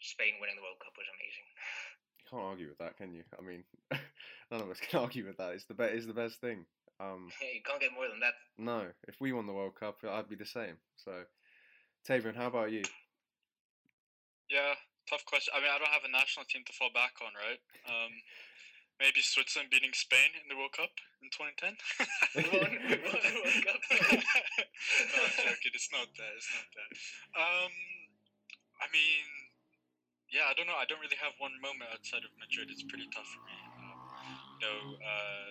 Spain 0.00 0.40
winning 0.40 0.56
the 0.56 0.62
World 0.62 0.80
Cup 0.80 0.96
was 0.96 1.08
amazing. 1.08 1.46
You 2.28 2.36
can't 2.36 2.48
argue 2.48 2.68
with 2.68 2.78
that, 2.78 2.96
can 3.00 3.12
you? 3.16 3.24
I 3.32 3.40
mean, 3.40 3.64
none 4.52 4.60
of 4.60 4.68
us 4.68 4.80
can 4.84 5.00
argue 5.00 5.24
with 5.24 5.38
that. 5.38 5.52
It's 5.56 5.64
the 5.64 5.72
be- 5.74 5.84
it's 5.96 6.04
the 6.06 6.12
best 6.12 6.40
thing. 6.40 6.66
Um, 7.00 7.32
you 7.54 7.62
can't 7.64 7.80
get 7.80 7.94
more 7.94 8.08
than 8.08 8.20
that. 8.20 8.34
no, 8.58 8.84
if 9.06 9.16
we 9.20 9.32
won 9.32 9.46
the 9.46 9.52
World 9.56 9.76
Cup, 9.80 9.96
I'd 10.04 10.28
be 10.28 10.36
the 10.36 10.44
same. 10.44 10.76
So, 10.96 11.24
Tavian, 12.06 12.36
how 12.36 12.48
about 12.48 12.72
you? 12.72 12.82
Yeah, 14.50 14.74
tough 15.08 15.24
question. 15.24 15.54
I 15.56 15.60
mean, 15.60 15.70
I 15.72 15.78
don't 15.78 15.88
have 15.94 16.04
a 16.04 16.12
national 16.12 16.44
team 16.52 16.64
to 16.66 16.72
fall 16.72 16.90
back 16.92 17.16
on, 17.24 17.32
right? 17.32 17.60
Um, 17.88 18.12
maybe 19.00 19.20
Switzerland 19.22 19.70
beating 19.70 19.92
Spain 19.94 20.36
in 20.36 20.48
the 20.52 20.56
World 20.58 20.72
Cup 20.76 20.90
in 21.24 21.30
2010. 21.32 21.80
Won- 22.44 22.60
won 22.60 23.20
the 23.24 23.32
World 23.40 23.60
Cup. 23.64 23.80
no, 23.88 25.16
I'm 25.24 25.32
joking. 25.48 25.72
It's 25.72 25.88
not 25.92 26.08
that. 26.12 26.32
It's 26.36 26.50
not 26.52 26.68
that. 26.76 26.90
Um, 27.40 27.72
I 28.84 28.86
mean, 28.92 29.47
yeah, 30.32 30.46
I 30.48 30.54
don't 30.54 30.66
know. 30.68 30.76
I 30.78 30.84
don't 30.84 31.00
really 31.00 31.18
have 31.20 31.32
one 31.38 31.54
moment 31.60 31.88
outside 31.92 32.24
of 32.24 32.32
Madrid. 32.38 32.68
It's 32.70 32.84
pretty 32.84 33.08
tough 33.12 33.28
for 33.28 33.42
me. 33.48 33.56
Um, 33.76 33.98
you 34.56 34.60
know, 34.66 34.78
uh, 35.00 35.48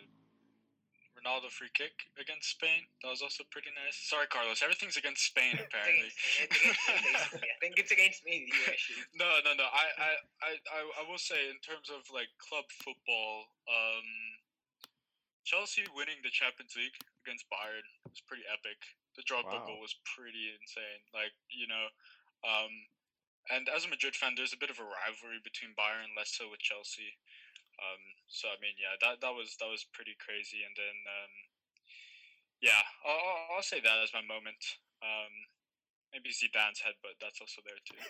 Ronaldo 1.18 1.50
free 1.50 1.74
kick 1.74 2.06
against 2.22 2.54
Spain. 2.54 2.86
That 3.02 3.10
was 3.10 3.26
also 3.26 3.42
pretty 3.50 3.74
nice. 3.74 3.98
Sorry, 3.98 4.30
Carlos. 4.30 4.62
Everything's 4.62 4.98
against 5.02 5.26
Spain 5.26 5.58
apparently. 5.66 6.14
It's 6.14 6.62
against, 6.62 6.86
against. 6.88 7.34
I 7.42 7.58
think 7.60 7.76
it's 7.82 7.92
against 7.92 8.22
me. 8.24 8.46
No, 9.18 9.42
no, 9.42 9.58
no. 9.58 9.66
I, 9.66 9.86
I, 9.98 10.12
I, 10.46 10.52
I, 10.70 10.80
I 10.86 11.04
will 11.10 11.18
say 11.18 11.50
in 11.50 11.58
terms 11.66 11.90
of 11.90 12.06
like 12.14 12.30
club 12.38 12.70
football, 12.70 13.50
um, 13.66 14.06
Chelsea 15.42 15.90
winning 15.98 16.22
the 16.22 16.30
Champions 16.30 16.78
League 16.78 16.94
against 17.26 17.50
Bayern 17.50 17.86
was 18.06 18.22
pretty 18.30 18.46
epic. 18.46 18.78
The 19.18 19.26
Drogba 19.26 19.58
Wow. 19.58 19.66
goal 19.74 19.82
was 19.82 19.98
pretty 20.06 20.54
insane. 20.54 21.02
Like 21.18 21.34
you 21.50 21.66
know, 21.66 21.90
um, 22.46 22.70
and 23.52 23.70
as 23.70 23.86
a 23.86 23.92
Madrid 23.92 24.16
fan, 24.16 24.34
there's 24.36 24.54
a 24.54 24.60
bit 24.60 24.74
of 24.74 24.80
a 24.80 24.88
rivalry 24.88 25.40
between 25.44 25.78
Bayern, 25.78 26.16
less 26.16 26.36
so 26.36 26.50
with 26.50 26.64
Chelsea. 26.64 27.16
Um, 27.78 28.02
so 28.28 28.50
I 28.50 28.58
mean, 28.58 28.74
yeah, 28.82 28.98
that 29.06 29.22
that 29.22 29.34
was 29.34 29.56
that 29.62 29.70
was 29.70 29.86
pretty 29.94 30.18
crazy. 30.18 30.66
And 30.66 30.74
then, 30.74 30.98
um, 31.06 31.34
yeah, 32.60 32.82
I'll, 33.06 33.58
I'll, 33.58 33.66
say 33.66 33.78
that 33.80 34.02
as 34.02 34.14
my 34.14 34.26
moment. 34.26 34.60
Um, 35.06 35.30
maybe 36.10 36.34
Zidane's 36.34 36.82
head, 36.82 36.98
but 37.06 37.20
that's 37.22 37.38
also 37.38 37.62
there 37.62 37.80
too. 37.86 38.02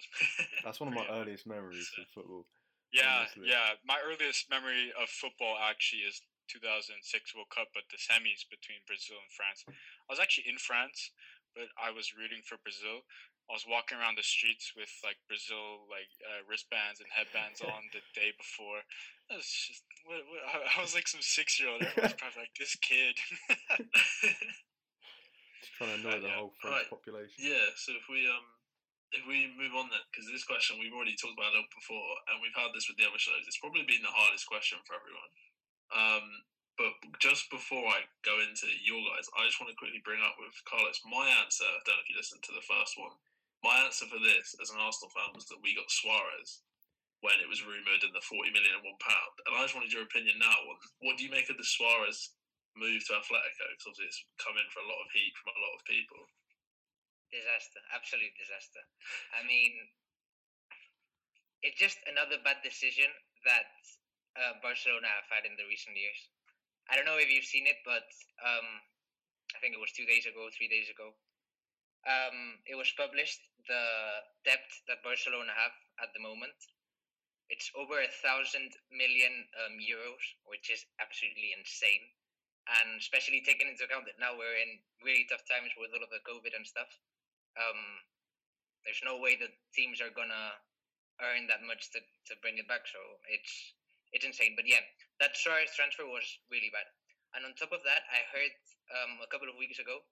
That 0.00 0.06
pretty- 0.14 0.62
That's 0.64 0.80
one 0.80 0.88
of 0.88 0.96
my 0.96 1.04
epic. 1.10 1.16
earliest 1.18 1.44
memories 1.44 1.90
of 1.98 2.06
football. 2.14 2.46
Yeah, 2.94 3.26
honestly. 3.26 3.50
yeah. 3.50 3.78
My 3.84 3.98
earliest 4.02 4.50
memory 4.50 4.90
of 4.96 5.10
football 5.10 5.58
actually 5.60 6.08
is 6.08 6.22
2006 6.50 6.98
World 7.34 7.50
Cup, 7.54 7.70
but 7.70 7.86
the 7.90 7.98
semis 7.98 8.42
between 8.50 8.82
Brazil 8.86 9.18
and 9.22 9.30
France. 9.30 9.62
I 9.68 10.10
was 10.10 10.18
actually 10.18 10.50
in 10.50 10.58
France, 10.58 11.14
but 11.54 11.70
I 11.78 11.94
was 11.94 12.14
rooting 12.14 12.42
for 12.42 12.58
Brazil. 12.62 13.06
I 13.50 13.52
was 13.52 13.66
walking 13.66 13.98
around 13.98 14.14
the 14.14 14.22
streets 14.22 14.70
with 14.78 14.90
like 15.02 15.18
Brazil 15.26 15.82
like 15.90 16.06
uh, 16.22 16.46
wristbands 16.46 17.02
and 17.02 17.10
headbands 17.10 17.58
on 17.58 17.90
the 17.90 17.98
day 18.14 18.30
before. 18.38 18.78
It 19.26 19.42
was 19.42 19.50
just, 19.50 19.82
what, 20.06 20.22
what, 20.30 20.42
I 20.46 20.78
I 20.78 20.82
was 20.86 20.94
like 20.94 21.10
some 21.10 21.22
six 21.22 21.58
year 21.58 21.66
old. 21.66 21.82
Everyone 21.82 22.14
was 22.14 22.20
probably 22.22 22.46
like 22.46 22.54
this 22.54 22.78
kid. 22.78 23.18
Just 25.60 25.76
trying 25.76 25.98
to 25.98 26.00
know 26.00 26.16
the 26.22 26.30
Yeah. 26.30 26.38
whole 26.40 26.54
French 26.62 26.86
Right. 26.86 26.90
population. 26.90 27.36
Yeah, 27.42 27.66
so 27.76 27.92
if 27.98 28.06
we 28.08 28.24
um 28.30 28.46
if 29.10 29.26
we 29.26 29.50
move 29.58 29.74
on 29.74 29.90
then, 29.90 30.00
because 30.14 30.30
this 30.30 30.46
question 30.46 30.78
we've 30.78 30.94
already 30.94 31.18
talked 31.18 31.34
about 31.34 31.50
a 31.50 31.58
little 31.58 31.74
before, 31.74 32.10
and 32.30 32.38
we've 32.38 32.54
had 32.54 32.70
this 32.72 32.86
with 32.86 32.96
the 32.96 33.04
other 33.10 33.18
shows. 33.18 33.42
It's 33.50 33.58
probably 33.58 33.82
been 33.82 34.06
the 34.06 34.14
hardest 34.14 34.46
question 34.46 34.78
for 34.86 34.94
everyone. 34.94 35.32
Um, 35.90 36.26
but 36.78 36.94
just 37.18 37.50
before 37.50 37.82
I 37.90 38.06
go 38.22 38.38
into 38.38 38.70
your 38.86 39.02
guys, 39.10 39.26
I 39.34 39.44
just 39.44 39.58
want 39.58 39.68
to 39.74 39.76
quickly 39.76 40.00
bring 40.06 40.22
up 40.22 40.38
with 40.38 40.54
Carlos 40.64 41.02
my 41.04 41.26
answer. 41.42 41.66
I 41.66 41.82
don't 41.82 41.98
know 41.98 42.04
if 42.06 42.08
you 42.08 42.16
listened 42.16 42.46
to 42.46 42.54
the 42.54 42.64
first 42.64 42.94
one. 42.96 43.18
My 43.60 43.84
answer 43.84 44.08
for 44.08 44.20
this, 44.20 44.56
as 44.56 44.72
an 44.72 44.80
Arsenal 44.80 45.12
fan, 45.12 45.36
was 45.36 45.44
that 45.52 45.60
we 45.60 45.76
got 45.76 45.92
Suarez 45.92 46.64
when 47.20 47.36
it 47.36 47.48
was 47.48 47.60
rumoured 47.60 48.00
in 48.00 48.12
the 48.16 48.24
forty 48.24 48.48
million 48.48 48.72
and 48.72 48.86
one 48.86 48.96
pound. 49.04 49.34
And 49.44 49.52
I 49.52 49.64
just 49.64 49.76
wanted 49.76 49.92
your 49.92 50.08
opinion 50.08 50.40
now 50.40 50.56
what 51.04 51.20
do 51.20 51.24
you 51.24 51.32
make 51.32 51.52
of 51.52 51.60
the 51.60 51.68
Suarez 51.68 52.32
move 52.72 53.04
to 53.04 53.20
Atletico? 53.20 53.68
Because 53.68 53.92
obviously 53.92 54.08
it's 54.08 54.24
come 54.40 54.56
in 54.56 54.64
for 54.72 54.80
a 54.80 54.88
lot 54.88 55.04
of 55.04 55.12
heat 55.12 55.36
from 55.36 55.52
a 55.52 55.60
lot 55.60 55.76
of 55.76 55.84
people 55.84 56.24
disaster, 57.30 57.80
absolute 57.94 58.34
disaster. 58.34 58.82
I 59.38 59.46
mean, 59.46 59.70
it's 61.62 61.78
just 61.78 61.98
another 62.10 62.42
bad 62.42 62.58
decision 62.66 63.06
that 63.46 63.70
uh, 64.34 64.58
Barcelona 64.60 65.08
have 65.08 65.30
had 65.30 65.46
in 65.46 65.54
the 65.54 65.66
recent 65.70 65.94
years. 65.94 66.20
I 66.90 66.98
don't 66.98 67.06
know 67.06 67.22
if 67.22 67.30
you've 67.30 67.46
seen 67.46 67.70
it, 67.70 67.78
but 67.86 68.06
um, 68.42 68.66
I 69.54 69.62
think 69.62 69.78
it 69.78 69.82
was 69.82 69.94
two 69.94 70.06
days 70.10 70.26
ago, 70.26 70.50
three 70.50 70.66
days 70.66 70.90
ago. 70.90 71.14
Um, 72.02 72.58
it 72.66 72.74
was 72.74 72.90
published 72.98 73.40
the 73.68 73.86
debt 74.44 74.66
that 74.88 75.04
Barcelona 75.04 75.52
have 75.52 75.76
at 76.00 76.12
the 76.14 76.22
moment. 76.22 76.56
It's 77.50 77.72
over 77.74 77.98
a 77.98 78.14
thousand 78.22 78.70
million 78.94 79.34
um, 79.66 79.76
euros, 79.82 80.22
which 80.46 80.70
is 80.70 80.86
absolutely 81.02 81.50
insane. 81.52 82.04
And 82.80 83.02
especially 83.02 83.42
taking 83.42 83.66
into 83.66 83.82
account 83.82 84.06
that 84.06 84.22
now 84.22 84.38
we're 84.38 84.60
in 84.62 84.78
really 85.02 85.26
tough 85.26 85.42
times 85.50 85.74
with 85.74 85.90
all 85.90 86.04
of 86.04 86.14
the 86.14 86.22
COVID 86.22 86.54
and 86.54 86.62
stuff 86.62 86.88
um, 87.58 87.80
there's 88.84 89.02
no 89.02 89.18
way 89.18 89.36
that 89.40 89.52
teams 89.74 89.98
are 90.00 90.12
gonna 90.12 90.56
earn 91.20 91.50
that 91.50 91.66
much 91.66 91.90
to, 91.92 92.00
to 92.00 92.32
bring 92.40 92.56
it 92.56 92.68
back. 92.70 92.86
So 92.86 93.00
it's 93.28 93.74
it's 94.12 94.26
insane. 94.26 94.54
But 94.56 94.66
yeah, 94.66 94.82
that 95.22 95.36
Suarez 95.38 95.70
transfer 95.74 96.06
was 96.06 96.26
really 96.50 96.70
bad. 96.72 96.86
And 97.34 97.46
on 97.46 97.54
top 97.54 97.70
of 97.70 97.82
that, 97.86 98.02
I 98.10 98.26
heard 98.34 98.54
um, 98.90 99.22
a 99.22 99.30
couple 99.30 99.46
of 99.46 99.60
weeks 99.60 99.78
ago 99.78 100.02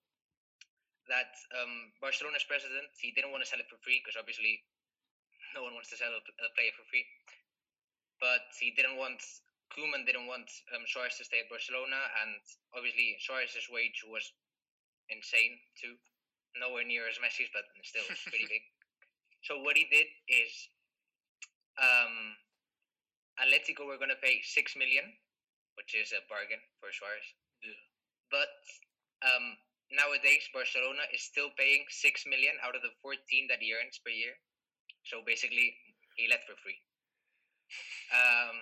that 1.09 1.33
um, 1.57 1.93
Barcelona's 2.01 2.45
president 2.45 2.89
he 3.01 3.13
didn't 3.17 3.33
want 3.33 3.43
to 3.45 3.49
sell 3.49 3.61
it 3.61 3.69
for 3.69 3.81
free 3.81 4.01
because 4.01 4.21
obviously 4.21 4.61
no 5.57 5.65
one 5.65 5.73
wants 5.73 5.89
to 5.91 5.97
sell 5.97 6.13
a 6.13 6.51
player 6.55 6.73
for 6.77 6.85
free. 6.89 7.05
But 8.21 8.45
he 8.61 8.73
didn't 8.77 9.01
want 9.01 9.21
Koeman 9.73 10.09
didn't 10.09 10.29
want 10.29 10.49
um, 10.73 10.85
Suarez 10.89 11.21
to 11.21 11.25
stay 11.29 11.45
at 11.45 11.53
Barcelona, 11.53 12.01
and 12.25 12.41
obviously 12.73 13.21
Suarez's 13.21 13.69
wage 13.69 14.01
was 14.09 14.25
insane 15.13 15.61
too 15.77 15.97
nowhere 16.57 16.85
near 16.85 17.05
as 17.05 17.21
Messi's, 17.21 17.51
but 17.53 17.69
still 17.85 18.05
pretty 18.33 18.49
big. 18.49 18.65
So 19.45 19.61
what 19.61 19.77
he 19.77 19.87
did 19.93 20.09
is, 20.27 20.53
um, 21.79 22.35
Atletico 23.39 23.87
were 23.87 24.01
going 24.01 24.13
to 24.13 24.19
pay 24.25 24.43
six 24.43 24.75
million, 24.75 25.07
which 25.79 25.95
is 25.95 26.11
a 26.11 26.25
bargain 26.27 26.59
for 26.83 26.91
Suarez. 26.91 27.29
Yeah. 27.63 27.79
But 28.35 28.51
um, 29.23 29.55
nowadays, 29.93 30.45
Barcelona 30.53 31.05
is 31.15 31.23
still 31.25 31.49
paying 31.57 31.85
six 31.89 32.25
million 32.29 32.55
out 32.65 32.77
of 32.77 32.83
the 32.83 32.93
fourteen 33.01 33.49
that 33.49 33.61
he 33.61 33.73
earns 33.73 34.01
per 34.01 34.13
year. 34.13 34.37
So 35.05 35.25
basically, 35.25 35.73
he 36.17 36.29
left 36.29 36.45
for 36.45 36.57
free. 36.61 36.77
Um, 38.13 38.57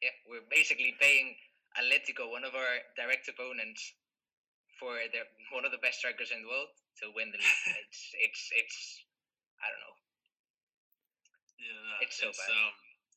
yeah, 0.00 0.14
we're 0.28 0.44
basically 0.52 0.96
paying 1.00 1.36
Atletico, 1.76 2.28
one 2.28 2.44
of 2.44 2.56
our 2.56 2.84
direct 2.96 3.28
opponents, 3.28 3.96
for 4.80 4.96
their 5.12 5.28
one 5.52 5.64
of 5.64 5.72
the 5.72 5.80
best 5.80 6.00
strikers 6.00 6.32
in 6.32 6.44
the 6.44 6.48
world, 6.48 6.72
to 7.00 7.12
win 7.12 7.32
the 7.32 7.40
league. 7.40 7.64
it's 7.84 8.00
it's 8.16 8.42
it's 8.52 8.78
I 9.60 9.68
don't 9.72 9.82
know. 9.84 9.96
Yeah, 11.56 12.04
it's 12.04 12.20
so 12.20 12.28
it's, 12.28 12.40
bad. 12.40 12.52
Um, 12.52 12.72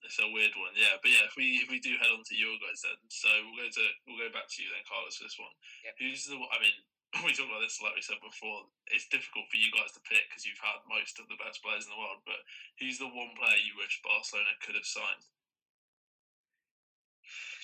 it's 0.08 0.20
a 0.24 0.32
weird 0.32 0.56
one, 0.56 0.72
yeah. 0.80 0.96
But 1.04 1.12
yeah, 1.12 1.28
if 1.28 1.36
we 1.36 1.60
if 1.60 1.68
we 1.68 1.84
do 1.84 2.00
head 2.00 2.12
on 2.12 2.24
to 2.24 2.36
your 2.36 2.56
guys 2.64 2.80
then, 2.84 3.00
so 3.12 3.28
we'll 3.44 3.60
go 3.60 3.68
to 3.68 3.86
we'll 4.08 4.22
go 4.24 4.32
back 4.32 4.48
to 4.48 4.58
you 4.64 4.72
then, 4.72 4.84
Carlos, 4.88 5.20
for 5.20 5.28
this 5.28 5.36
one. 5.36 5.52
Yep. 5.84 5.94
Who's 6.00 6.24
the? 6.28 6.40
I 6.40 6.58
mean, 6.64 6.76
we 7.26 7.34
talked 7.34 7.50
about 7.50 7.66
this 7.66 7.82
like 7.82 7.98
we 7.98 8.06
said 8.06 8.22
before. 8.22 8.70
It's 8.94 9.10
difficult 9.10 9.50
for 9.50 9.58
you 9.58 9.74
guys 9.74 9.94
to 9.98 10.02
pick 10.06 10.30
because 10.30 10.46
you've 10.46 10.62
had 10.62 10.86
most 10.86 11.18
of 11.18 11.26
the 11.26 11.40
best 11.42 11.66
players 11.66 11.90
in 11.90 11.94
the 11.94 11.98
world. 11.98 12.22
But 12.22 12.46
who's 12.78 13.02
the 13.02 13.10
one 13.10 13.34
player 13.34 13.58
you 13.58 13.74
wish 13.74 13.98
Barcelona 14.06 14.54
could 14.62 14.78
have 14.78 14.86
signed? 14.86 15.26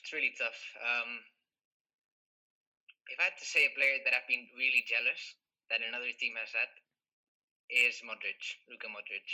It's 0.02 0.14
really 0.14 0.34
tough. 0.38 0.58
Um, 0.82 1.22
if 3.10 3.18
I 3.22 3.30
had 3.30 3.38
to 3.38 3.46
say 3.46 3.70
a 3.70 3.78
player 3.78 4.02
that 4.02 4.18
I've 4.18 4.30
been 4.30 4.50
really 4.58 4.82
jealous 4.86 5.38
that 5.70 5.82
another 5.82 6.10
team 6.18 6.38
has 6.38 6.54
had 6.54 6.70
is 7.70 8.02
Modric, 8.06 8.42
Luka 8.70 8.90
Modric. 8.90 9.30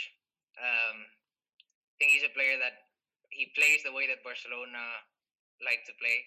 Um, 0.56 1.08
I 1.08 1.94
think 2.00 2.16
he's 2.16 2.24
a 2.24 2.32
player 2.32 2.56
that 2.60 2.88
he 3.28 3.52
plays 3.56 3.84
the 3.84 3.92
way 3.92 4.08
that 4.08 4.24
Barcelona 4.24 4.80
like 5.60 5.84
to 5.88 5.94
play, 6.00 6.24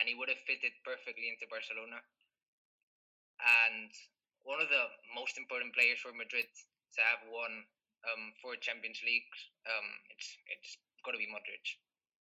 and 0.00 0.08
he 0.08 0.16
would 0.16 0.28
have 0.28 0.40
fitted 0.48 0.72
perfectly 0.84 1.32
into 1.32 1.48
Barcelona. 1.48 2.00
And 3.40 3.90
one 4.42 4.60
of 4.60 4.68
the 4.68 4.84
most 5.14 5.38
important 5.38 5.72
players 5.72 6.02
for 6.02 6.12
Madrid 6.12 6.46
to 6.48 7.00
have 7.00 7.22
won 7.30 7.64
um, 8.06 8.34
four 8.42 8.58
Champions 8.58 9.00
Leagues, 9.06 9.38
um, 9.66 9.88
it's 10.10 10.28
it's 10.50 10.70
got 11.06 11.14
to 11.14 11.22
be 11.22 11.30
Modric. 11.30 11.78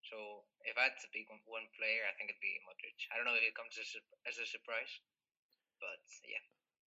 So 0.10 0.48
if 0.64 0.80
I 0.80 0.88
had 0.88 0.98
to 1.04 1.12
pick 1.12 1.28
one 1.28 1.68
player, 1.76 2.08
I 2.08 2.16
think 2.16 2.32
it'd 2.32 2.42
be 2.42 2.64
Modric. 2.64 2.98
I 3.12 3.20
don't 3.20 3.28
know 3.28 3.38
if 3.38 3.44
it 3.44 3.58
comes 3.58 3.76
as 3.76 3.92
a, 3.98 4.02
as 4.26 4.36
a 4.40 4.48
surprise, 4.48 4.92
but 5.84 6.04
yeah. 6.24 6.44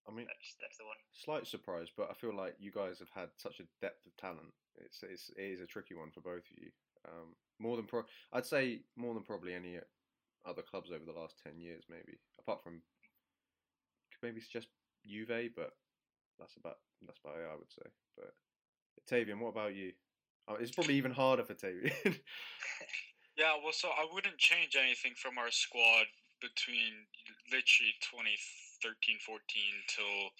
I 0.09 0.11
mean, 0.16 0.27
that's 0.27 0.57
that's 0.59 0.81
the 0.81 0.89
one. 0.89 0.97
Slight 1.12 1.47
surprise, 1.47 1.93
but 1.93 2.09
I 2.11 2.14
feel 2.16 2.33
like 2.35 2.57
you 2.59 2.73
guys 2.73 2.99
have 2.99 3.12
had 3.12 3.31
such 3.37 3.61
a 3.61 3.68
depth 3.85 4.09
of 4.09 4.16
talent. 4.16 4.51
It's, 4.81 5.05
it's 5.05 5.31
it 5.37 5.59
is 5.59 5.61
a 5.61 5.68
tricky 5.68 5.95
one 5.95 6.11
for 6.11 6.25
both 6.25 6.49
of 6.49 6.57
you. 6.57 6.73
Um, 7.07 7.37
more 7.61 7.77
than 7.77 7.87
pro, 7.87 8.03
I'd 8.33 8.49
say 8.49 8.83
more 8.97 9.12
than 9.12 9.23
probably 9.23 9.55
any 9.55 9.79
other 10.49 10.62
clubs 10.62 10.91
over 10.91 11.05
the 11.05 11.18
last 11.18 11.37
ten 11.45 11.61
years, 11.61 11.85
maybe. 11.89 12.16
Apart 12.41 12.64
from 12.64 12.81
maybe 14.23 14.39
it's 14.39 14.49
just 14.49 14.68
Juve, 15.07 15.51
but 15.57 15.73
that's 16.39 16.57
about 16.57 16.79
that's 17.07 17.21
about 17.25 17.39
it, 17.39 17.49
I 17.49 17.57
would 17.57 17.71
say. 17.71 17.89
But 18.16 18.33
Tavian, 19.09 19.41
what 19.41 19.51
about 19.51 19.75
you? 19.75 19.93
Oh, 20.49 20.57
it's 20.59 20.73
probably 20.73 20.95
even 20.95 21.12
harder 21.12 21.45
for 21.45 21.55
Tavian. 21.55 21.93
yeah, 23.39 23.55
well, 23.62 23.73
so 23.73 23.89
I 23.89 24.07
wouldn't 24.12 24.39
change 24.39 24.77
anything 24.77 25.12
from 25.16 25.39
our 25.39 25.51
squad 25.51 26.07
between 26.41 27.07
literally 27.53 27.93
2013 28.01 29.21
14 29.21 29.41
till 29.89 30.33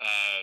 uh, 0.00 0.40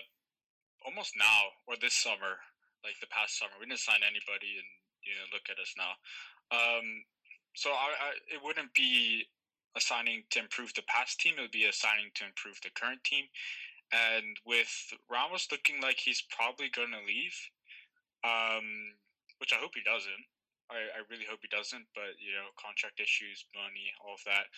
almost 0.84 1.16
now 1.16 1.56
or 1.66 1.76
this 1.80 1.96
summer, 1.96 2.40
like 2.84 3.00
the 3.00 3.08
past 3.08 3.38
summer. 3.38 3.56
We 3.58 3.66
didn't 3.66 3.80
sign 3.80 4.04
anybody, 4.04 4.60
and 4.60 4.70
you 5.04 5.16
know, 5.16 5.26
look 5.32 5.48
at 5.48 5.60
us 5.60 5.72
now. 5.76 5.96
Um, 6.52 7.04
so 7.56 7.72
I, 7.72 7.88
I, 7.96 8.08
it 8.36 8.40
wouldn't 8.44 8.72
be 8.74 9.24
a 9.76 9.80
signing 9.80 10.24
to 10.30 10.40
improve 10.40 10.72
the 10.74 10.88
past 10.88 11.20
team; 11.20 11.34
it 11.38 11.42
would 11.42 11.50
be 11.50 11.66
a 11.66 11.72
signing 11.72 12.10
to 12.14 12.24
improve 12.24 12.58
the 12.62 12.70
current 12.74 13.04
team. 13.04 13.24
And 13.92 14.36
with 14.44 14.72
Ramos 15.06 15.46
looking 15.52 15.80
like 15.80 15.98
he's 16.00 16.24
probably 16.34 16.68
going 16.74 16.90
to 16.90 17.06
leave, 17.06 17.36
um, 18.26 18.66
which 19.38 19.52
I 19.52 19.62
hope 19.62 19.78
he 19.78 19.84
doesn't. 19.86 20.26
I, 20.66 20.90
I 20.98 21.06
really 21.06 21.28
hope 21.28 21.38
he 21.42 21.52
doesn't, 21.52 21.86
but 21.94 22.18
you 22.18 22.34
know, 22.34 22.50
contract 22.58 22.98
issues, 22.98 23.46
money, 23.54 23.94
all 24.02 24.18
of 24.18 24.24
that. 24.26 24.50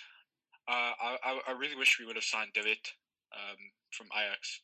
Uh, 0.68 0.92
I, 0.96 1.40
I 1.48 1.52
really 1.52 1.76
wish 1.76 1.98
we 1.98 2.04
would 2.04 2.16
have 2.16 2.24
signed 2.24 2.52
Ligt 2.56 2.92
um, 3.32 3.60
from 3.92 4.08
Ajax 4.12 4.60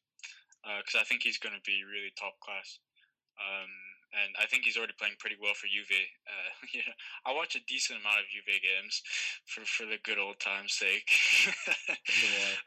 because 0.64 0.96
uh, 0.96 1.00
I 1.00 1.04
think 1.04 1.22
he's 1.22 1.40
going 1.40 1.56
to 1.56 1.64
be 1.64 1.84
really 1.84 2.12
top 2.16 2.40
class. 2.40 2.80
Um, 3.36 3.72
and 4.22 4.34
I 4.40 4.46
think 4.46 4.64
he's 4.64 4.76
already 4.76 4.94
playing 4.98 5.18
pretty 5.18 5.36
well 5.40 5.54
for 5.54 5.66
Juve. 5.66 5.90
Uh, 5.90 6.50
you 6.72 6.80
know, 6.86 6.96
I 7.26 7.34
watch 7.34 7.56
a 7.56 7.66
decent 7.66 8.00
amount 8.00 8.22
of 8.22 8.30
Juve 8.30 8.62
games 8.62 9.02
for, 9.46 9.64
for 9.66 9.84
the 9.86 9.98
good 10.02 10.18
old 10.18 10.38
time's 10.38 10.74
sake. 10.74 11.10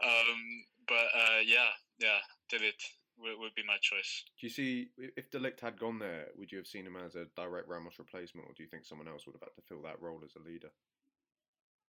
um, 0.03 0.39
but 0.87 1.07
uh, 1.15 1.41
yeah, 1.45 1.71
yeah, 1.99 2.19
De 2.49 2.57
Ligt 2.59 2.83
would, 3.19 3.39
would 3.39 3.55
be 3.55 3.65
my 3.65 3.77
choice. 3.81 4.23
Do 4.39 4.47
you 4.47 4.53
see 4.53 4.89
if 4.97 5.29
De 5.31 5.39
Ligt 5.39 5.61
had 5.61 5.79
gone 5.79 5.99
there, 5.99 6.27
would 6.37 6.51
you 6.51 6.57
have 6.57 6.67
seen 6.67 6.85
him 6.85 6.97
as 6.97 7.15
a 7.15 7.25
direct 7.35 7.67
Ramos 7.67 7.99
replacement, 7.99 8.47
or 8.47 8.53
do 8.53 8.63
you 8.63 8.69
think 8.69 8.85
someone 8.85 9.07
else 9.07 9.25
would 9.25 9.35
have 9.35 9.47
had 9.47 9.55
to 9.55 9.67
fill 9.67 9.81
that 9.83 10.01
role 10.01 10.21
as 10.23 10.35
a 10.35 10.43
leader? 10.43 10.69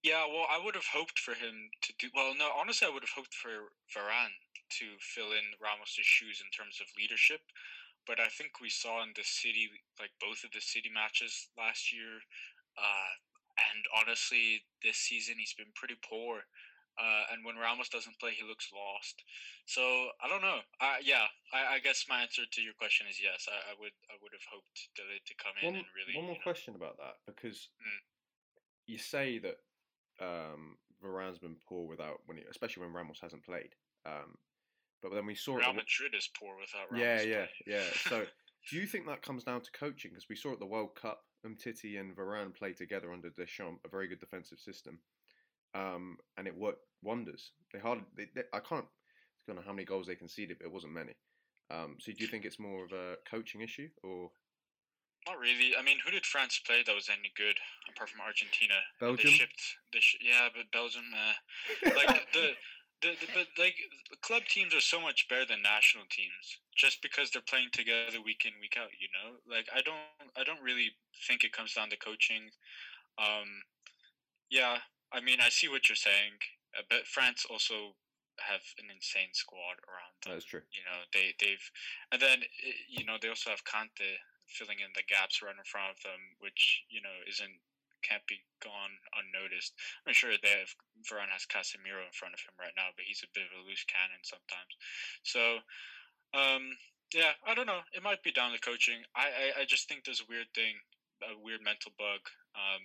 Yeah, 0.02 0.30
well, 0.30 0.46
I 0.46 0.62
would 0.62 0.78
have 0.78 0.86
hoped 0.86 1.18
for 1.18 1.34
him 1.34 1.70
to 1.82 1.92
do 1.98 2.06
well. 2.14 2.30
No, 2.38 2.50
honestly, 2.54 2.86
I 2.86 2.94
would 2.94 3.02
have 3.02 3.18
hoped 3.18 3.34
for 3.34 3.74
Varane 3.90 4.38
to 4.78 4.86
fill 5.00 5.34
in 5.34 5.46
Ramos's 5.58 6.06
shoes 6.06 6.38
in 6.38 6.50
terms 6.54 6.78
of 6.80 6.86
leadership. 6.94 7.40
But 8.08 8.18
I 8.18 8.32
think 8.32 8.64
we 8.64 8.72
saw 8.72 9.04
in 9.04 9.12
the 9.12 9.22
city, 9.22 9.68
like 10.00 10.10
both 10.16 10.40
of 10.42 10.50
the 10.56 10.64
city 10.64 10.88
matches 10.88 11.52
last 11.60 11.92
year, 11.92 12.24
uh, 12.80 13.12
and 13.60 13.84
honestly, 14.00 14.64
this 14.82 14.96
season 14.96 15.36
he's 15.36 15.52
been 15.52 15.76
pretty 15.76 16.00
poor. 16.00 16.48
Uh, 16.98 17.30
and 17.30 17.44
when 17.44 17.54
Ramos 17.54 17.92
doesn't 17.92 18.18
play, 18.18 18.34
he 18.34 18.42
looks 18.42 18.72
lost. 18.74 19.22
So 19.66 19.82
I 20.18 20.26
don't 20.26 20.42
know. 20.42 20.58
Uh, 20.80 20.98
yeah, 21.04 21.30
I, 21.54 21.76
I, 21.76 21.78
guess 21.78 22.06
my 22.08 22.22
answer 22.22 22.42
to 22.42 22.60
your 22.60 22.74
question 22.74 23.06
is 23.06 23.22
yes. 23.22 23.46
I, 23.46 23.70
I 23.70 23.74
would 23.78 23.94
I 24.10 24.18
would 24.18 24.34
have 24.34 24.42
hoped 24.50 24.90
to, 24.98 25.02
to 25.06 25.34
come 25.38 25.54
in 25.62 25.66
one, 25.66 25.76
and 25.76 25.86
really. 25.94 26.18
One 26.18 26.26
more 26.26 26.34
you 26.34 26.38
know, 26.40 26.42
question 26.42 26.74
about 26.74 26.98
that 26.98 27.22
because 27.22 27.70
mm. 27.78 28.02
you 28.88 28.98
say 28.98 29.38
that 29.38 29.62
um, 30.18 30.74
Varane's 30.98 31.38
been 31.38 31.54
poor 31.68 31.86
without 31.86 32.18
when, 32.26 32.38
he, 32.38 32.42
especially 32.50 32.82
when 32.82 32.92
Ramos 32.92 33.20
hasn't 33.22 33.44
played. 33.46 33.78
Um, 34.04 34.34
but 35.02 35.12
then 35.12 35.26
we 35.26 35.34
saw 35.34 35.56
Real 35.56 35.70
it. 35.70 35.76
Madrid 35.76 36.14
is 36.16 36.28
poor 36.38 36.56
without 36.60 36.90
Ramos. 36.90 37.04
yeah, 37.04 37.20
yeah, 37.22 37.46
playing. 37.64 37.82
yeah. 37.82 37.84
So, 38.08 38.24
do 38.70 38.76
you 38.76 38.86
think 38.86 39.06
that 39.06 39.22
comes 39.22 39.44
down 39.44 39.60
to 39.62 39.70
coaching? 39.72 40.10
Because 40.12 40.28
we 40.28 40.36
saw 40.36 40.52
at 40.52 40.58
the 40.58 40.66
World 40.66 40.90
Cup, 41.00 41.20
Umtiti 41.46 42.00
and 42.00 42.16
Varane 42.16 42.54
play 42.54 42.72
together 42.72 43.12
under 43.12 43.30
Deschamps, 43.30 43.80
a 43.84 43.88
very 43.88 44.08
good 44.08 44.20
defensive 44.20 44.58
system, 44.58 44.98
um, 45.74 46.16
and 46.36 46.46
it 46.46 46.56
worked 46.56 46.82
wonders. 47.02 47.52
They 47.72 47.78
hardly, 47.78 48.04
they, 48.16 48.26
they, 48.34 48.42
I 48.52 48.60
can't, 48.60 48.84
I 48.86 49.42
don't 49.46 49.56
know 49.56 49.62
how 49.66 49.72
many 49.72 49.84
goals 49.84 50.06
they 50.06 50.14
conceded, 50.16 50.58
but 50.58 50.66
it 50.66 50.72
wasn't 50.72 50.92
many. 50.94 51.14
Um, 51.70 51.96
so, 52.00 52.12
do 52.12 52.18
you 52.24 52.26
think 52.28 52.44
it's 52.44 52.58
more 52.58 52.84
of 52.84 52.92
a 52.92 53.16
coaching 53.30 53.60
issue, 53.60 53.88
or 54.02 54.30
Not 55.26 55.38
really. 55.38 55.76
I 55.78 55.82
mean, 55.82 55.98
who 56.04 56.10
did 56.10 56.24
France 56.24 56.60
play 56.66 56.82
that 56.84 56.94
was 56.94 57.08
any 57.10 57.30
good 57.36 57.56
apart 57.92 58.08
from 58.08 58.22
Argentina? 58.22 58.74
Belgium? 58.98 59.30
They 59.30 59.36
shipped. 59.36 59.62
They 59.92 60.00
sh- 60.00 60.18
yeah, 60.22 60.48
but 60.54 60.70
Belgium. 60.72 61.04
Uh, 61.12 61.92
like 61.94 62.26
the, 62.32 62.50
the, 63.02 63.14
the 63.20 63.28
but 63.34 63.46
like 63.58 63.76
club 64.22 64.42
teams 64.48 64.74
are 64.74 64.80
so 64.80 65.00
much 65.00 65.28
better 65.28 65.46
than 65.46 65.62
national 65.62 66.04
teams 66.10 66.58
just 66.74 67.02
because 67.02 67.30
they're 67.30 67.42
playing 67.42 67.70
together 67.72 68.22
week 68.24 68.44
in 68.44 68.52
week 68.60 68.76
out. 68.78 68.90
You 68.98 69.08
know, 69.14 69.38
like 69.46 69.66
I 69.74 69.82
don't 69.82 70.30
I 70.36 70.44
don't 70.44 70.62
really 70.62 70.92
think 71.26 71.44
it 71.44 71.52
comes 71.52 71.74
down 71.74 71.90
to 71.90 71.96
coaching. 71.96 72.50
Um, 73.18 73.62
yeah, 74.50 74.78
I 75.12 75.20
mean 75.20 75.38
I 75.40 75.48
see 75.48 75.68
what 75.68 75.88
you're 75.88 75.96
saying, 75.96 76.38
uh, 76.76 76.82
but 76.90 77.06
France 77.06 77.46
also 77.48 77.94
have 78.38 78.62
an 78.78 78.86
insane 78.86 79.34
squad 79.34 79.82
around 79.90 80.14
them 80.22 80.30
that's 80.38 80.46
true? 80.46 80.62
you 80.70 80.82
know 80.86 81.02
they 81.10 81.34
they've 81.42 81.66
and 82.14 82.22
then 82.22 82.38
eh, 82.38 82.78
you 82.86 83.02
know 83.02 83.18
they 83.18 83.26
also 83.26 83.50
have 83.50 83.66
Kante 83.66 84.14
filling 84.46 84.78
in 84.78 84.94
the 84.94 85.02
gaps 85.10 85.42
right 85.42 85.58
in 85.58 85.66
front 85.66 85.90
of 85.90 85.98
them 86.06 86.22
which 86.38 86.86
you 86.86 87.02
know 87.02 87.12
isn't 87.26 87.58
can't 88.02 88.24
be 88.26 88.40
gone 88.62 88.94
unnoticed 89.16 89.74
i'm 90.06 90.14
sure 90.14 90.30
that 90.30 90.42
have 90.44 90.74
Varane 91.06 91.30
has 91.30 91.46
Casemiro 91.46 92.02
in 92.02 92.14
front 92.14 92.34
of 92.34 92.42
him 92.42 92.54
right 92.58 92.74
now 92.76 92.90
but 92.94 93.06
he's 93.06 93.22
a 93.22 93.34
bit 93.34 93.46
of 93.46 93.54
a 93.54 93.66
loose 93.66 93.86
cannon 93.86 94.22
sometimes 94.22 94.72
so 95.22 95.42
um 96.34 96.74
yeah 97.14 97.38
i 97.46 97.54
don't 97.54 97.70
know 97.70 97.82
it 97.94 98.02
might 98.02 98.22
be 98.22 98.34
down 98.34 98.52
to 98.52 98.60
coaching 98.60 99.00
i 99.14 99.54
i, 99.56 99.62
I 99.62 99.64
just 99.64 99.88
think 99.88 100.04
there's 100.04 100.22
a 100.22 100.30
weird 100.30 100.50
thing 100.54 100.74
a 101.22 101.34
weird 101.38 101.62
mental 101.62 101.92
bug 101.98 102.22
um 102.54 102.82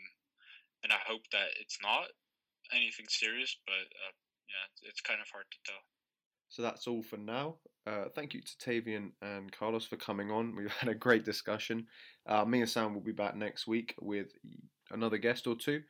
and 0.84 0.92
i 0.94 1.02
hope 1.06 1.26
that 1.32 1.54
it's 1.60 1.78
not 1.82 2.10
anything 2.72 3.06
serious 3.10 3.58
but 3.66 3.86
uh, 3.86 4.14
yeah 4.50 4.64
it's, 4.72 4.82
it's 4.94 5.02
kind 5.02 5.22
of 5.22 5.30
hard 5.30 5.46
to 5.52 5.60
tell 5.66 5.82
So 6.54 6.62
that's 6.62 6.86
all 6.86 7.02
for 7.02 7.18
now. 7.18 7.56
Uh, 7.88 8.06
thank 8.14 8.36
you 8.36 8.42
to 8.42 8.58
Tavian 8.58 9.12
and 9.24 9.52
Carlos 9.52 9.86
for 9.88 9.98
coming 9.98 10.30
on. 10.30 10.56
We've 10.56 10.72
had 10.80 10.88
a 10.88 10.94
great 10.94 11.26
discussion. 11.26 11.88
Uh, 12.28 12.46
me 12.46 12.62
and 12.62 12.70
Sam 12.70 12.94
will 12.94 13.02
be 13.02 13.12
back 13.12 13.36
next 13.36 13.66
week 13.66 13.96
with 14.00 14.28
another 14.94 15.18
guest 15.18 15.48
or 15.48 15.56
two. 15.56 15.82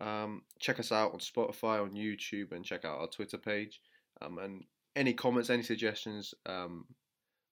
Um, 0.00 0.42
check 0.60 0.78
us 0.78 0.92
out 0.92 1.12
on 1.12 1.20
Spotify, 1.20 1.82
on 1.82 1.92
YouTube, 1.92 2.52
and 2.52 2.64
check 2.64 2.84
out 2.84 2.98
our 2.98 3.08
Twitter 3.08 3.38
page. 3.38 3.80
Um, 4.20 4.38
and 4.38 4.64
any 4.94 5.12
comments, 5.12 5.50
any 5.50 5.62
suggestions, 5.62 6.34
um, 6.46 6.86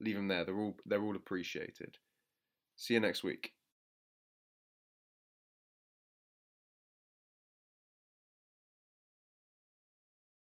leave 0.00 0.16
them 0.16 0.28
there. 0.28 0.44
They're 0.44 0.58
all 0.58 0.76
they're 0.86 1.02
all 1.02 1.16
appreciated. 1.16 1.98
See 2.76 2.94
you 2.94 3.00
next 3.00 3.22
week. 3.22 3.52